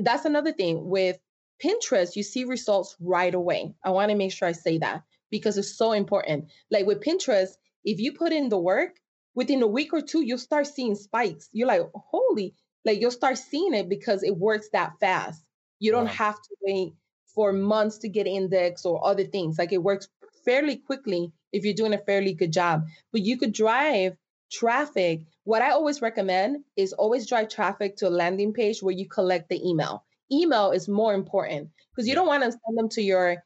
That's 0.03 0.25
another 0.25 0.51
thing 0.51 0.89
with 0.89 1.17
Pinterest, 1.63 2.15
you 2.15 2.23
see 2.23 2.43
results 2.43 2.95
right 2.99 3.33
away. 3.33 3.73
I 3.83 3.91
want 3.91 4.09
to 4.09 4.17
make 4.17 4.31
sure 4.31 4.47
I 4.47 4.53
say 4.53 4.79
that 4.79 5.03
because 5.29 5.57
it's 5.57 5.77
so 5.77 5.91
important. 5.91 6.45
Like 6.71 6.85
with 6.85 7.01
Pinterest, 7.01 7.51
if 7.83 7.99
you 7.99 8.13
put 8.13 8.33
in 8.33 8.49
the 8.49 8.57
work, 8.57 8.99
within 9.35 9.61
a 9.63 9.67
week 9.67 9.93
or 9.93 10.01
two, 10.01 10.21
you'll 10.21 10.37
start 10.37 10.67
seeing 10.67 10.95
spikes. 10.95 11.49
You're 11.51 11.67
like, 11.67 11.81
holy, 11.93 12.53
like 12.85 12.99
you'll 12.99 13.11
start 13.11 13.37
seeing 13.37 13.73
it 13.73 13.89
because 13.89 14.23
it 14.23 14.35
works 14.37 14.69
that 14.73 14.99
fast. 14.99 15.43
You 15.79 15.91
don't 15.91 16.05
wow. 16.05 16.11
have 16.11 16.35
to 16.35 16.55
wait 16.61 16.93
for 17.33 17.53
months 17.53 17.99
to 17.99 18.09
get 18.09 18.27
index 18.27 18.85
or 18.85 19.05
other 19.05 19.23
things. 19.23 19.57
Like 19.57 19.71
it 19.71 19.81
works 19.83 20.07
fairly 20.45 20.77
quickly 20.77 21.31
if 21.51 21.63
you're 21.63 21.73
doing 21.73 21.93
a 21.93 21.97
fairly 21.97 22.33
good 22.33 22.51
job. 22.51 22.85
But 23.11 23.21
you 23.21 23.37
could 23.37 23.53
drive 23.53 24.15
traffic. 24.51 25.21
What 25.43 25.61
I 25.61 25.71
always 25.71 26.01
recommend 26.01 26.63
is 26.75 26.93
always 26.93 27.27
drive 27.27 27.49
traffic 27.49 27.97
to 27.97 28.07
a 28.07 28.09
landing 28.09 28.53
page 28.53 28.83
where 28.83 28.93
you 28.93 29.07
collect 29.07 29.49
the 29.49 29.67
email. 29.67 30.03
Email 30.31 30.71
is 30.71 30.87
more 30.87 31.13
important 31.13 31.69
because 31.91 32.07
you 32.07 32.15
don't 32.15 32.27
want 32.27 32.43
to 32.43 32.51
send 32.51 32.77
them 32.77 32.89
to 32.89 33.01
your, 33.01 33.43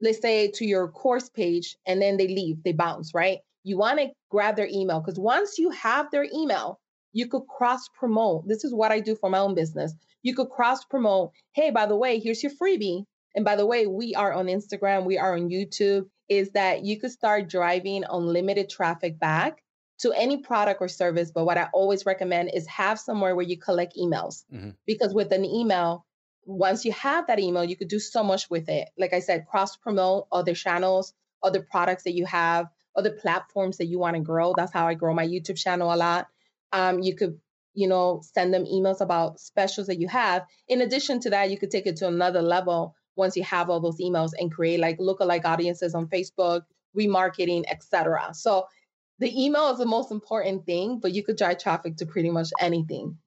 let's 0.00 0.20
say, 0.20 0.50
to 0.52 0.64
your 0.64 0.88
course 0.88 1.28
page 1.28 1.76
and 1.86 2.00
then 2.00 2.16
they 2.16 2.28
leave, 2.28 2.62
they 2.62 2.72
bounce, 2.72 3.14
right? 3.14 3.38
You 3.68 3.78
want 3.78 3.98
to 3.98 4.08
grab 4.30 4.56
their 4.56 4.68
email 4.70 5.00
because 5.00 5.18
once 5.18 5.58
you 5.58 5.70
have 5.70 6.10
their 6.10 6.26
email, 6.34 6.80
you 7.12 7.28
could 7.28 7.42
cross 7.46 7.88
promote. 7.88 8.46
This 8.46 8.64
is 8.64 8.74
what 8.74 8.92
I 8.92 9.00
do 9.00 9.16
for 9.16 9.30
my 9.30 9.38
own 9.38 9.54
business. 9.54 9.94
You 10.22 10.34
could 10.34 10.50
cross 10.50 10.84
promote. 10.84 11.32
Hey, 11.52 11.70
by 11.70 11.86
the 11.86 11.96
way, 11.96 12.18
here's 12.18 12.42
your 12.42 12.52
freebie. 12.52 13.04
And 13.34 13.44
by 13.44 13.56
the 13.56 13.66
way, 13.66 13.86
we 13.86 14.14
are 14.14 14.32
on 14.32 14.46
Instagram, 14.46 15.04
we 15.04 15.18
are 15.18 15.34
on 15.34 15.48
YouTube. 15.48 16.06
Is 16.28 16.50
that 16.50 16.84
you 16.84 17.00
could 17.00 17.10
start 17.10 17.48
driving 17.48 18.04
unlimited 18.10 18.68
traffic 18.68 19.18
back 19.18 19.62
to 20.00 20.12
any 20.12 20.38
product 20.38 20.80
or 20.80 20.88
service. 20.88 21.30
But 21.30 21.44
what 21.44 21.58
I 21.58 21.68
always 21.72 22.04
recommend 22.06 22.50
is 22.52 22.66
have 22.66 22.98
somewhere 22.98 23.34
where 23.34 23.46
you 23.46 23.58
collect 23.58 23.96
emails 23.96 24.44
mm-hmm. 24.52 24.70
because 24.86 25.14
with 25.14 25.32
an 25.32 25.44
email, 25.44 26.04
once 26.44 26.84
you 26.84 26.92
have 26.92 27.26
that 27.26 27.38
email, 27.38 27.64
you 27.64 27.76
could 27.76 27.88
do 27.88 27.98
so 27.98 28.22
much 28.22 28.48
with 28.50 28.68
it. 28.68 28.88
Like 28.96 29.12
I 29.12 29.20
said, 29.20 29.46
cross 29.46 29.76
promote 29.76 30.26
other 30.32 30.54
channels, 30.54 31.12
other 31.42 31.60
products 31.60 32.04
that 32.04 32.14
you 32.14 32.26
have, 32.26 32.66
other 32.96 33.10
platforms 33.10 33.78
that 33.78 33.86
you 33.86 33.98
want 33.98 34.16
to 34.16 34.22
grow. 34.22 34.54
That's 34.56 34.72
how 34.72 34.86
I 34.86 34.94
grow 34.94 35.14
my 35.14 35.26
YouTube 35.26 35.56
channel 35.56 35.92
a 35.92 35.96
lot. 35.96 36.28
Um, 36.72 37.00
you 37.00 37.14
could, 37.14 37.38
you 37.74 37.88
know, 37.88 38.22
send 38.34 38.52
them 38.52 38.64
emails 38.64 39.00
about 39.00 39.40
specials 39.40 39.86
that 39.86 40.00
you 40.00 40.08
have. 40.08 40.44
In 40.68 40.80
addition 40.80 41.20
to 41.20 41.30
that, 41.30 41.50
you 41.50 41.58
could 41.58 41.70
take 41.70 41.86
it 41.86 41.96
to 41.96 42.08
another 42.08 42.42
level 42.42 42.94
once 43.16 43.36
you 43.36 43.42
have 43.44 43.70
all 43.70 43.80
those 43.80 44.00
emails 44.00 44.30
and 44.38 44.52
create 44.52 44.80
like 44.80 44.98
lookalike 44.98 45.44
audiences 45.44 45.94
on 45.94 46.06
Facebook, 46.06 46.62
remarketing, 46.96 47.64
etc. 47.68 48.30
So 48.32 48.66
the 49.18 49.44
email 49.44 49.70
is 49.70 49.78
the 49.78 49.86
most 49.86 50.10
important 50.10 50.64
thing, 50.66 51.00
but 51.00 51.12
you 51.12 51.22
could 51.22 51.36
drive 51.36 51.58
traffic 51.58 51.96
to 51.96 52.06
pretty 52.06 52.30
much 52.30 52.50
anything. 52.60 53.18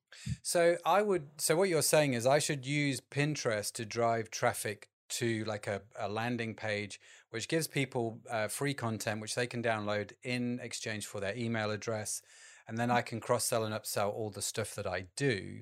So 0.42 0.78
I 0.86 1.02
would 1.02 1.28
so 1.38 1.56
what 1.56 1.70
you're 1.70 1.82
saying 1.82 2.14
is 2.14 2.26
I 2.26 2.40
should 2.40 2.66
use 2.66 3.02
Pinterest 3.02 3.72
to 3.74 3.86
drive 3.86 4.30
traffic 4.30 4.90
to 5.10 5.44
like 5.46 5.68
a, 5.68 5.82
a 6.00 6.08
landing 6.08 6.56
page 6.56 7.00
which 7.32 7.48
gives 7.48 7.68
people 7.68 8.20
uh, 8.30 8.48
free 8.48 8.74
content 8.74 9.20
which 9.20 9.36
they 9.36 9.48
can 9.48 9.64
download 9.64 10.12
in 10.24 10.60
exchange 10.62 11.06
for 11.06 11.20
their 11.20 11.36
email 11.36 11.72
address 11.72 12.22
and 12.68 12.78
then 12.78 12.90
I 12.90 13.02
can 13.02 13.20
cross 13.20 13.44
sell 13.44 13.66
and 13.66 13.74
upsell 13.74 14.14
all 14.14 14.30
the 14.30 14.42
stuff 14.42 14.76
that 14.76 14.88
I 14.88 15.08
do. 15.18 15.60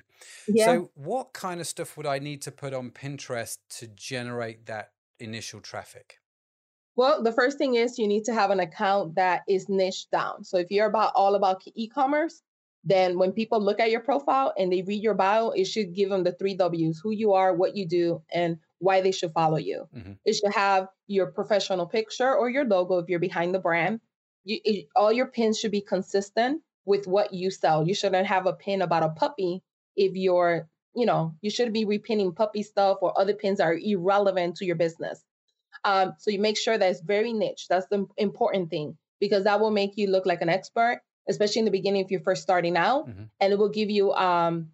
Yeah. 0.47 0.65
So, 0.65 0.91
what 0.93 1.33
kind 1.33 1.59
of 1.59 1.67
stuff 1.67 1.97
would 1.97 2.05
I 2.05 2.19
need 2.19 2.41
to 2.43 2.51
put 2.51 2.73
on 2.73 2.91
Pinterest 2.91 3.57
to 3.77 3.87
generate 3.87 4.67
that 4.67 4.91
initial 5.19 5.59
traffic? 5.59 6.19
Well, 6.95 7.23
the 7.23 7.31
first 7.31 7.57
thing 7.57 7.75
is 7.75 7.97
you 7.97 8.07
need 8.07 8.25
to 8.25 8.33
have 8.33 8.51
an 8.51 8.59
account 8.59 9.15
that 9.15 9.41
is 9.47 9.69
niche 9.69 10.07
down. 10.11 10.43
So, 10.43 10.57
if 10.57 10.69
you're 10.69 10.85
about 10.87 11.13
all 11.15 11.33
about 11.33 11.63
e-commerce, 11.73 12.43
then 12.83 13.17
when 13.17 13.31
people 13.31 13.59
look 13.59 13.79
at 13.79 13.91
your 13.91 14.01
profile 14.01 14.53
and 14.57 14.71
they 14.71 14.83
read 14.83 15.01
your 15.01 15.15
bio, 15.15 15.49
it 15.49 15.65
should 15.65 15.95
give 15.95 16.09
them 16.09 16.23
the 16.23 16.33
three 16.33 16.55
W's: 16.55 16.99
who 16.99 17.11
you 17.11 17.33
are, 17.33 17.55
what 17.55 17.75
you 17.75 17.87
do, 17.87 18.21
and 18.31 18.59
why 18.79 19.01
they 19.01 19.11
should 19.11 19.33
follow 19.33 19.57
you. 19.57 19.87
Mm-hmm. 19.95 20.13
It 20.25 20.33
should 20.33 20.53
have 20.53 20.87
your 21.07 21.27
professional 21.27 21.85
picture 21.85 22.33
or 22.33 22.49
your 22.49 22.65
logo 22.65 22.97
if 22.97 23.09
you're 23.09 23.19
behind 23.19 23.53
the 23.53 23.59
brand. 23.59 23.99
You, 24.45 24.59
it, 24.63 24.87
all 24.95 25.11
your 25.11 25.27
pins 25.27 25.59
should 25.59 25.71
be 25.71 25.81
consistent 25.81 26.61
with 26.85 27.07
what 27.07 27.33
you 27.33 27.51
sell. 27.51 27.87
You 27.87 27.93
shouldn't 27.93 28.27
have 28.27 28.47
a 28.47 28.53
pin 28.53 28.81
about 28.81 29.03
a 29.03 29.09
puppy 29.09 29.61
if 29.95 30.15
you're, 30.15 30.67
you 30.95 31.05
know, 31.05 31.35
you 31.41 31.49
should 31.49 31.71
be 31.73 31.85
repinning 31.85 32.35
puppy 32.35 32.63
stuff 32.63 32.97
or 33.01 33.19
other 33.19 33.33
pins 33.33 33.59
are 33.59 33.77
irrelevant 33.77 34.55
to 34.57 34.65
your 34.65 34.75
business. 34.75 35.23
Um, 35.83 36.13
so 36.17 36.31
you 36.31 36.39
make 36.39 36.57
sure 36.57 36.77
that 36.77 36.89
it's 36.89 37.01
very 37.01 37.33
niche. 37.33 37.67
That's 37.69 37.85
the 37.87 38.07
important 38.17 38.69
thing 38.69 38.97
because 39.19 39.43
that 39.43 39.59
will 39.59 39.71
make 39.71 39.97
you 39.97 40.09
look 40.09 40.25
like 40.25 40.41
an 40.41 40.49
expert, 40.49 41.01
especially 41.27 41.59
in 41.59 41.65
the 41.65 41.71
beginning 41.71 42.03
if 42.03 42.11
you're 42.11 42.21
first 42.21 42.41
starting 42.41 42.77
out, 42.77 43.07
mm-hmm. 43.07 43.23
and 43.39 43.53
it 43.53 43.59
will 43.59 43.69
give 43.69 43.89
you 43.89 44.13
um, 44.13 44.69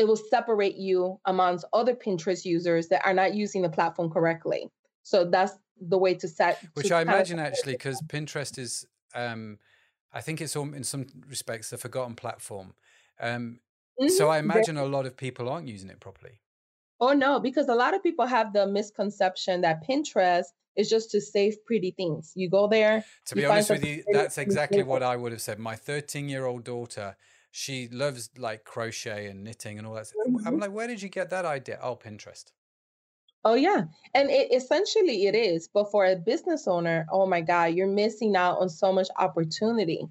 it 0.00 0.08
will 0.08 0.16
separate 0.16 0.76
you 0.76 1.20
amongst 1.26 1.66
other 1.74 1.94
Pinterest 1.94 2.46
users 2.46 2.88
that 2.88 3.02
are 3.04 3.12
not 3.12 3.34
using 3.34 3.60
the 3.60 3.68
platform 3.68 4.08
correctly. 4.08 4.70
So 5.02 5.26
that's 5.26 5.52
the 5.78 5.98
way 5.98 6.14
to 6.14 6.26
set. 6.26 6.64
Which 6.72 6.88
to 6.88 6.94
I 6.94 7.02
imagine 7.02 7.38
actually, 7.38 7.74
because 7.74 8.00
Pinterest 8.08 8.58
is, 8.58 8.86
um, 9.14 9.58
I 10.10 10.22
think 10.22 10.40
it's 10.40 10.56
in 10.56 10.84
some 10.84 11.06
respects 11.28 11.70
a 11.74 11.76
forgotten 11.76 12.14
platform. 12.14 12.72
Um, 13.20 13.60
mm-hmm. 14.00 14.08
So 14.08 14.30
I 14.30 14.38
imagine 14.38 14.78
a 14.78 14.86
lot 14.86 15.04
of 15.04 15.18
people 15.18 15.50
aren't 15.50 15.68
using 15.68 15.90
it 15.90 16.00
properly. 16.00 16.40
Oh 16.98 17.12
no, 17.12 17.38
because 17.38 17.68
a 17.68 17.74
lot 17.74 17.92
of 17.92 18.02
people 18.02 18.24
have 18.24 18.54
the 18.54 18.66
misconception 18.66 19.60
that 19.60 19.86
Pinterest 19.86 20.46
is 20.76 20.88
just 20.88 21.10
to 21.10 21.20
save 21.20 21.62
pretty 21.66 21.90
things. 21.90 22.32
You 22.34 22.48
go 22.48 22.68
there. 22.68 23.04
To 23.26 23.34
be 23.34 23.44
honest 23.44 23.68
with 23.68 23.84
you, 23.84 24.02
that's 24.10 24.38
exactly 24.38 24.82
what 24.82 25.02
I 25.02 25.16
would 25.16 25.32
have 25.32 25.42
said. 25.42 25.58
My 25.58 25.76
13 25.76 26.30
year 26.30 26.46
old 26.46 26.64
daughter 26.64 27.16
she 27.50 27.88
loves 27.88 28.30
like 28.38 28.64
crochet 28.64 29.26
and 29.26 29.44
knitting 29.44 29.78
and 29.78 29.86
all 29.86 29.94
that. 29.94 30.06
Mm-hmm. 30.26 30.46
I'm 30.46 30.58
like, 30.58 30.72
where 30.72 30.86
did 30.86 31.02
you 31.02 31.08
get 31.08 31.30
that 31.30 31.44
idea? 31.44 31.78
Oh, 31.82 31.96
Pinterest. 31.96 32.46
Oh 33.42 33.54
yeah, 33.54 33.84
and 34.14 34.30
it 34.30 34.52
essentially 34.52 35.26
it 35.26 35.34
is. 35.34 35.68
But 35.72 35.90
for 35.90 36.04
a 36.04 36.14
business 36.14 36.68
owner, 36.68 37.06
oh 37.10 37.26
my 37.26 37.40
God, 37.40 37.72
you're 37.74 37.86
missing 37.86 38.36
out 38.36 38.58
on 38.58 38.68
so 38.68 38.92
much 38.92 39.08
opportunity. 39.18 40.06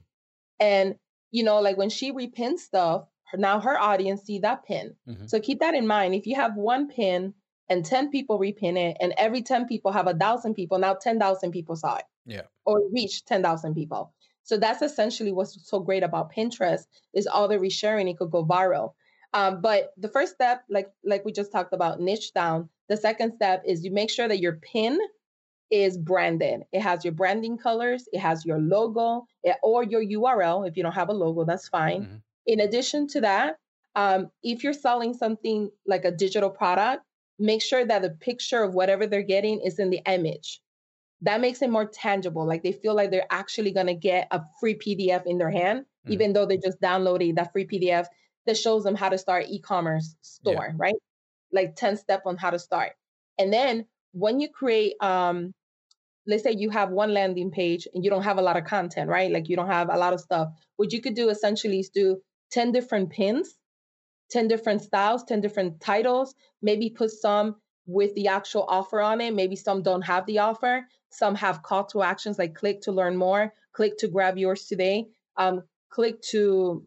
And 0.59 0.95
you 1.31 1.43
know, 1.43 1.59
like 1.59 1.77
when 1.77 1.91
she 1.91 2.11
repins 2.11 2.59
stuff, 2.59 3.05
now 3.35 3.59
her 3.59 3.79
audience 3.79 4.23
see 4.23 4.39
that 4.39 4.65
pin. 4.65 4.95
Mm-hmm. 5.07 5.27
So 5.27 5.39
keep 5.39 5.59
that 5.59 5.75
in 5.75 5.85
mind. 5.85 6.15
If 6.15 6.25
you 6.25 6.35
have 6.35 6.55
one 6.55 6.87
pin 6.87 7.35
and 7.69 7.85
10 7.85 8.09
people 8.09 8.39
repin 8.39 8.77
it, 8.77 8.97
and 8.99 9.13
every 9.15 9.43
10 9.43 9.67
people 9.67 9.91
have 9.91 10.07
a 10.07 10.13
thousand 10.15 10.55
people, 10.55 10.79
now 10.79 10.95
10,000 10.95 11.51
people 11.51 11.75
saw 11.75 11.97
it. 11.97 12.05
Yeah. 12.25 12.41
Or 12.65 12.81
reached 12.91 13.27
10,000 13.27 13.75
people. 13.75 14.11
So 14.49 14.57
that's 14.57 14.81
essentially 14.81 15.31
what's 15.31 15.69
so 15.69 15.79
great 15.79 16.01
about 16.01 16.33
Pinterest 16.33 16.87
is 17.13 17.27
all 17.27 17.47
the 17.47 17.57
resharing, 17.57 18.09
it 18.09 18.17
could 18.17 18.31
go 18.31 18.43
viral. 18.43 18.93
Um, 19.31 19.61
but 19.61 19.93
the 19.95 20.07
first 20.07 20.33
step, 20.33 20.63
like 20.71 20.89
like 21.03 21.23
we 21.23 21.31
just 21.31 21.51
talked 21.51 21.71
about, 21.71 21.99
niche 21.99 22.33
down. 22.33 22.67
The 22.87 22.97
second 22.97 23.35
step 23.35 23.61
is 23.63 23.85
you 23.85 23.91
make 23.91 24.09
sure 24.09 24.27
that 24.27 24.39
your 24.39 24.53
pin 24.53 24.97
is 25.69 25.99
branded. 25.99 26.61
It 26.71 26.81
has 26.81 27.05
your 27.05 27.13
branding 27.13 27.59
colors, 27.59 28.09
it 28.11 28.21
has 28.21 28.43
your 28.43 28.57
logo, 28.57 29.27
it, 29.43 29.55
or 29.61 29.83
your 29.83 30.03
URL. 30.03 30.67
If 30.67 30.75
you 30.75 30.81
don't 30.81 30.93
have 30.93 31.09
a 31.09 31.13
logo, 31.13 31.45
that's 31.45 31.67
fine. 31.67 32.01
Mm-hmm. 32.01 32.15
In 32.47 32.59
addition 32.61 33.07
to 33.09 33.21
that, 33.21 33.59
um, 33.93 34.31
if 34.41 34.63
you're 34.63 34.73
selling 34.73 35.13
something 35.13 35.69
like 35.85 36.05
a 36.05 36.11
digital 36.11 36.49
product, 36.49 37.03
make 37.37 37.61
sure 37.61 37.85
that 37.85 38.01
the 38.01 38.09
picture 38.09 38.63
of 38.63 38.73
whatever 38.73 39.05
they're 39.05 39.21
getting 39.21 39.61
is 39.61 39.77
in 39.77 39.91
the 39.91 40.01
image 40.07 40.59
that 41.21 41.41
makes 41.41 41.61
it 41.61 41.69
more 41.69 41.85
tangible. 41.85 42.45
Like 42.45 42.63
they 42.63 42.71
feel 42.71 42.95
like 42.95 43.11
they're 43.11 43.27
actually 43.29 43.71
going 43.71 43.87
to 43.87 43.95
get 43.95 44.27
a 44.31 44.41
free 44.59 44.75
PDF 44.75 45.25
in 45.25 45.37
their 45.37 45.49
hand, 45.49 45.85
mm. 46.07 46.11
even 46.11 46.33
though 46.33 46.45
they 46.45 46.57
just 46.57 46.81
downloaded 46.81 47.35
that 47.35 47.51
free 47.51 47.67
PDF 47.67 48.07
that 48.45 48.57
shows 48.57 48.83
them 48.83 48.95
how 48.95 49.09
to 49.09 49.17
start 49.17 49.45
e-commerce 49.49 50.15
store, 50.21 50.67
yeah. 50.69 50.75
right? 50.77 50.95
Like 51.51 51.75
10 51.75 51.97
step 51.97 52.23
on 52.25 52.37
how 52.37 52.51
to 52.51 52.59
start. 52.59 52.93
And 53.37 53.51
then 53.51 53.85
when 54.11 54.39
you 54.39 54.49
create, 54.49 54.93
um, 55.01 55.53
let's 56.25 56.43
say 56.43 56.55
you 56.57 56.69
have 56.69 56.89
one 56.89 57.13
landing 57.13 57.51
page 57.51 57.87
and 57.93 58.03
you 58.03 58.09
don't 58.09 58.23
have 58.23 58.37
a 58.37 58.41
lot 58.41 58.57
of 58.57 58.63
content, 58.65 59.09
right? 59.09 59.31
Like 59.31 59.49
you 59.49 59.55
don't 59.55 59.67
have 59.67 59.89
a 59.91 59.97
lot 59.97 60.13
of 60.13 60.21
stuff. 60.21 60.49
What 60.77 60.93
you 60.93 61.01
could 61.01 61.15
do 61.15 61.29
essentially 61.29 61.79
is 61.79 61.89
do 61.89 62.21
10 62.51 62.71
different 62.71 63.09
pins, 63.09 63.55
10 64.31 64.47
different 64.47 64.81
styles, 64.81 65.23
10 65.23 65.41
different 65.41 65.81
titles, 65.81 66.33
maybe 66.61 66.89
put 66.89 67.11
some 67.11 67.57
with 67.85 68.13
the 68.13 68.27
actual 68.27 68.65
offer 68.67 69.01
on 69.01 69.19
it. 69.19 69.33
Maybe 69.33 69.55
some 69.55 69.81
don't 69.81 70.03
have 70.03 70.25
the 70.27 70.39
offer. 70.39 70.85
Some 71.09 71.35
have 71.35 71.63
call 71.63 71.85
to 71.85 72.03
actions 72.03 72.37
like 72.37 72.53
click 72.55 72.81
to 72.81 72.91
learn 72.91 73.17
more, 73.17 73.53
click 73.73 73.97
to 73.97 74.07
grab 74.07 74.37
yours 74.37 74.65
today, 74.65 75.07
um, 75.37 75.63
click 75.89 76.21
to 76.31 76.85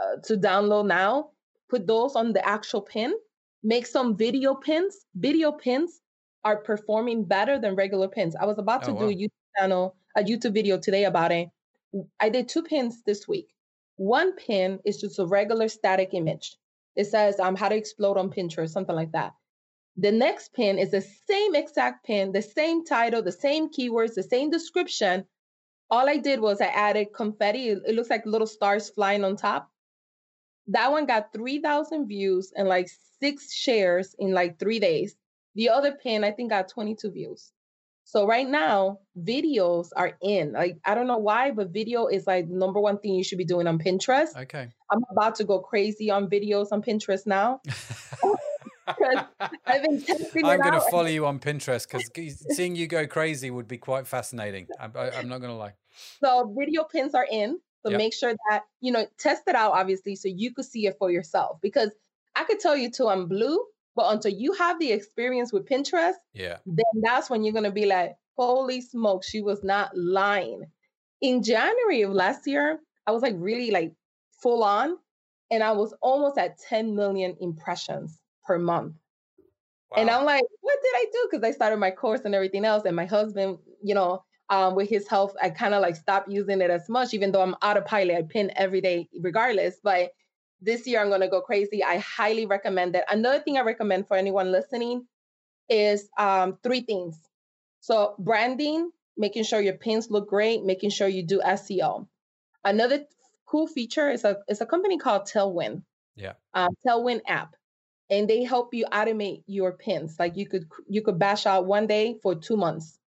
uh, 0.00 0.16
to 0.24 0.36
download 0.36 0.86
now. 0.86 1.30
Put 1.68 1.86
those 1.86 2.14
on 2.14 2.32
the 2.32 2.46
actual 2.46 2.82
pin. 2.82 3.14
Make 3.62 3.86
some 3.86 4.16
video 4.16 4.54
pins. 4.54 5.06
Video 5.14 5.50
pins 5.52 6.00
are 6.44 6.58
performing 6.58 7.24
better 7.24 7.58
than 7.58 7.74
regular 7.74 8.08
pins. 8.08 8.36
I 8.36 8.44
was 8.44 8.58
about 8.58 8.84
to 8.84 8.90
oh, 8.90 8.98
do 8.98 9.04
wow. 9.06 9.10
a 9.10 9.14
YouTube 9.14 9.58
channel, 9.58 9.96
a 10.16 10.22
YouTube 10.22 10.52
video 10.52 10.78
today 10.78 11.04
about 11.04 11.32
it. 11.32 11.48
I 12.20 12.28
did 12.28 12.48
two 12.48 12.62
pins 12.62 13.02
this 13.04 13.26
week. 13.26 13.48
One 13.96 14.32
pin 14.34 14.80
is 14.84 15.00
just 15.00 15.18
a 15.18 15.26
regular 15.26 15.68
static 15.68 16.10
image. 16.12 16.56
It 16.96 17.06
says 17.06 17.40
um, 17.40 17.56
how 17.56 17.68
to 17.68 17.76
explode 17.76 18.18
on 18.18 18.30
Pinterest, 18.30 18.70
something 18.70 18.94
like 18.94 19.12
that. 19.12 19.32
The 19.96 20.10
next 20.10 20.52
pin 20.54 20.78
is 20.78 20.90
the 20.90 21.00
same 21.00 21.54
exact 21.54 22.04
pin, 22.04 22.32
the 22.32 22.42
same 22.42 22.84
title, 22.84 23.22
the 23.22 23.32
same 23.32 23.70
keywords, 23.70 24.14
the 24.14 24.22
same 24.22 24.50
description. 24.50 25.24
All 25.90 26.08
I 26.08 26.16
did 26.16 26.40
was 26.40 26.60
I 26.60 26.66
added 26.66 27.12
confetti. 27.14 27.68
It 27.68 27.94
looks 27.94 28.10
like 28.10 28.26
little 28.26 28.46
stars 28.46 28.90
flying 28.90 29.22
on 29.22 29.36
top. 29.36 29.70
That 30.68 30.90
one 30.90 31.06
got 31.06 31.32
3,000 31.32 32.08
views 32.08 32.52
and 32.56 32.66
like 32.66 32.88
six 33.20 33.52
shares 33.54 34.16
in 34.18 34.32
like 34.32 34.58
three 34.58 34.80
days. 34.80 35.16
The 35.54 35.68
other 35.68 35.92
pin, 35.92 36.24
I 36.24 36.32
think, 36.32 36.50
got 36.50 36.68
22 36.68 37.10
views. 37.12 37.52
So 38.04 38.26
right 38.26 38.48
now, 38.48 38.98
videos 39.18 39.88
are 39.96 40.12
in. 40.20 40.52
Like 40.52 40.78
I 40.84 40.94
don't 40.94 41.06
know 41.06 41.18
why, 41.18 41.52
but 41.52 41.70
video 41.70 42.06
is 42.06 42.26
like 42.26 42.48
number 42.48 42.80
one 42.80 42.98
thing 42.98 43.14
you 43.14 43.24
should 43.24 43.38
be 43.38 43.44
doing 43.44 43.66
on 43.66 43.78
Pinterest. 43.78 44.36
Okay. 44.36 44.68
I'm 44.90 45.04
about 45.10 45.36
to 45.36 45.44
go 45.44 45.60
crazy 45.60 46.10
on 46.10 46.28
videos 46.28 46.68
on 46.70 46.82
Pinterest 46.82 47.26
now. 47.26 47.60
I've 48.86 49.82
been 49.82 50.02
testing 50.02 50.44
I'm 50.44 50.60
going 50.60 50.74
to 50.74 50.80
follow 50.90 51.06
you 51.06 51.26
on 51.26 51.38
Pinterest 51.38 51.86
because 51.90 52.44
seeing 52.56 52.76
you 52.76 52.86
go 52.86 53.06
crazy 53.06 53.50
would 53.50 53.68
be 53.68 53.78
quite 53.78 54.06
fascinating. 54.06 54.68
I'm, 54.78 54.92
I, 54.94 55.10
am 55.10 55.28
not 55.28 55.38
going 55.38 55.52
to 55.52 55.56
lie. 55.56 55.74
So 56.22 56.54
video 56.56 56.84
pins 56.84 57.14
are 57.14 57.26
in. 57.30 57.60
So 57.82 57.90
yep. 57.90 57.98
make 57.98 58.14
sure 58.14 58.34
that 58.48 58.62
you 58.80 58.92
know 58.92 59.06
test 59.18 59.42
it 59.46 59.54
out, 59.54 59.72
obviously, 59.72 60.16
so 60.16 60.28
you 60.28 60.54
could 60.54 60.64
see 60.64 60.86
it 60.86 60.96
for 60.98 61.10
yourself. 61.10 61.58
Because 61.60 61.90
I 62.34 62.44
could 62.44 62.58
tell 62.58 62.76
you 62.76 62.90
too, 62.90 63.08
I'm 63.08 63.28
blue, 63.28 63.62
but 63.94 64.10
until 64.10 64.32
you 64.32 64.54
have 64.54 64.78
the 64.78 64.90
experience 64.92 65.52
with 65.52 65.68
Pinterest, 65.68 66.14
yeah, 66.32 66.58
then 66.64 67.02
that's 67.02 67.28
when 67.28 67.44
you're 67.44 67.52
going 67.52 67.64
to 67.64 67.70
be 67.70 67.84
like, 67.84 68.14
holy 68.36 68.80
smoke, 68.80 69.22
she 69.22 69.42
was 69.42 69.62
not 69.62 69.90
lying. 69.94 70.64
in 71.20 71.42
January 71.42 72.02
of 72.02 72.12
last 72.12 72.46
year, 72.46 72.80
I 73.06 73.12
was 73.12 73.22
like 73.22 73.34
really 73.36 73.70
like 73.70 73.92
full 74.42 74.64
on, 74.64 74.96
and 75.50 75.62
I 75.62 75.72
was 75.72 75.94
almost 76.00 76.38
at 76.38 76.58
10 76.58 76.96
million 76.96 77.36
impressions 77.38 78.18
per 78.44 78.58
month. 78.58 78.94
Wow. 79.90 80.00
And 80.00 80.10
I'm 80.10 80.24
like, 80.24 80.44
what 80.60 80.78
did 80.82 80.92
I 80.94 81.06
do? 81.12 81.28
Because 81.30 81.44
I 81.44 81.50
started 81.52 81.78
my 81.78 81.90
course 81.90 82.22
and 82.24 82.34
everything 82.34 82.64
else. 82.64 82.84
And 82.84 82.96
my 82.96 83.06
husband, 83.06 83.58
you 83.82 83.94
know, 83.94 84.24
um, 84.50 84.74
with 84.74 84.88
his 84.88 85.08
health, 85.08 85.34
I 85.42 85.50
kind 85.50 85.74
of 85.74 85.82
like 85.82 85.96
stopped 85.96 86.30
using 86.30 86.60
it 86.60 86.70
as 86.70 86.88
much, 86.88 87.14
even 87.14 87.32
though 87.32 87.42
I'm 87.42 87.54
autopilot. 87.62 88.16
I 88.16 88.22
pin 88.22 88.52
every 88.56 88.80
day 88.80 89.08
regardless. 89.20 89.76
But 89.82 90.10
this 90.60 90.86
year 90.86 91.00
I'm 91.00 91.10
gonna 91.10 91.28
go 91.28 91.40
crazy. 91.40 91.84
I 91.84 91.98
highly 91.98 92.46
recommend 92.46 92.96
it. 92.96 93.04
Another 93.10 93.40
thing 93.40 93.56
I 93.56 93.62
recommend 93.62 94.08
for 94.08 94.16
anyone 94.16 94.50
listening 94.50 95.06
is 95.68 96.08
um, 96.18 96.58
three 96.62 96.80
things. 96.80 97.18
So 97.80 98.14
branding, 98.18 98.90
making 99.16 99.44
sure 99.44 99.60
your 99.60 99.76
pins 99.76 100.10
look 100.10 100.28
great, 100.28 100.64
making 100.64 100.90
sure 100.90 101.08
you 101.08 101.22
do 101.22 101.40
SEO. 101.40 102.06
Another 102.64 103.04
cool 103.46 103.66
feature 103.66 104.10
is 104.10 104.24
a 104.24 104.38
is 104.48 104.60
a 104.60 104.66
company 104.66 104.98
called 104.98 105.22
Tailwind. 105.22 105.82
Yeah. 106.16 106.32
Um, 106.54 106.70
Tailwind 106.86 107.20
app, 107.26 107.54
and 108.10 108.28
they 108.28 108.44
help 108.44 108.74
you 108.74 108.86
automate 108.92 109.42
your 109.46 109.72
pins. 109.72 110.16
Like 110.18 110.36
you 110.36 110.46
could 110.46 110.66
you 110.88 111.02
could 111.02 111.18
bash 111.18 111.46
out 111.46 111.66
one 111.66 111.86
day 111.86 112.16
for 112.22 112.34
two 112.34 112.56
months. 112.56 112.98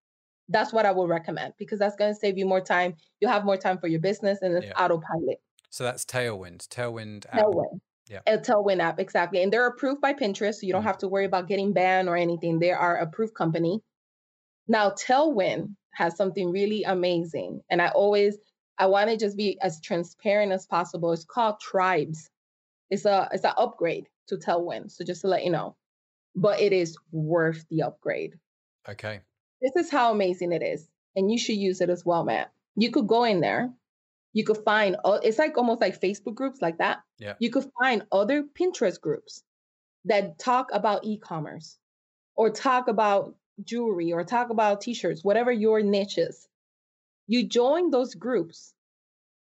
That's 0.50 0.72
what 0.72 0.86
I 0.86 0.91
would 0.91 1.10
recommend 1.10 1.54
because 1.58 1.80
that's 1.80 1.95
going 1.95 2.14
to 2.14 2.20
save 2.20 2.38
you 2.38 2.45
more 2.45 2.62
time. 2.62 2.95
You'll 3.20 3.32
have 3.32 3.45
more 3.45 3.58
time 3.58 3.78
for 3.78 3.88
your 3.88 4.00
business, 4.00 4.39
and 4.41 4.56
it's 4.56 4.68
yeah. 4.68 4.84
autopilot. 4.84 5.41
So 5.70 5.84
that's 5.84 6.06
Tailwind. 6.06 6.68
Tailwind 6.70 7.26
app. 7.32 7.41
Tailwind. 7.41 7.80
Yeah. 8.10 8.20
A 8.26 8.38
Tailwind 8.38 8.80
app, 8.80 9.00
exactly. 9.00 9.43
And 9.43 9.52
they're 9.52 9.68
approved 9.68 10.00
by 10.00 10.14
Pinterest, 10.14 10.56
so 10.56 10.66
you 10.66 10.72
don't 10.72 10.84
mm 10.84 10.88
have 10.88 11.00
to 11.00 11.10
worry 11.10 11.26
about 11.26 11.50
getting 11.50 11.74
banned 11.74 12.08
or 12.08 12.16
anything. 12.16 12.60
They 12.60 12.72
are 12.72 12.95
approved 12.95 13.34
company. 13.36 13.82
Now, 14.70 14.91
Tailwind 14.91 15.76
has 15.93 16.16
something 16.16 16.50
really 16.52 16.84
amazing. 16.84 17.62
And 17.70 17.82
I 17.82 17.89
always 17.89 18.38
I 18.78 18.86
want 18.86 19.10
to 19.10 19.18
just 19.18 19.36
be 19.36 19.58
as 19.62 19.82
transparent 19.82 20.52
as 20.52 20.68
possible. 20.68 21.12
It's 21.12 21.26
called 21.26 21.60
Tribes. 21.60 22.30
It's 22.90 23.06
a 23.06 23.30
it's 23.32 23.44
an 23.44 23.54
upgrade 23.58 24.08
to 24.28 24.38
Tailwind. 24.38 24.92
So 24.92 25.04
just 25.04 25.22
to 25.22 25.28
let 25.28 25.44
you 25.44 25.52
know. 25.52 25.76
But 26.36 26.62
it 26.62 26.74
is 26.74 26.98
worth 27.12 27.66
the 27.70 27.84
upgrade. 27.84 28.36
Okay. 28.88 29.22
This 29.62 29.86
is 29.86 29.92
how 29.92 30.12
amazing 30.12 30.52
it 30.52 30.62
is. 30.62 30.88
And 31.16 31.32
you 31.32 31.40
should 31.40 31.56
use 31.56 31.82
it 31.82 31.90
as 31.90 32.06
well, 32.06 32.24
Matt. 32.24 32.52
You 32.76 32.92
could 32.92 33.08
go 33.08 33.24
in 33.24 33.42
there 33.42 33.74
you 34.38 34.44
could 34.44 34.58
find 34.58 34.96
it's 35.24 35.40
like 35.40 35.58
almost 35.58 35.82
like 35.82 36.00
Facebook 36.00 36.36
groups 36.36 36.62
like 36.62 36.78
that. 36.78 37.00
Yeah. 37.18 37.34
You 37.40 37.50
could 37.50 37.66
find 37.82 38.04
other 38.12 38.44
Pinterest 38.44 39.02
groups 39.02 39.42
that 40.06 40.38
talk 40.38 40.70
about 40.72 41.06
e-commerce 41.06 41.80
or 42.36 42.52
talk 42.52 42.88
about 42.88 43.34
jewelry 43.64 44.14
or 44.14 44.24
talk 44.24 44.52
about 44.52 44.82
t-shirts, 44.82 45.24
whatever 45.24 45.52
your 45.52 45.82
niche 45.82 46.20
is. 46.20 46.48
You 47.26 47.48
join 47.48 47.90
those 47.90 48.14
groups. 48.14 48.76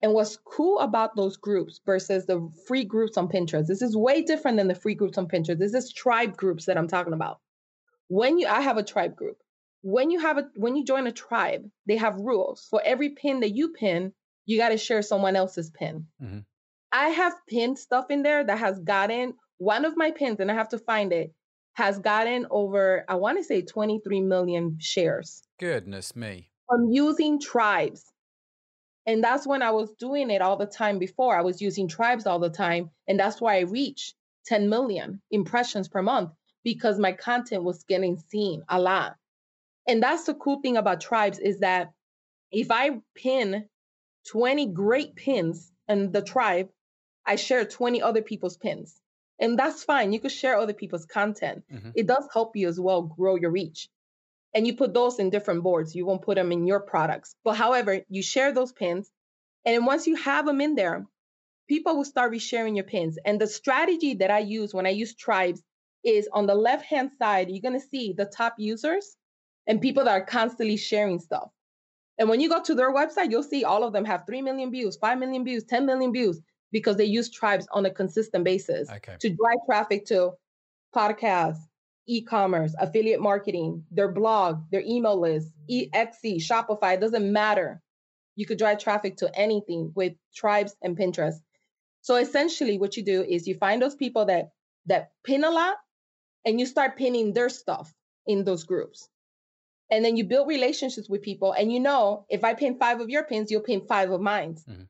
And 0.03 0.15
what's 0.15 0.37
cool 0.37 0.79
about 0.79 1.15
those 1.15 1.37
groups 1.37 1.81
versus 1.85 2.25
the 2.27 2.51
free 2.67 2.85
groups 2.85 3.19
on 3.19 3.29
Pinterest, 3.29 3.67
this 3.67 3.83
is 3.83 3.97
way 3.97 4.23
different 4.23 4.57
than 4.57 4.69
the 4.69 4.75
free 4.75 4.95
groups 4.95 5.19
on 5.19 5.29
Pinterest. 5.29 5.59
This 5.59 5.75
is 5.75 5.93
tribe 5.93 6.37
groups 6.37 6.67
that 6.67 6.79
I'm 6.79 6.89
talking 6.89 7.13
about. 7.13 7.41
When 8.09 8.39
you 8.39 8.49
I 8.49 8.61
have 8.61 8.79
a 8.79 8.83
tribe 8.83 9.15
group. 9.15 9.37
When 9.83 10.11
you 10.11 10.21
have 10.21 10.37
a 10.37 10.49
when 10.57 10.77
you 10.77 10.85
join 10.85 11.07
a 11.07 11.13
tribe, 11.13 11.65
they 11.87 11.97
have 11.97 12.17
rules. 12.17 12.67
For 12.71 12.83
every 12.85 13.11
pin 13.11 13.41
that 13.41 13.57
you 13.57 13.71
pin, 13.71 14.13
you 14.45 14.59
got 14.59 14.71
to 14.71 14.77
share 14.77 15.01
someone 15.03 15.37
else's 15.37 15.71
pin. 15.71 16.07
Mm-hmm. 16.23 16.41
I 16.93 17.09
have 17.09 17.35
pinned 17.49 17.79
stuff 17.79 18.11
in 18.11 18.23
there 18.23 18.45
that 18.45 18.59
has 18.59 18.79
gotten 18.81 19.35
one 19.59 19.85
of 19.85 19.97
my 19.97 20.11
pins, 20.11 20.41
and 20.41 20.51
I 20.51 20.55
have 20.55 20.71
to 20.71 20.79
find 20.79 21.13
it, 21.13 21.33
has 21.75 21.99
gotten 21.99 22.47
over, 22.51 23.05
I 23.09 23.15
want 23.17 23.39
to 23.39 23.45
say 23.45 23.63
23 23.63 24.23
million 24.23 24.79
shares. 24.81 25.43
Goodness 25.59 26.17
me. 26.17 26.51
I'm 26.71 26.91
using 26.91 27.41
tribes. 27.41 28.05
And 29.07 29.25
that's 29.25 29.47
when 29.47 29.63
I 29.63 29.71
was 29.71 29.91
doing 29.93 30.31
it 30.31 30.43
all 30.43 30.57
the 30.57 30.67
time 30.67 30.99
before. 30.99 31.37
I 31.37 31.43
was 31.43 31.63
using 31.63 31.89
tribes 31.89 32.27
all 32.27 32.39
the 32.39 32.51
time. 32.51 32.91
And 33.09 33.19
that's 33.19 33.41
why 33.41 33.57
I 33.57 33.61
reached 33.61 34.15
10 34.47 34.69
million 34.69 35.21
impressions 35.31 35.89
per 35.89 36.03
month 36.03 36.31
because 36.63 36.99
my 36.99 37.13
content 37.13 37.65
was 37.65 37.85
getting 37.85 38.19
seen 38.29 38.63
a 38.69 38.79
lot. 38.81 39.17
And 39.87 40.03
that's 40.03 40.25
the 40.25 40.35
cool 40.35 40.61
thing 40.61 40.77
about 40.77 41.01
tribes 41.01 41.39
is 41.39 41.61
that 41.61 41.93
if 42.53 42.71
I 42.71 43.01
pin 43.15 43.69
20 44.29 44.67
great 44.67 45.17
pins 45.17 45.73
in 45.89 46.13
the 46.13 46.23
tribe, 46.23 46.69
I 47.27 47.37
share 47.37 47.65
20 47.65 48.03
other 48.03 48.23
people's 48.23 48.57
pins. 48.57 49.01
And 49.39 49.59
that's 49.59 49.83
fine. 49.83 50.13
You 50.13 50.21
could 50.21 50.33
share 50.33 50.57
other 50.57 50.75
people's 50.75 51.07
content. 51.07 51.65
Mm-hmm. 51.73 51.91
It 51.95 52.07
does 52.07 52.29
help 52.33 52.57
you 52.57 52.69
as 52.69 52.79
well 52.79 53.03
grow 53.03 53.37
your 53.37 53.51
reach. 53.51 53.89
And 54.55 54.67
you 54.67 54.75
put 54.75 54.95
those 54.95 55.19
in 55.19 55.31
different 55.31 55.63
boards. 55.63 55.95
You 55.95 56.07
won't 56.07 56.23
put 56.23 56.35
them 56.37 56.53
in 56.53 56.67
your 56.67 56.81
products. 56.81 57.37
But 57.45 57.57
however, 57.57 58.01
you 58.09 58.23
share 58.23 58.53
those 58.53 58.73
pins. 58.73 59.11
And 59.65 59.87
once 59.87 60.07
you 60.07 60.17
have 60.17 60.47
them 60.47 60.61
in 60.61 60.75
there, 60.75 61.07
people 61.69 61.97
will 61.97 62.05
start 62.05 62.33
resharing 62.33 62.75
your 62.75 62.85
pins. 62.85 63.19
And 63.25 63.41
the 63.41 63.47
strategy 63.47 64.15
that 64.15 64.31
I 64.31 64.41
use 64.41 64.75
when 64.75 64.87
I 64.87 64.91
use 64.91 65.15
tribes 65.15 65.63
is 66.03 66.29
on 66.33 66.47
the 66.47 66.55
left 66.55 66.85
hand 66.85 67.11
side, 67.19 67.49
you're 67.49 67.61
going 67.61 67.81
to 67.81 67.87
see 67.87 68.13
the 68.13 68.25
top 68.25 68.55
users 68.59 69.17
and 69.67 69.81
people 69.81 70.05
that 70.05 70.11
are 70.11 70.25
constantly 70.25 70.77
sharing 70.77 71.21
stuff. 71.21 71.51
And 72.19 72.29
when 72.29 72.41
you 72.41 72.49
go 72.49 72.63
to 72.63 72.75
their 72.75 72.93
website, 72.93 73.31
you'll 73.31 73.43
see 73.43 73.65
all 73.65 73.85
of 73.85 73.93
them 73.93 74.05
have 74.05 74.25
3 74.27 74.43
million 74.43 74.71
views, 74.71 74.97
5 74.97 75.19
million 75.19 75.45
views, 75.45 75.65
10 75.65 75.87
million 75.87 76.13
views 76.13 76.41
because 76.73 76.97
they 76.97 77.05
use 77.05 77.31
tribes 77.31 77.67
on 77.73 77.87
a 77.87 77.91
consistent 77.91 78.45
basis 78.45 78.91
okay. 78.91 79.17
to 79.21 79.29
drive 79.29 79.59
traffic 79.67 80.07
to 80.07 80.33
podcasts, 80.95 81.61
e-commerce, 82.07 82.75
affiliate 82.79 83.21
marketing, 83.21 83.85
their 83.91 84.11
blog, 84.11 84.63
their 84.71 84.83
email 84.87 85.21
list, 85.21 85.49
Etsy, 85.71 86.37
Shopify, 86.37 86.95
it 86.95 87.01
doesn't 87.01 87.33
matter. 87.33 87.83
You 88.37 88.47
could 88.47 88.59
drive 88.59 88.79
traffic 88.79 89.19
to 89.19 89.39
anything 89.39 89.93
with 89.95 90.15
tribes 90.35 90.75
and 90.83 90.97
Pinterest. 90.97 91.37
So 92.03 92.17
essentially 92.17 92.79
what 92.79 92.97
you 92.97 93.05
do 93.05 93.23
is 93.23 93.47
you 93.47 93.57
find 93.57 93.81
those 93.81 93.95
people 93.95 94.27
that 94.27 94.51
that 94.87 95.13
pin 95.25 95.45
a 95.45 95.51
lot 95.51 95.77
and 96.45 96.59
you 96.59 96.67
start 96.67 96.97
pinning 96.97 97.33
their 97.33 97.49
stuff 97.49 97.93
in 98.27 98.45
those 98.45 98.65
groups. 98.65 99.09
And 99.91 100.05
then 100.05 100.17
you 100.17 100.25
build 100.25 100.49
relationships 100.49 101.09
with 101.09 101.23
people. 101.23 101.53
And 101.53 101.73
you 101.73 101.81
know, 101.81 102.25
if 102.29 102.45
I 102.45 102.55
pin 102.55 102.79
five 102.79 103.01
of 103.01 103.11
your 103.11 103.25
pins, 103.25 103.51
you'll 103.51 103.61
pin 103.61 103.87
five 103.87 104.11
of 104.11 104.21
mine 104.21 104.55
mm-hmm. 104.55 104.83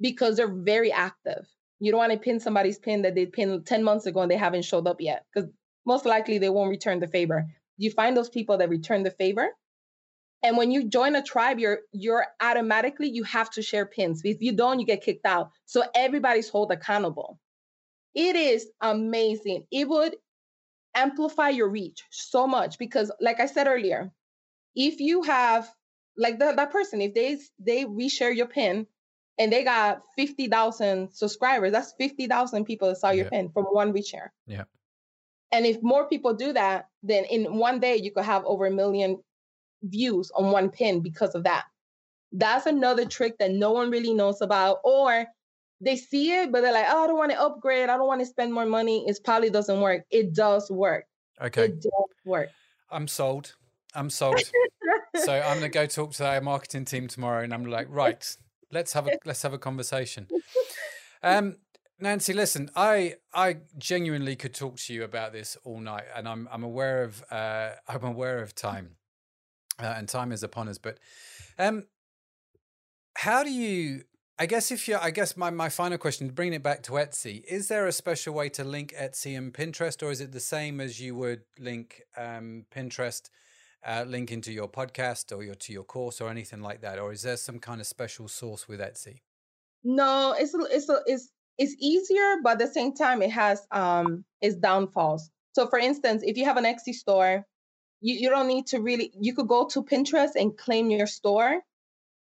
because 0.00 0.36
they're 0.36 0.52
very 0.52 0.92
active. 0.92 1.46
You 1.78 1.92
don't 1.92 1.98
want 1.98 2.12
to 2.12 2.18
pin 2.18 2.40
somebody's 2.40 2.78
pin 2.78 3.02
that 3.02 3.14
they 3.14 3.26
pinned 3.26 3.64
10 3.64 3.82
months 3.82 4.06
ago 4.06 4.20
and 4.20 4.30
they 4.30 4.36
haven't 4.36 4.64
showed 4.64 4.86
up 4.86 5.00
yet 5.00 5.24
because 5.32 5.48
most 5.90 6.06
likely 6.06 6.38
they 6.38 6.54
won't 6.56 6.70
return 6.70 7.00
the 7.00 7.08
favor. 7.08 7.40
You 7.76 7.90
find 7.90 8.16
those 8.16 8.30
people 8.36 8.56
that 8.58 8.68
return 8.68 9.02
the 9.02 9.10
favor. 9.22 9.48
And 10.44 10.56
when 10.56 10.70
you 10.70 10.80
join 10.98 11.16
a 11.16 11.22
tribe, 11.32 11.58
you're 11.58 11.80
you're 11.92 12.26
automatically 12.40 13.08
you 13.18 13.24
have 13.24 13.50
to 13.56 13.62
share 13.70 13.86
pins. 13.96 14.22
If 14.24 14.40
you 14.40 14.52
don't, 14.52 14.78
you 14.80 14.86
get 14.86 15.02
kicked 15.02 15.26
out. 15.26 15.50
So 15.66 15.82
everybody's 15.94 16.48
held 16.48 16.70
accountable. 16.70 17.30
It 18.14 18.36
is 18.36 18.68
amazing. 18.80 19.66
It 19.70 19.88
would 19.88 20.14
amplify 20.94 21.50
your 21.58 21.68
reach 21.68 22.00
so 22.10 22.46
much 22.46 22.78
because 22.78 23.10
like 23.20 23.40
I 23.40 23.46
said 23.46 23.66
earlier, 23.66 24.12
if 24.74 25.00
you 25.00 25.22
have 25.24 25.68
like 26.16 26.38
the, 26.38 26.52
that 26.56 26.70
person, 26.70 27.00
if 27.00 27.12
they 27.14 27.38
they 27.58 27.84
reshare 27.84 28.34
your 28.40 28.50
pin 28.58 28.86
and 29.38 29.52
they 29.52 29.64
got 29.64 30.02
fifty 30.20 30.46
thousand 30.46 31.12
subscribers, 31.22 31.72
that's 31.72 31.92
fifty 32.04 32.26
thousand 32.28 32.64
people 32.64 32.88
that 32.88 32.98
saw 33.02 33.10
your 33.10 33.26
yeah. 33.26 33.34
pin 33.34 33.50
from 33.54 33.64
one 33.80 33.92
reshare. 33.92 34.28
Yeah. 34.46 34.64
And 35.52 35.66
if 35.66 35.82
more 35.82 36.08
people 36.08 36.34
do 36.34 36.52
that, 36.52 36.88
then 37.02 37.24
in 37.24 37.56
one 37.56 37.80
day 37.80 37.96
you 37.96 38.12
could 38.12 38.24
have 38.24 38.44
over 38.44 38.66
a 38.66 38.70
million 38.70 39.18
views 39.82 40.30
on 40.34 40.52
one 40.52 40.70
pin 40.70 41.00
because 41.00 41.34
of 41.34 41.44
that. 41.44 41.64
That's 42.32 42.66
another 42.66 43.04
trick 43.04 43.38
that 43.38 43.50
no 43.50 43.72
one 43.72 43.90
really 43.90 44.14
knows 44.14 44.40
about, 44.40 44.78
or 44.84 45.26
they 45.80 45.96
see 45.96 46.32
it, 46.32 46.52
but 46.52 46.60
they're 46.60 46.72
like, 46.72 46.86
oh, 46.88 47.04
I 47.04 47.06
don't 47.08 47.18
want 47.18 47.32
to 47.32 47.40
upgrade. 47.40 47.88
I 47.88 47.96
don't 47.96 48.06
want 48.06 48.20
to 48.20 48.26
spend 48.26 48.52
more 48.52 48.66
money. 48.66 49.04
It 49.08 49.18
probably 49.24 49.50
doesn't 49.50 49.80
work. 49.80 50.04
It 50.10 50.34
does 50.34 50.70
work. 50.70 51.06
Okay. 51.40 51.64
It 51.64 51.80
does 51.80 52.10
work. 52.24 52.50
I'm 52.90 53.08
sold. 53.08 53.54
I'm 53.94 54.10
sold. 54.10 54.40
so 55.16 55.32
I'm 55.32 55.58
going 55.58 55.62
to 55.62 55.68
go 55.68 55.86
talk 55.86 56.12
to 56.14 56.26
our 56.26 56.40
marketing 56.40 56.84
team 56.84 57.08
tomorrow, 57.08 57.42
and 57.42 57.52
I'm 57.52 57.64
like, 57.64 57.88
right, 57.90 58.36
let's 58.70 58.92
have 58.92 59.08
a 59.08 59.18
let's 59.24 59.42
have 59.42 59.52
a 59.52 59.58
conversation. 59.58 60.28
Um, 61.22 61.56
Nancy, 62.00 62.32
listen, 62.32 62.70
I 62.74 63.16
I 63.34 63.58
genuinely 63.78 64.36
could 64.36 64.54
talk 64.54 64.76
to 64.78 64.94
you 64.94 65.04
about 65.04 65.32
this 65.32 65.56
all 65.64 65.80
night, 65.80 66.04
and 66.16 66.28
I'm 66.28 66.48
I'm 66.50 66.62
aware 66.62 67.02
of 67.02 67.22
uh, 67.30 67.70
I'm 67.88 68.04
aware 68.04 68.40
of 68.40 68.54
time, 68.54 68.96
uh, 69.78 69.94
and 69.96 70.08
time 70.08 70.32
is 70.32 70.42
upon 70.42 70.68
us. 70.68 70.78
But 70.78 70.98
um, 71.58 71.86
how 73.16 73.42
do 73.42 73.50
you? 73.50 74.04
I 74.38 74.46
guess 74.46 74.70
if 74.70 74.88
you, 74.88 74.96
I 74.96 75.10
guess 75.10 75.36
my 75.36 75.50
my 75.50 75.68
final 75.68 75.98
question, 75.98 76.28
bringing 76.30 76.54
it 76.54 76.62
back 76.62 76.82
to 76.84 76.92
Etsy, 76.92 77.44
is 77.44 77.68
there 77.68 77.86
a 77.86 77.92
special 77.92 78.32
way 78.34 78.48
to 78.50 78.64
link 78.64 78.94
Etsy 78.98 79.36
and 79.36 79.52
Pinterest, 79.52 80.02
or 80.02 80.10
is 80.10 80.20
it 80.20 80.32
the 80.32 80.40
same 80.40 80.80
as 80.80 81.00
you 81.00 81.14
would 81.14 81.42
link 81.58 82.02
um, 82.16 82.64
Pinterest? 82.74 83.28
uh, 83.86 84.04
link 84.06 84.30
into 84.30 84.52
your 84.52 84.68
podcast 84.68 85.36
or 85.36 85.42
your 85.42 85.54
to 85.54 85.72
your 85.72 85.84
course 85.84 86.20
or 86.20 86.28
anything 86.30 86.60
like 86.60 86.80
that, 86.82 86.98
or 86.98 87.12
is 87.12 87.22
there 87.22 87.36
some 87.36 87.58
kind 87.58 87.80
of 87.80 87.86
special 87.86 88.28
source 88.28 88.68
with 88.68 88.80
Etsy? 88.80 89.20
No, 89.82 90.34
it's 90.38 90.54
it's 90.54 90.88
a 90.88 91.00
it's 91.06 91.30
it's 91.60 91.76
easier, 91.78 92.36
but 92.42 92.52
at 92.52 92.58
the 92.58 92.66
same 92.66 92.94
time, 92.94 93.22
it 93.22 93.30
has 93.30 93.64
um 93.70 94.24
its 94.40 94.56
downfalls. 94.56 95.30
So, 95.52 95.66
for 95.66 95.78
instance, 95.78 96.22
if 96.24 96.36
you 96.36 96.46
have 96.46 96.56
an 96.56 96.64
Etsy 96.64 96.94
store, 96.94 97.44
you, 98.00 98.14
you 98.14 98.30
don't 98.30 98.48
need 98.48 98.66
to 98.68 98.80
really. 98.80 99.12
You 99.20 99.34
could 99.34 99.46
go 99.46 99.68
to 99.68 99.82
Pinterest 99.82 100.34
and 100.36 100.56
claim 100.56 100.90
your 100.90 101.06
store, 101.06 101.60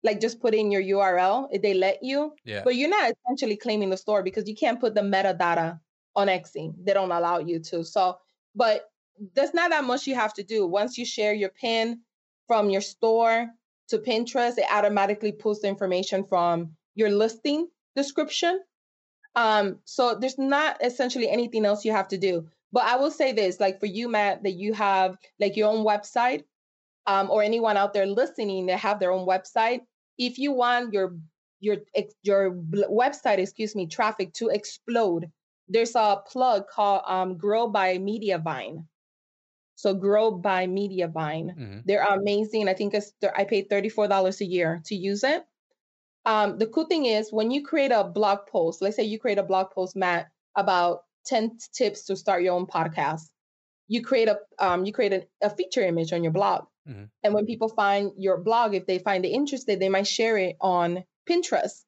like 0.02 0.20
just 0.20 0.40
put 0.40 0.54
in 0.54 0.72
your 0.72 0.82
URL 0.82 1.48
if 1.52 1.62
they 1.62 1.72
let 1.72 2.02
you. 2.02 2.32
Yeah. 2.44 2.62
But 2.64 2.74
you're 2.74 2.90
not 2.90 3.12
essentially 3.12 3.56
claiming 3.56 3.90
the 3.90 3.96
store 3.96 4.24
because 4.24 4.48
you 4.48 4.56
can't 4.56 4.80
put 4.80 4.94
the 4.96 5.02
metadata 5.02 5.78
on 6.16 6.26
Etsy. 6.26 6.74
They 6.84 6.92
don't 6.92 7.12
allow 7.12 7.38
you 7.38 7.60
to. 7.60 7.84
So, 7.84 8.18
but 8.56 8.90
there's 9.34 9.54
not 9.54 9.70
that 9.70 9.84
much 9.84 10.08
you 10.08 10.16
have 10.16 10.34
to 10.34 10.42
do. 10.42 10.66
Once 10.66 10.98
you 10.98 11.04
share 11.04 11.32
your 11.32 11.50
pin 11.50 12.00
from 12.48 12.70
your 12.70 12.80
store 12.80 13.46
to 13.90 13.98
Pinterest, 13.98 14.58
it 14.58 14.66
automatically 14.68 15.32
pulls 15.32 15.60
the 15.60 15.68
information 15.68 16.24
from 16.24 16.72
your 16.96 17.10
listing 17.10 17.68
description. 17.94 18.60
Um, 19.36 19.78
so 19.84 20.16
there's 20.20 20.38
not 20.38 20.84
essentially 20.84 21.28
anything 21.28 21.64
else 21.64 21.84
you 21.84 21.92
have 21.92 22.08
to 22.08 22.18
do. 22.18 22.48
But 22.72 22.84
I 22.84 22.96
will 22.96 23.10
say 23.10 23.32
this, 23.32 23.60
like 23.60 23.80
for 23.80 23.86
you, 23.86 24.08
Matt, 24.08 24.42
that 24.42 24.52
you 24.52 24.74
have 24.74 25.16
like 25.40 25.56
your 25.56 25.70
own 25.70 25.84
website, 25.84 26.44
um, 27.06 27.30
or 27.30 27.42
anyone 27.42 27.76
out 27.76 27.94
there 27.94 28.06
listening 28.06 28.66
that 28.66 28.78
have 28.80 29.00
their 29.00 29.12
own 29.12 29.26
website. 29.26 29.80
If 30.18 30.38
you 30.38 30.52
want 30.52 30.92
your 30.92 31.16
your 31.60 31.78
your 32.22 32.52
website, 32.52 33.38
excuse 33.38 33.74
me, 33.74 33.86
traffic 33.86 34.34
to 34.34 34.48
explode, 34.48 35.30
there's 35.68 35.94
a 35.94 36.22
plug 36.26 36.68
called 36.68 37.02
um, 37.06 37.38
Grow 37.38 37.68
by 37.68 37.98
Mediavine. 37.98 38.84
So 39.76 39.94
Grow 39.94 40.30
by 40.30 40.66
Mediavine. 40.66 41.56
Mm-hmm. 41.56 41.78
They're 41.86 42.04
amazing. 42.04 42.68
I 42.68 42.74
think 42.74 42.94
it's 42.94 43.12
I 43.36 43.44
paid 43.44 43.70
$34 43.70 44.40
a 44.40 44.44
year 44.44 44.82
to 44.86 44.94
use 44.94 45.24
it. 45.24 45.44
Um, 46.24 46.58
the 46.58 46.66
cool 46.66 46.86
thing 46.86 47.06
is 47.06 47.32
when 47.32 47.50
you 47.50 47.64
create 47.64 47.92
a 47.92 48.04
blog 48.04 48.40
post, 48.50 48.82
let's 48.82 48.96
say 48.96 49.04
you 49.04 49.18
create 49.18 49.38
a 49.38 49.42
blog 49.42 49.70
post, 49.70 49.96
Matt, 49.96 50.28
about 50.56 51.00
10 51.26 51.58
tips 51.72 52.04
to 52.06 52.16
start 52.16 52.42
your 52.42 52.54
own 52.54 52.66
podcast. 52.66 53.28
You 53.86 54.02
create 54.02 54.28
a 54.28 54.38
um, 54.58 54.84
you 54.84 54.92
create 54.92 55.12
a, 55.14 55.26
a 55.42 55.48
feature 55.48 55.82
image 55.82 56.12
on 56.12 56.22
your 56.22 56.32
blog. 56.32 56.66
Mm-hmm. 56.88 57.04
And 57.22 57.34
when 57.34 57.46
people 57.46 57.68
find 57.68 58.12
your 58.16 58.38
blog, 58.38 58.74
if 58.74 58.86
they 58.86 58.98
find 58.98 59.24
it 59.24 59.30
interested, 59.30 59.80
they 59.80 59.88
might 59.88 60.06
share 60.06 60.36
it 60.36 60.56
on 60.60 61.04
Pinterest. 61.28 61.84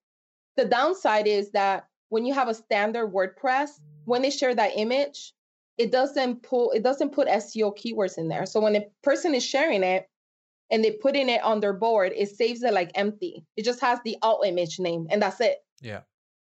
The 0.57 0.65
downside 0.65 1.27
is 1.27 1.51
that 1.53 1.87
when 2.09 2.25
you 2.25 2.35
have 2.35 2.49
a 2.49 2.55
standard 2.55 3.13
WordPress, 3.13 3.71
when 4.05 4.23
they 4.23 4.31
share 4.31 4.55
that 4.55 4.73
image, 4.77 5.33
it 5.79 5.91
doesn't 5.91 6.43
pull 6.43 6.73
it 6.73 6.83
doesn't 6.83 7.13
put 7.13 7.29
SEO 7.29 7.77
keywords 7.77 8.19
in 8.19 8.29
there. 8.29 8.45
So 8.45 8.61
when 8.61 8.77
a 8.77 8.87
person 9.03 9.35
is 9.35 9.45
sharing 9.45 9.83
it 9.83 10.07
and 10.71 10.85
they 10.85 10.93
put 10.93 11.17
in 11.17 11.29
it 11.29 11.43
on 11.43 11.61
their 11.61 11.73
board, 11.73 12.13
it 12.15 12.31
saves 12.31 12.63
it 12.63 12.73
like 12.73 12.93
empty. 12.95 13.45
It 13.57 13.65
just 13.65 13.81
has 13.81 13.99
the 14.05 14.17
alt 14.23 14.47
image 14.47 14.79
name 14.79 15.07
and 15.11 15.21
that's 15.21 15.41
it. 15.41 15.59
Yeah. 15.81 16.01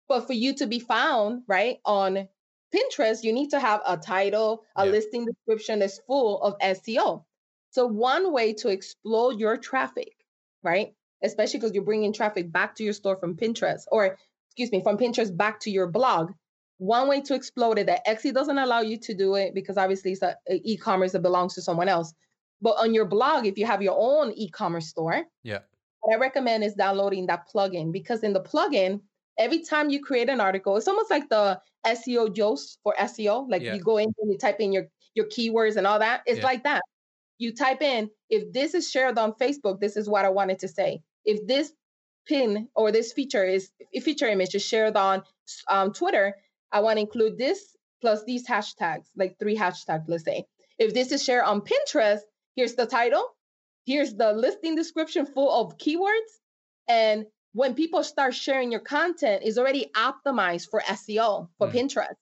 But 0.07 0.27
for 0.27 0.33
you 0.33 0.55
to 0.55 0.67
be 0.67 0.79
found, 0.79 1.43
right, 1.47 1.77
on 1.85 2.27
Pinterest, 2.73 3.23
you 3.23 3.33
need 3.33 3.49
to 3.49 3.59
have 3.59 3.81
a 3.87 3.97
title, 3.97 4.63
a 4.75 4.85
yeah. 4.85 4.91
listing 4.91 5.25
description 5.25 5.79
that's 5.79 5.99
full 6.07 6.41
of 6.41 6.57
SEO. 6.59 7.23
So 7.71 7.85
one 7.85 8.31
way 8.31 8.53
to 8.53 8.69
explode 8.69 9.39
your 9.39 9.57
traffic, 9.57 10.13
right, 10.63 10.93
especially 11.23 11.59
because 11.59 11.73
you're 11.73 11.83
bringing 11.83 12.13
traffic 12.13 12.51
back 12.51 12.75
to 12.75 12.83
your 12.83 12.93
store 12.93 13.17
from 13.17 13.35
Pinterest 13.35 13.83
or 13.91 14.17
excuse 14.47 14.71
me, 14.71 14.81
from 14.81 14.97
Pinterest 14.97 15.35
back 15.35 15.59
to 15.61 15.71
your 15.71 15.87
blog. 15.87 16.31
One 16.77 17.07
way 17.07 17.21
to 17.21 17.35
explode 17.35 17.79
it 17.79 17.87
that 17.87 18.05
Etsy 18.05 18.33
doesn't 18.33 18.57
allow 18.57 18.81
you 18.81 18.97
to 18.99 19.13
do 19.13 19.35
it 19.35 19.53
because 19.53 19.77
obviously 19.77 20.11
it's 20.11 20.21
an 20.21 20.35
e-commerce 20.47 21.13
that 21.13 21.21
belongs 21.21 21.55
to 21.55 21.61
someone 21.61 21.89
else. 21.89 22.13
But 22.61 22.75
on 22.79 22.93
your 22.93 23.05
blog, 23.05 23.45
if 23.45 23.57
you 23.57 23.65
have 23.65 23.81
your 23.81 23.95
own 23.97 24.31
e-commerce 24.33 24.87
store, 24.87 25.23
yeah, 25.43 25.59
what 26.01 26.15
I 26.15 26.19
recommend 26.19 26.63
is 26.63 26.73
downloading 26.73 27.27
that 27.27 27.47
plugin 27.53 27.91
because 27.91 28.23
in 28.23 28.33
the 28.33 28.41
plugin, 28.41 29.01
every 29.37 29.63
time 29.63 29.89
you 29.89 30.01
create 30.01 30.29
an 30.29 30.39
article, 30.39 30.77
it's 30.77 30.87
almost 30.87 31.09
like 31.09 31.29
the 31.29 31.59
SEO 31.85 32.35
Yoast 32.35 32.77
for 32.83 32.93
SEO. 32.99 33.49
Like 33.49 33.61
yeah. 33.61 33.73
you 33.73 33.81
go 33.81 33.97
in 33.97 34.13
and 34.19 34.31
you 34.31 34.37
type 34.37 34.59
in 34.59 34.71
your 34.71 34.85
your 35.13 35.25
keywords 35.25 35.77
and 35.77 35.87
all 35.87 35.99
that. 35.99 36.21
It's 36.25 36.39
yeah. 36.39 36.45
like 36.45 36.63
that. 36.63 36.81
You 37.37 37.53
type 37.53 37.81
in 37.81 38.09
if 38.29 38.53
this 38.53 38.73
is 38.73 38.89
shared 38.89 39.17
on 39.17 39.33
Facebook, 39.33 39.79
this 39.79 39.97
is 39.97 40.09
what 40.09 40.25
I 40.25 40.29
wanted 40.29 40.59
to 40.59 40.67
say. 40.67 41.01
If 41.25 41.45
this 41.47 41.71
pin 42.27 42.69
or 42.75 42.91
this 42.91 43.13
feature 43.13 43.43
is 43.43 43.69
a 43.93 43.99
feature 43.99 44.27
image 44.27 44.55
is 44.55 44.65
shared 44.65 44.95
on 44.95 45.23
um, 45.69 45.91
Twitter, 45.91 46.35
I 46.71 46.79
want 46.81 46.97
to 46.97 47.01
include 47.01 47.37
this 47.37 47.75
plus 48.01 48.23
these 48.23 48.47
hashtags, 48.47 49.05
like 49.15 49.37
three 49.39 49.57
hashtags, 49.57 50.05
let's 50.07 50.23
say. 50.23 50.45
If 50.77 50.93
this 50.93 51.11
is 51.11 51.23
shared 51.23 51.45
on 51.45 51.61
Pinterest, 51.61 52.19
here's 52.55 52.75
the 52.75 52.85
title, 52.85 53.27
here's 53.85 54.13
the 54.13 54.33
listing 54.33 54.75
description 54.75 55.25
full 55.25 55.51
of 55.51 55.77
keywords, 55.77 56.39
and 56.87 57.25
when 57.53 57.73
people 57.73 58.03
start 58.03 58.33
sharing 58.33 58.71
your 58.71 58.81
content, 58.81 59.43
is 59.43 59.57
already 59.57 59.89
optimized 59.95 60.69
for 60.69 60.81
SEO 60.81 61.47
for 61.57 61.67
mm. 61.67 61.73
Pinterest. 61.73 62.15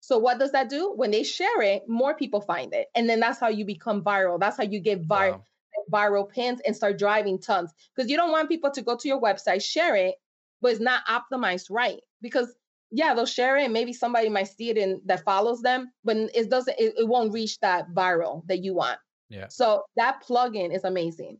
So 0.00 0.18
what 0.18 0.38
does 0.38 0.52
that 0.52 0.68
do? 0.68 0.92
When 0.94 1.10
they 1.10 1.22
share 1.24 1.62
it, 1.62 1.88
more 1.88 2.14
people 2.14 2.40
find 2.40 2.72
it, 2.74 2.88
and 2.94 3.08
then 3.08 3.20
that's 3.20 3.40
how 3.40 3.48
you 3.48 3.64
become 3.64 4.02
viral. 4.02 4.38
That's 4.38 4.56
how 4.56 4.64
you 4.64 4.80
get 4.80 5.06
viral. 5.06 5.32
Wow 5.32 5.44
viral 5.92 6.28
pins 6.28 6.60
and 6.66 6.74
start 6.74 6.98
driving 6.98 7.38
tons 7.38 7.72
because 7.94 8.10
you 8.10 8.16
don't 8.16 8.32
want 8.32 8.48
people 8.48 8.70
to 8.70 8.82
go 8.82 8.96
to 8.96 9.08
your 9.08 9.20
website, 9.20 9.62
share 9.62 9.96
it, 9.96 10.16
but 10.60 10.72
it's 10.72 10.80
not 10.80 11.04
optimized 11.06 11.66
right. 11.70 12.00
Because 12.20 12.54
yeah, 12.90 13.14
they'll 13.14 13.26
share 13.26 13.56
it, 13.56 13.64
and 13.64 13.72
maybe 13.72 13.92
somebody 13.92 14.28
might 14.28 14.48
see 14.48 14.70
it 14.70 14.78
and 14.78 15.00
that 15.06 15.24
follows 15.24 15.62
them, 15.62 15.90
but 16.04 16.16
it 16.16 16.48
doesn't. 16.48 16.78
It, 16.78 16.94
it 16.98 17.08
won't 17.08 17.32
reach 17.32 17.58
that 17.60 17.92
viral 17.92 18.46
that 18.46 18.62
you 18.62 18.74
want. 18.74 18.98
Yeah. 19.28 19.48
So 19.48 19.82
that 19.96 20.22
plugin 20.26 20.74
is 20.74 20.84
amazing. 20.84 21.38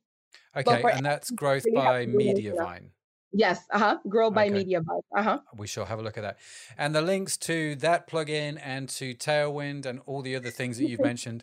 Okay, 0.57 0.83
and 0.93 1.05
that's 1.05 1.31
growth 1.31 1.65
by 1.75 2.07
Mediavine. 2.07 2.91
Yes, 3.37 3.65
uh-huh. 3.73 3.99
Grow 4.09 4.31
by 4.31 4.47
okay. 4.47 4.65
Mediavine. 4.65 5.01
Uh-huh. 5.17 5.41
We 5.57 5.67
shall 5.67 5.87
have 5.87 5.99
a 5.99 6.03
look 6.03 6.17
at 6.17 6.23
that. 6.23 6.39
And 6.79 6.95
the 6.95 7.03
links 7.03 7.37
to 7.39 7.75
that 7.77 8.09
plugin 8.09 8.61
and 8.63 8.89
to 8.91 9.13
Tailwind 9.15 9.87
and 9.87 10.01
all 10.07 10.23
the 10.23 10.37
other 10.37 10.51
things 10.51 10.79
that 10.79 10.89
you've 10.89 11.01
mentioned 11.13 11.43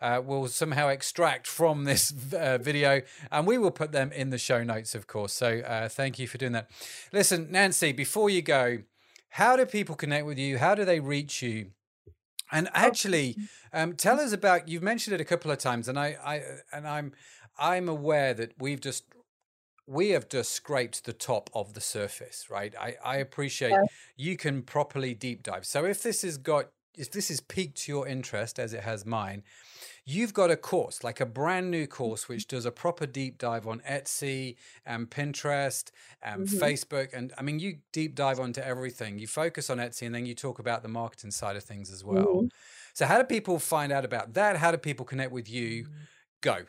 uh, 0.00 0.22
will 0.24 0.48
somehow 0.48 0.88
extract 0.88 1.46
from 1.46 1.84
this 1.84 2.12
uh, 2.32 2.58
video, 2.58 3.02
and 3.30 3.46
we 3.46 3.58
will 3.58 3.70
put 3.70 3.92
them 3.92 4.12
in 4.12 4.30
the 4.30 4.38
show 4.38 4.64
notes, 4.64 4.94
of 4.94 5.06
course. 5.06 5.32
So 5.32 5.60
uh, 5.60 5.88
thank 5.88 6.18
you 6.18 6.26
for 6.26 6.38
doing 6.38 6.52
that. 6.52 6.70
Listen, 7.12 7.48
Nancy, 7.50 7.92
before 7.92 8.30
you 8.30 8.42
go, 8.42 8.78
how 9.30 9.56
do 9.56 9.66
people 9.66 9.94
connect 9.94 10.24
with 10.24 10.38
you? 10.38 10.58
How 10.58 10.74
do 10.74 10.84
they 10.84 11.00
reach 11.00 11.42
you? 11.42 11.72
And 12.52 12.68
actually, 12.74 13.36
um, 13.72 13.94
tell 13.94 14.20
us 14.20 14.32
about. 14.32 14.68
You've 14.68 14.82
mentioned 14.82 15.14
it 15.14 15.20
a 15.20 15.24
couple 15.24 15.50
of 15.50 15.58
times, 15.58 15.88
and 15.88 15.98
I, 15.98 16.16
I 16.24 16.42
and 16.72 16.86
I'm, 16.86 17.12
I'm 17.58 17.88
aware 17.88 18.34
that 18.34 18.52
we've 18.58 18.80
just 18.80 19.04
we 19.86 20.10
have 20.10 20.28
just 20.28 20.52
scraped 20.52 21.04
the 21.04 21.12
top 21.12 21.48
of 21.54 21.74
the 21.74 21.80
surface, 21.80 22.46
right? 22.50 22.74
I, 22.80 22.96
I 23.04 23.16
appreciate 23.18 23.70
yeah. 23.70 23.84
you 24.16 24.36
can 24.36 24.62
properly 24.62 25.14
deep 25.14 25.42
dive. 25.42 25.64
So 25.64 25.84
if 25.84 26.02
this 26.02 26.22
has 26.22 26.38
got 26.38 26.70
if 26.96 27.10
this 27.10 27.28
has 27.28 27.40
piqued 27.40 27.86
your 27.86 28.06
interest 28.06 28.58
as 28.58 28.72
it 28.72 28.82
has 28.82 29.04
mine, 29.04 29.42
you've 30.04 30.32
got 30.32 30.50
a 30.50 30.56
course, 30.56 31.04
like 31.04 31.20
a 31.20 31.26
brand 31.26 31.70
new 31.70 31.86
course, 31.86 32.24
mm-hmm. 32.24 32.34
which 32.34 32.48
does 32.48 32.64
a 32.64 32.70
proper 32.70 33.06
deep 33.06 33.38
dive 33.38 33.66
on 33.66 33.80
Etsy 33.80 34.56
and 34.84 35.10
Pinterest 35.10 35.90
and 36.22 36.46
mm-hmm. 36.46 36.58
Facebook. 36.58 37.12
And 37.12 37.32
I 37.36 37.42
mean, 37.42 37.58
you 37.58 37.78
deep 37.92 38.14
dive 38.14 38.40
onto 38.40 38.60
everything. 38.60 39.18
You 39.18 39.26
focus 39.26 39.68
on 39.68 39.78
Etsy 39.78 40.06
and 40.06 40.14
then 40.14 40.26
you 40.26 40.34
talk 40.34 40.58
about 40.58 40.82
the 40.82 40.88
marketing 40.88 41.32
side 41.32 41.56
of 41.56 41.64
things 41.64 41.92
as 41.92 42.04
well. 42.04 42.24
Mm-hmm. 42.24 42.46
So, 42.94 43.04
how 43.04 43.18
do 43.18 43.24
people 43.24 43.58
find 43.58 43.92
out 43.92 44.04
about 44.04 44.34
that? 44.34 44.56
How 44.56 44.70
do 44.70 44.78
people 44.78 45.04
connect 45.04 45.32
with 45.32 45.50
you? 45.50 45.88
Go. 46.40 46.64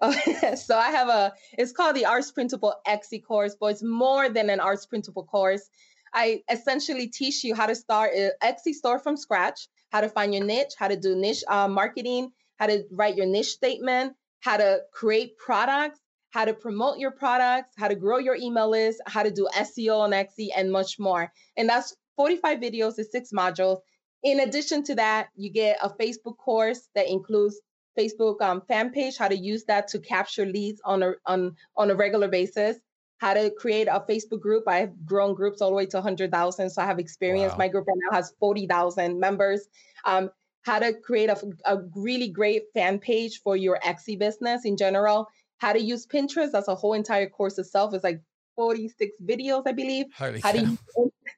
so 0.56 0.76
I 0.76 0.90
have 0.90 1.08
a, 1.08 1.32
it's 1.56 1.72
called 1.72 1.96
the 1.96 2.04
Arts 2.04 2.30
Printable 2.30 2.74
Etsy 2.86 3.24
course, 3.24 3.56
but 3.58 3.66
it's 3.66 3.82
more 3.82 4.28
than 4.28 4.50
an 4.50 4.60
Arts 4.60 4.86
Printable 4.86 5.24
course. 5.24 5.70
I 6.14 6.42
essentially 6.48 7.08
teach 7.08 7.42
you 7.42 7.54
how 7.54 7.66
to 7.66 7.74
start 7.74 8.14
an 8.14 8.30
Etsy 8.42 8.72
store 8.72 9.00
from 9.00 9.16
scratch, 9.16 9.68
how 9.90 10.00
to 10.00 10.08
find 10.08 10.32
your 10.32 10.44
niche, 10.44 10.74
how 10.78 10.88
to 10.88 10.96
do 10.96 11.16
niche 11.16 11.42
uh, 11.48 11.66
marketing, 11.66 12.30
how 12.58 12.66
to 12.68 12.84
write 12.92 13.16
your 13.16 13.26
niche 13.26 13.48
statement, 13.48 14.14
how 14.40 14.56
to 14.56 14.82
create 14.92 15.36
products, 15.38 15.98
how 16.30 16.44
to 16.44 16.54
promote 16.54 16.98
your 16.98 17.10
products, 17.10 17.74
how 17.76 17.88
to 17.88 17.96
grow 17.96 18.18
your 18.18 18.36
email 18.36 18.70
list, 18.70 19.00
how 19.06 19.24
to 19.24 19.30
do 19.30 19.48
SEO 19.56 20.00
on 20.00 20.10
Etsy, 20.12 20.48
and 20.56 20.70
much 20.70 20.98
more. 21.00 21.32
And 21.56 21.68
that's 21.68 21.96
45 22.16 22.58
videos 22.60 22.98
and 22.98 23.06
six 23.06 23.30
modules. 23.32 23.78
In 24.22 24.40
addition 24.40 24.84
to 24.84 24.94
that, 24.94 25.28
you 25.34 25.50
get 25.50 25.78
a 25.82 25.90
Facebook 25.90 26.36
course 26.36 26.88
that 26.94 27.10
includes 27.10 27.60
Facebook 27.98 28.40
um, 28.40 28.62
fan 28.68 28.90
page, 28.90 29.16
how 29.16 29.28
to 29.28 29.36
use 29.36 29.64
that 29.64 29.88
to 29.88 29.98
capture 29.98 30.46
leads 30.46 30.80
on 30.84 31.02
a 31.02 31.12
on 31.26 31.54
on 31.76 31.90
a 31.90 31.94
regular 31.94 32.28
basis 32.28 32.78
how 33.24 33.32
to 33.32 33.50
create 33.50 33.88
a 33.88 34.04
Facebook 34.06 34.40
group. 34.40 34.64
I've 34.68 35.06
grown 35.06 35.34
groups 35.34 35.62
all 35.62 35.70
the 35.70 35.74
way 35.74 35.86
to 35.86 35.96
100,000. 35.96 36.68
So 36.68 36.82
I 36.82 36.84
have 36.84 36.98
experience. 36.98 37.52
Wow. 37.52 37.58
My 37.58 37.68
group 37.68 37.86
right 37.88 37.96
now 38.10 38.14
has 38.14 38.34
40,000 38.38 39.18
members. 39.18 39.66
Um, 40.04 40.28
how 40.60 40.78
to 40.78 40.92
create 40.92 41.30
a, 41.30 41.38
a 41.64 41.78
really 41.96 42.28
great 42.28 42.64
fan 42.74 42.98
page 42.98 43.40
for 43.42 43.56
your 43.56 43.78
Etsy 43.82 44.18
business 44.18 44.66
in 44.66 44.76
general. 44.76 45.26
How 45.56 45.72
to 45.72 45.80
use 45.80 46.06
Pinterest. 46.06 46.52
That's 46.52 46.68
a 46.68 46.74
whole 46.74 46.92
entire 46.92 47.26
course 47.26 47.58
itself. 47.58 47.94
It's 47.94 48.04
like 48.04 48.20
46 48.56 49.16
videos, 49.24 49.62
I 49.66 49.72
believe. 49.72 50.04
Holy 50.18 50.40
how, 50.40 50.52
to 50.52 50.60
use, 50.60 50.78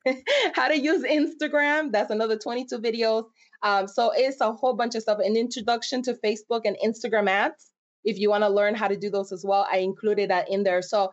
how 0.55 0.66
to 0.66 0.76
use 0.76 1.05
Instagram. 1.05 1.93
That's 1.93 2.11
another 2.11 2.37
22 2.37 2.80
videos. 2.80 3.26
Um, 3.62 3.87
so 3.87 4.11
it's 4.12 4.41
a 4.41 4.53
whole 4.53 4.74
bunch 4.74 4.97
of 4.97 5.03
stuff. 5.03 5.20
An 5.20 5.37
introduction 5.37 6.03
to 6.03 6.14
Facebook 6.14 6.62
and 6.64 6.76
Instagram 6.84 7.28
ads. 7.28 7.70
If 8.03 8.18
you 8.18 8.28
want 8.30 8.43
to 8.43 8.49
learn 8.49 8.74
how 8.74 8.89
to 8.89 8.97
do 8.97 9.09
those 9.09 9.30
as 9.30 9.45
well, 9.45 9.68
I 9.70 9.78
included 9.78 10.30
that 10.30 10.51
in 10.51 10.64
there. 10.64 10.82
So 10.82 11.12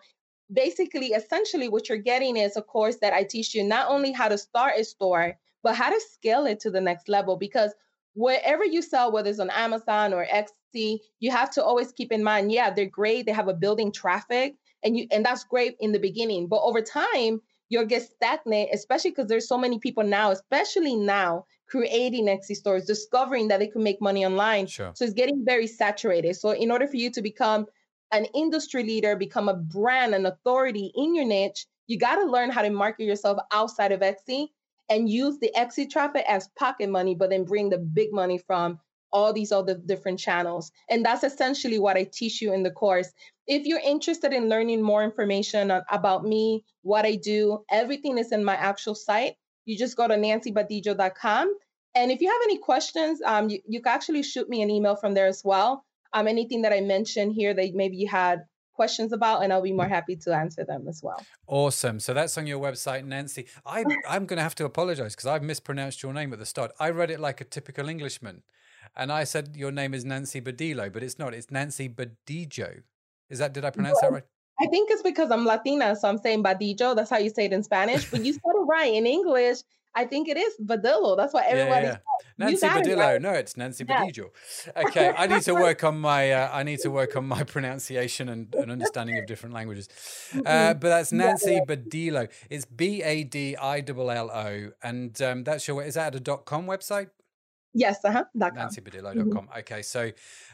basically, 0.52 1.08
essentially, 1.08 1.70
what 1.70 1.90
you're 1.90 1.98
getting 1.98 2.38
is 2.38 2.58
a 2.58 2.62
course 2.62 2.98
that 2.98 3.14
I 3.14 3.24
teach 3.24 3.54
you 3.54 3.64
not 3.64 3.90
only 3.90 4.12
how 4.12 4.28
to 4.28 4.38
start 4.38 4.74
a 4.78 4.84
store, 4.84 5.38
but 5.62 5.76
how 5.76 5.90
to 5.90 6.02
scale 6.12 6.46
it 6.46 6.60
to 6.62 6.72
the 6.72 6.82
next 6.82 7.08
level. 7.08 7.38
Because 7.38 7.74
wherever 8.14 8.64
you 8.64 8.82
sell, 8.82 9.12
whether 9.12 9.30
it's 9.30 9.40
on 9.40 9.50
Amazon 9.50 10.14
or 10.14 10.26
Etsy, 10.26 11.00
you 11.20 11.32
have 11.32 11.52
to 11.52 11.64
always 11.64 11.92
keep 11.92 12.12
in 12.12 12.24
mind, 12.24 12.52
yeah, 12.52 12.70
they're 12.70 12.86
great. 12.86 13.26
They 13.26 13.32
have 13.32 13.48
a 13.48 13.54
building 13.54 13.92
traffic 13.92 14.56
and 14.84 14.98
you 14.98 15.08
and 15.12 15.26
that's 15.26 15.44
great 15.44 15.76
in 15.80 15.92
the 15.92 16.00
beginning 16.00 16.48
but 16.48 16.62
over 16.62 16.82
time 16.82 17.42
you'll 17.70 17.86
get 17.86 18.04
stagnant 18.04 18.70
especially 18.74 19.12
because 19.12 19.28
there's 19.28 19.48
so 19.48 19.58
many 19.58 19.80
people 19.80 20.04
now 20.04 20.32
especially 20.32 20.96
now 20.96 21.46
creating 21.68 22.28
etsy 22.28 22.56
stores 22.56 22.86
discovering 22.86 23.48
that 23.48 23.60
they 23.60 23.68
can 23.68 23.84
make 23.84 24.02
money 24.02 24.26
online 24.26 24.68
Sure. 24.68 24.92
so 24.94 25.06
it's 25.06 25.14
getting 25.14 25.44
very 25.46 25.68
saturated 25.68 26.36
so 26.36 26.52
in 26.52 26.72
order 26.72 26.88
for 26.88 26.98
you 26.98 27.10
to 27.12 27.22
become 27.22 27.66
an 28.14 28.26
industry 28.34 28.84
leader 28.84 29.16
become 29.16 29.50
a 29.50 29.54
brand 29.54 30.16
an 30.16 30.26
authority 30.26 30.92
in 30.96 31.14
your 31.16 31.26
niche 31.26 31.66
you 31.88 31.98
got 31.98 32.16
to 32.16 32.26
learn 32.26 32.50
how 32.50 32.62
to 32.62 32.70
market 32.70 33.04
yourself 33.04 33.38
outside 33.52 33.92
of 33.92 34.00
etsy 34.00 34.48
and 34.90 35.10
use 35.10 35.38
the 35.40 35.52
etsy 35.58 35.90
traffic 35.90 36.24
as 36.28 36.48
pocket 36.58 36.90
money 36.90 37.16
but 37.16 37.30
then 37.30 37.44
bring 37.44 37.70
the 37.70 37.78
big 37.78 38.14
money 38.14 38.38
from 38.38 38.80
all 39.14 39.32
these 39.32 39.52
other 39.52 39.76
different 39.76 40.20
channels. 40.20 40.72
And 40.90 41.06
that's 41.06 41.24
essentially 41.24 41.80
what 41.80 41.96
I 41.96 42.04
teach 42.12 42.42
you 42.42 42.52
in 42.52 42.64
the 42.64 42.72
course. 42.72 43.14
If 43.48 43.66
you're 43.66 43.80
interested 43.80 44.34
in 44.34 44.50
learning 44.50 44.82
more 44.82 45.04
information 45.04 45.72
about 45.90 46.26
me, 46.26 46.66
what 46.82 47.06
I 47.06 47.16
do, 47.16 47.64
everything 47.72 48.18
is 48.18 48.32
in 48.32 48.44
my 48.44 48.56
actual 48.56 48.96
site. 48.96 49.36
You 49.66 49.78
just 49.78 49.96
go 49.96 50.08
to 50.08 50.16
nancybadillo.com. 50.16 51.56
And 51.96 52.12
if 52.12 52.22
you 52.22 52.28
have 52.28 52.42
any 52.44 52.58
questions, 52.58 53.22
um, 53.24 53.50
you, 53.50 53.60
you 53.68 53.82
can 53.82 53.94
actually 53.94 54.24
shoot 54.24 54.50
me 54.50 54.64
an 54.64 54.72
email 54.72 54.96
from 54.96 55.14
there 55.14 55.28
as 55.28 55.44
well. 55.46 55.86
Um, 56.14 56.28
anything 56.28 56.62
that 56.62 56.74
I 56.74 56.82
mentioned 56.82 57.34
here 57.34 57.54
that 57.54 57.72
maybe 57.74 57.98
you 57.98 58.08
had 58.08 58.44
questions 58.74 59.14
about, 59.14 59.44
and 59.44 59.54
I'll 59.54 59.62
be 59.62 59.72
more 59.72 59.88
happy 59.88 60.16
to 60.18 60.36
answer 60.36 60.64
them 60.66 60.88
as 60.88 61.02
well. 61.04 61.24
Awesome. 61.48 62.00
So 62.00 62.14
that's 62.14 62.38
on 62.38 62.48
your 62.48 62.60
website, 62.60 63.06
Nancy. 63.06 63.48
I, 63.66 63.84
I'm 64.08 64.26
going 64.26 64.38
to 64.38 64.44
have 64.44 64.56
to 64.56 64.66
apologize 64.66 65.16
because 65.16 65.28
I've 65.28 65.44
mispronounced 65.44 66.04
your 66.04 66.14
name 66.14 66.34
at 66.34 66.40
the 66.40 66.46
start. 66.46 66.72
I 66.80 66.90
read 66.90 67.12
it 67.12 67.20
like 67.20 67.42
a 67.42 67.46
typical 67.46 67.90
Englishman. 67.90 68.44
And 68.96 69.12
I 69.12 69.24
said 69.24 69.56
your 69.56 69.72
name 69.72 69.94
is 69.94 70.06
Nancy 70.06 70.42
Badillo, 70.42 70.92
but 70.92 71.04
it's 71.04 71.18
not. 71.18 71.34
It's 71.34 71.50
Nancy 71.50 71.90
Badillo. 71.90 72.84
Is 73.30 73.40
that, 73.40 73.54
did 73.54 73.66
I 73.66 73.72
pronounce 73.72 74.00
that 74.02 74.12
right? 74.12 74.24
I 74.62 74.68
think 74.68 74.92
it's 74.92 75.02
because 75.02 75.32
I'm 75.32 75.46
Latina, 75.46 75.96
so 75.96 76.08
I'm 76.08 76.20
saying 76.20 76.44
Badillo. 76.44 76.96
That's 76.96 77.10
how 77.10 77.18
you 77.18 77.32
say 77.32 77.46
it 77.46 77.54
in 77.54 77.64
Spanish. 77.64 78.10
But 78.10 78.24
you 78.24 78.34
said 78.34 78.42
it 78.46 78.66
right 78.68 78.94
in 78.94 79.08
English. 79.08 79.60
I 79.96 80.06
think 80.06 80.28
it 80.28 80.38
is 80.38 80.56
Badillo. 80.64 81.16
That's 81.16 81.34
what 81.34 81.46
everybody 81.46 81.86
yeah, 81.86 81.98
yeah. 82.40 82.48
Nancy 82.48 82.68
Badillo. 82.68 82.98
Right. 82.98 83.22
No, 83.22 83.32
it's 83.32 83.56
Nancy 83.56 83.86
yeah. 83.88 84.04
Badillo. 84.04 84.30
Okay, 84.76 85.14
I 85.16 85.28
need 85.28 85.44
to 85.44 85.54
work 85.54 85.84
on 85.84 86.00
my 86.00 86.32
uh, 86.32 86.50
I 86.52 86.64
need 86.64 86.80
to 86.80 86.90
work 86.90 87.16
on 87.16 87.28
my 87.28 87.44
pronunciation 87.54 88.30
and, 88.30 88.54
and 88.56 88.72
understanding 88.72 89.18
of 89.18 89.28
different 89.28 89.54
languages. 89.54 89.90
Uh, 90.34 90.74
but 90.74 90.90
that's 90.90 91.12
Nancy 91.12 91.54
yeah. 91.54 91.66
Badillo. 91.68 92.30
It's 92.50 92.66
B 92.66 93.04
A 93.04 93.24
D 93.24 93.56
I 93.56 93.84
L 93.88 94.12
L 94.12 94.32
O, 94.32 94.72
and 94.82 95.22
um, 95.22 95.44
that's 95.44 95.68
your. 95.68 95.84
Is 95.84 95.94
that 95.96 96.16
a 96.16 96.20
dot 96.20 96.46
com 96.46 96.66
website? 96.66 97.10
Yes, 97.74 98.06
uh-huh. 98.06 98.26
NancyBadillo.com. 98.38 99.48
Mm-hmm. 99.48 99.60
Okay, 99.60 99.82
so 99.82 100.12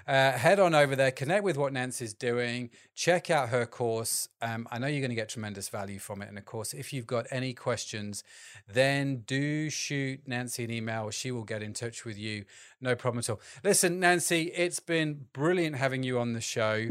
uh, 0.08 0.32
head 0.32 0.60
on 0.60 0.74
over 0.74 0.96
there, 0.96 1.12
connect 1.12 1.44
with 1.44 1.58
what 1.58 1.74
Nancy's 1.74 2.14
doing, 2.14 2.70
check 2.96 3.30
out 3.30 3.50
her 3.50 3.66
course. 3.66 4.30
Um, 4.42 4.68
I 4.72 4.80
know 4.80 4.88
you're 4.88 5.02
going 5.02 5.10
to 5.10 5.16
get 5.16 5.28
tremendous 5.30 5.68
value 5.68 6.00
from 6.00 6.22
it. 6.22 6.30
And 6.30 6.38
of 6.38 6.46
course, 6.46 6.74
if 6.74 6.94
you've 6.94 7.08
got 7.08 7.28
any 7.30 7.54
questions, 7.54 8.24
then 8.68 9.24
do 9.28 9.70
shoot 9.70 10.22
Nancy 10.26 10.64
an 10.64 10.72
email. 10.72 11.10
She 11.10 11.32
will 11.32 11.44
get 11.44 11.62
in 11.62 11.74
touch 11.74 12.06
with 12.06 12.18
you. 12.18 12.46
No 12.80 12.96
problem 12.96 13.20
at 13.20 13.30
all. 13.30 13.42
Listen, 13.64 14.00
Nancy, 14.00 14.52
it's 14.56 14.80
been 14.80 15.26
brilliant 15.34 15.76
having 15.76 16.04
you 16.04 16.20
on 16.20 16.34
the 16.34 16.42
show. 16.42 16.88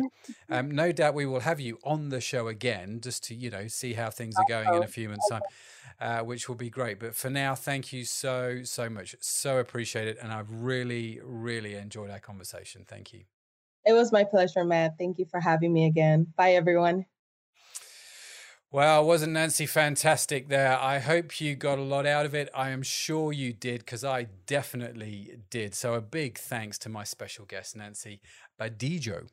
Um, 0.51 0.71
no 0.71 0.93
doubt 0.93 1.15
we 1.15 1.27
will 1.27 1.41
have 1.41 1.61
you 1.61 1.79
on 1.85 2.11
the 2.11 2.21
show 2.21 2.49
again 2.49 3.01
just 3.01 3.25
to, 3.25 3.35
you 3.35 3.51
know, 3.51 3.67
see 3.69 3.95
how 3.95 4.11
things 4.11 4.35
are 4.37 4.45
going 4.49 4.75
in 4.75 4.83
a 4.83 4.87
few 4.87 5.09
months' 5.09 5.29
time 5.29 5.43
uh, 6.01 6.21
which 6.21 6.49
will 6.49 6.57
be 6.57 6.71
great. 6.71 6.99
But 7.01 7.15
for 7.15 7.31
now, 7.31 7.55
thank 7.55 7.93
you 7.93 8.05
so, 8.05 8.61
so 8.65 8.89
much. 8.89 9.15
So 9.21 9.59
appreciate 9.59 10.09
it. 10.09 10.19
And 10.23 10.33
I've 10.33 10.51
really, 10.51 11.21
really 11.23 11.75
enjoyed 11.75 12.11
our 12.11 12.21
conversation. 12.21 12.85
Thank 12.87 13.13
you. 13.13 13.21
It 13.85 13.93
was 13.93 14.13
my 14.13 14.25
pleasure, 14.25 14.65
Matt. 14.65 14.95
Thank 14.99 15.19
you 15.19 15.25
for 15.25 15.41
having 15.41 15.73
me 15.73 15.87
again. 15.87 16.27
Bye, 16.37 16.53
everyone. 16.53 17.07
Well, 18.71 19.07
wasn't 19.07 19.33
Nancy 19.33 19.65
fantastic 19.65 20.49
there? 20.49 20.79
I 20.79 20.99
hope 20.99 21.41
you 21.41 21.57
got 21.57 21.79
a 21.79 21.83
lot 21.83 22.05
out 22.05 22.27
of 22.27 22.35
it. 22.35 22.51
I 22.55 22.69
am 22.69 22.83
sure 22.83 23.33
you 23.33 23.55
did 23.55 23.79
because 23.81 24.05
I 24.05 24.27
definitely 24.47 25.39
did. 25.49 25.75
So 25.75 25.95
a 25.95 26.03
big 26.03 26.37
thanks 26.37 26.77
to 26.81 26.91
my 26.91 27.05
special 27.05 27.47
guest, 27.47 27.77
Nancy 27.77 28.21
Badillo. 28.61 29.29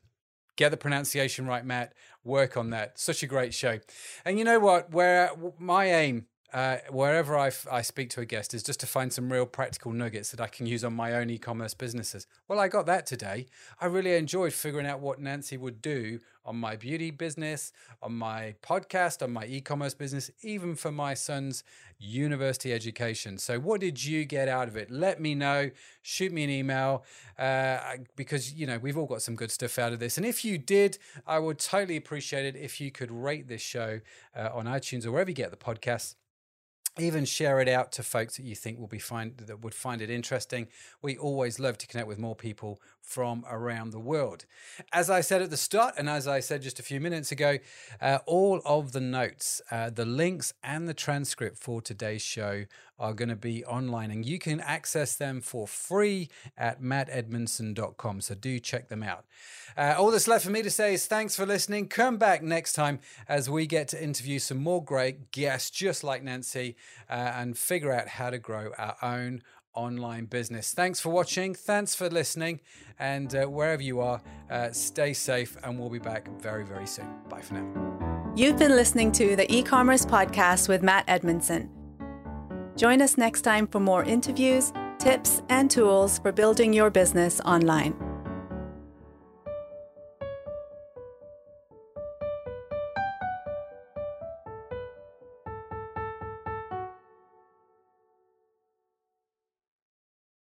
Get 0.55 0.69
the 0.69 0.77
pronunciation 0.77 1.45
right, 1.47 1.65
Matt. 1.65 1.95
Work 2.23 2.55
on 2.55 2.69
that. 2.69 2.97
Such 2.97 3.23
a 3.23 3.27
great 3.27 3.53
show. 3.53 3.79
And 4.23 4.39
you 4.39 4.45
know 4.45 4.59
what? 4.59 4.91
Where 4.91 5.31
my 5.59 5.87
aim 5.91 6.27
uh, 6.53 6.77
wherever 6.89 7.35
I, 7.35 7.47
f- 7.47 7.67
I 7.69 7.81
speak 7.81 8.09
to 8.11 8.21
a 8.21 8.25
guest 8.25 8.53
is 8.53 8.63
just 8.63 8.79
to 8.81 8.87
find 8.87 9.11
some 9.11 9.31
real 9.31 9.45
practical 9.45 9.91
nuggets 9.91 10.31
that 10.31 10.39
I 10.39 10.47
can 10.47 10.65
use 10.65 10.83
on 10.83 10.93
my 10.93 11.13
own 11.13 11.29
e 11.29 11.37
commerce 11.37 11.73
businesses. 11.73 12.27
Well, 12.47 12.59
I 12.59 12.67
got 12.67 12.85
that 12.85 13.05
today. 13.05 13.47
I 13.81 13.87
really 13.87 14.15
enjoyed 14.15 14.53
figuring 14.53 14.85
out 14.85 14.99
what 14.99 15.19
Nancy 15.19 15.57
would 15.57 15.81
do 15.81 16.19
on 16.45 16.55
my 16.55 16.75
beauty 16.75 17.11
business, 17.11 17.73
on 18.01 18.13
my 18.13 18.55
podcast, 18.61 19.21
on 19.23 19.33
my 19.33 19.45
e 19.45 19.59
commerce 19.59 19.93
business, 19.93 20.29
even 20.43 20.75
for 20.75 20.91
my 20.91 21.13
son's 21.13 21.63
university 21.97 22.71
education. 22.71 23.37
So, 23.37 23.59
what 23.59 23.81
did 23.81 24.03
you 24.03 24.23
get 24.25 24.47
out 24.47 24.67
of 24.67 24.77
it? 24.77 24.91
Let 24.91 25.19
me 25.19 25.35
know. 25.35 25.71
Shoot 26.03 26.31
me 26.31 26.43
an 26.43 26.49
email 26.49 27.03
uh, 27.39 27.79
because, 28.15 28.53
you 28.53 28.67
know, 28.67 28.77
we've 28.77 28.97
all 28.97 29.07
got 29.07 29.21
some 29.21 29.35
good 29.35 29.51
stuff 29.51 29.79
out 29.79 29.91
of 29.91 29.99
this. 29.99 30.17
And 30.17 30.25
if 30.25 30.45
you 30.45 30.57
did, 30.57 30.99
I 31.25 31.39
would 31.39 31.59
totally 31.59 31.97
appreciate 31.97 32.45
it 32.45 32.55
if 32.55 32.79
you 32.79 32.91
could 32.91 33.11
rate 33.11 33.47
this 33.47 33.61
show 33.61 33.99
uh, 34.37 34.49
on 34.53 34.65
iTunes 34.65 35.05
or 35.05 35.11
wherever 35.11 35.29
you 35.29 35.35
get 35.35 35.51
the 35.51 35.57
podcast 35.57 36.15
even 36.97 37.25
share 37.25 37.59
it 37.59 37.67
out 37.67 37.91
to 37.93 38.03
folks 38.03 38.37
that 38.37 38.43
you 38.43 38.55
think 38.55 38.79
will 38.79 38.87
be 38.87 38.99
find 38.99 39.37
that 39.37 39.61
would 39.61 39.73
find 39.73 40.01
it 40.01 40.09
interesting. 40.09 40.67
We 41.01 41.17
always 41.17 41.59
love 41.59 41.77
to 41.79 41.87
connect 41.87 42.07
with 42.07 42.19
more 42.19 42.35
people 42.35 42.81
from 43.05 43.45
around 43.49 43.91
the 43.91 43.99
world. 43.99 44.45
As 44.91 45.09
I 45.09 45.21
said 45.21 45.41
at 45.41 45.49
the 45.49 45.57
start, 45.57 45.95
and 45.97 46.09
as 46.09 46.27
I 46.27 46.39
said 46.39 46.61
just 46.61 46.79
a 46.79 46.83
few 46.83 46.99
minutes 46.99 47.31
ago, 47.31 47.59
uh, 48.01 48.19
all 48.25 48.61
of 48.65 48.91
the 48.91 48.99
notes, 48.99 49.61
uh, 49.71 49.89
the 49.89 50.05
links, 50.05 50.53
and 50.63 50.87
the 50.87 50.93
transcript 50.93 51.57
for 51.57 51.81
today's 51.81 52.21
show 52.21 52.65
are 52.97 53.13
going 53.13 53.29
to 53.29 53.35
be 53.35 53.63
online, 53.65 54.09
and 54.09 54.25
you 54.25 54.39
can 54.39 54.59
access 54.61 55.15
them 55.15 55.41
for 55.41 55.67
free 55.67 56.29
at 56.57 56.81
mattedmondson.com. 56.81 58.21
So 58.21 58.35
do 58.35 58.59
check 58.59 58.87
them 58.87 59.03
out. 59.03 59.25
Uh, 59.75 59.95
all 59.97 60.11
that's 60.11 60.27
left 60.27 60.45
for 60.45 60.51
me 60.51 60.61
to 60.61 60.69
say 60.69 60.93
is 60.93 61.05
thanks 61.05 61.35
for 61.35 61.45
listening. 61.45 61.87
Come 61.87 62.17
back 62.17 62.41
next 62.41 62.73
time 62.73 62.99
as 63.27 63.49
we 63.49 63.67
get 63.67 63.89
to 63.89 64.01
interview 64.01 64.39
some 64.39 64.59
more 64.59 64.83
great 64.83 65.31
guests, 65.31 65.69
just 65.69 66.03
like 66.03 66.23
Nancy, 66.23 66.77
uh, 67.09 67.13
and 67.35 67.57
figure 67.57 67.91
out 67.91 68.07
how 68.07 68.29
to 68.29 68.37
grow 68.37 68.71
our 68.77 68.95
own 69.01 69.41
online 69.75 70.25
business. 70.25 70.73
Thanks 70.73 70.99
for 70.99 71.09
watching. 71.09 71.53
Thanks 71.53 71.95
for 71.95 72.09
listening. 72.09 72.61
And 72.97 73.35
uh, 73.35 73.45
wherever 73.45 73.81
you 73.81 73.99
are, 73.99 74.21
uh, 74.49 74.71
stay 74.71 75.13
safe, 75.13 75.57
and 75.63 75.79
we'll 75.79 75.89
be 75.89 75.99
back 75.99 76.29
very, 76.39 76.65
very 76.65 76.87
soon. 76.87 77.07
Bye 77.29 77.41
for 77.41 77.55
now. 77.55 78.33
You've 78.35 78.57
been 78.57 78.75
listening 78.75 79.11
to 79.13 79.35
the 79.35 79.51
e 79.53 79.63
commerce 79.63 80.05
podcast 80.05 80.67
with 80.67 80.81
Matt 80.83 81.05
Edmondson. 81.07 81.69
Join 82.75 83.01
us 83.01 83.17
next 83.17 83.41
time 83.41 83.67
for 83.67 83.79
more 83.79 84.03
interviews, 84.03 84.73
tips, 84.97 85.41
and 85.49 85.71
tools 85.71 86.19
for 86.19 86.31
building 86.31 86.73
your 86.73 86.89
business 86.89 87.39
online. 87.41 88.14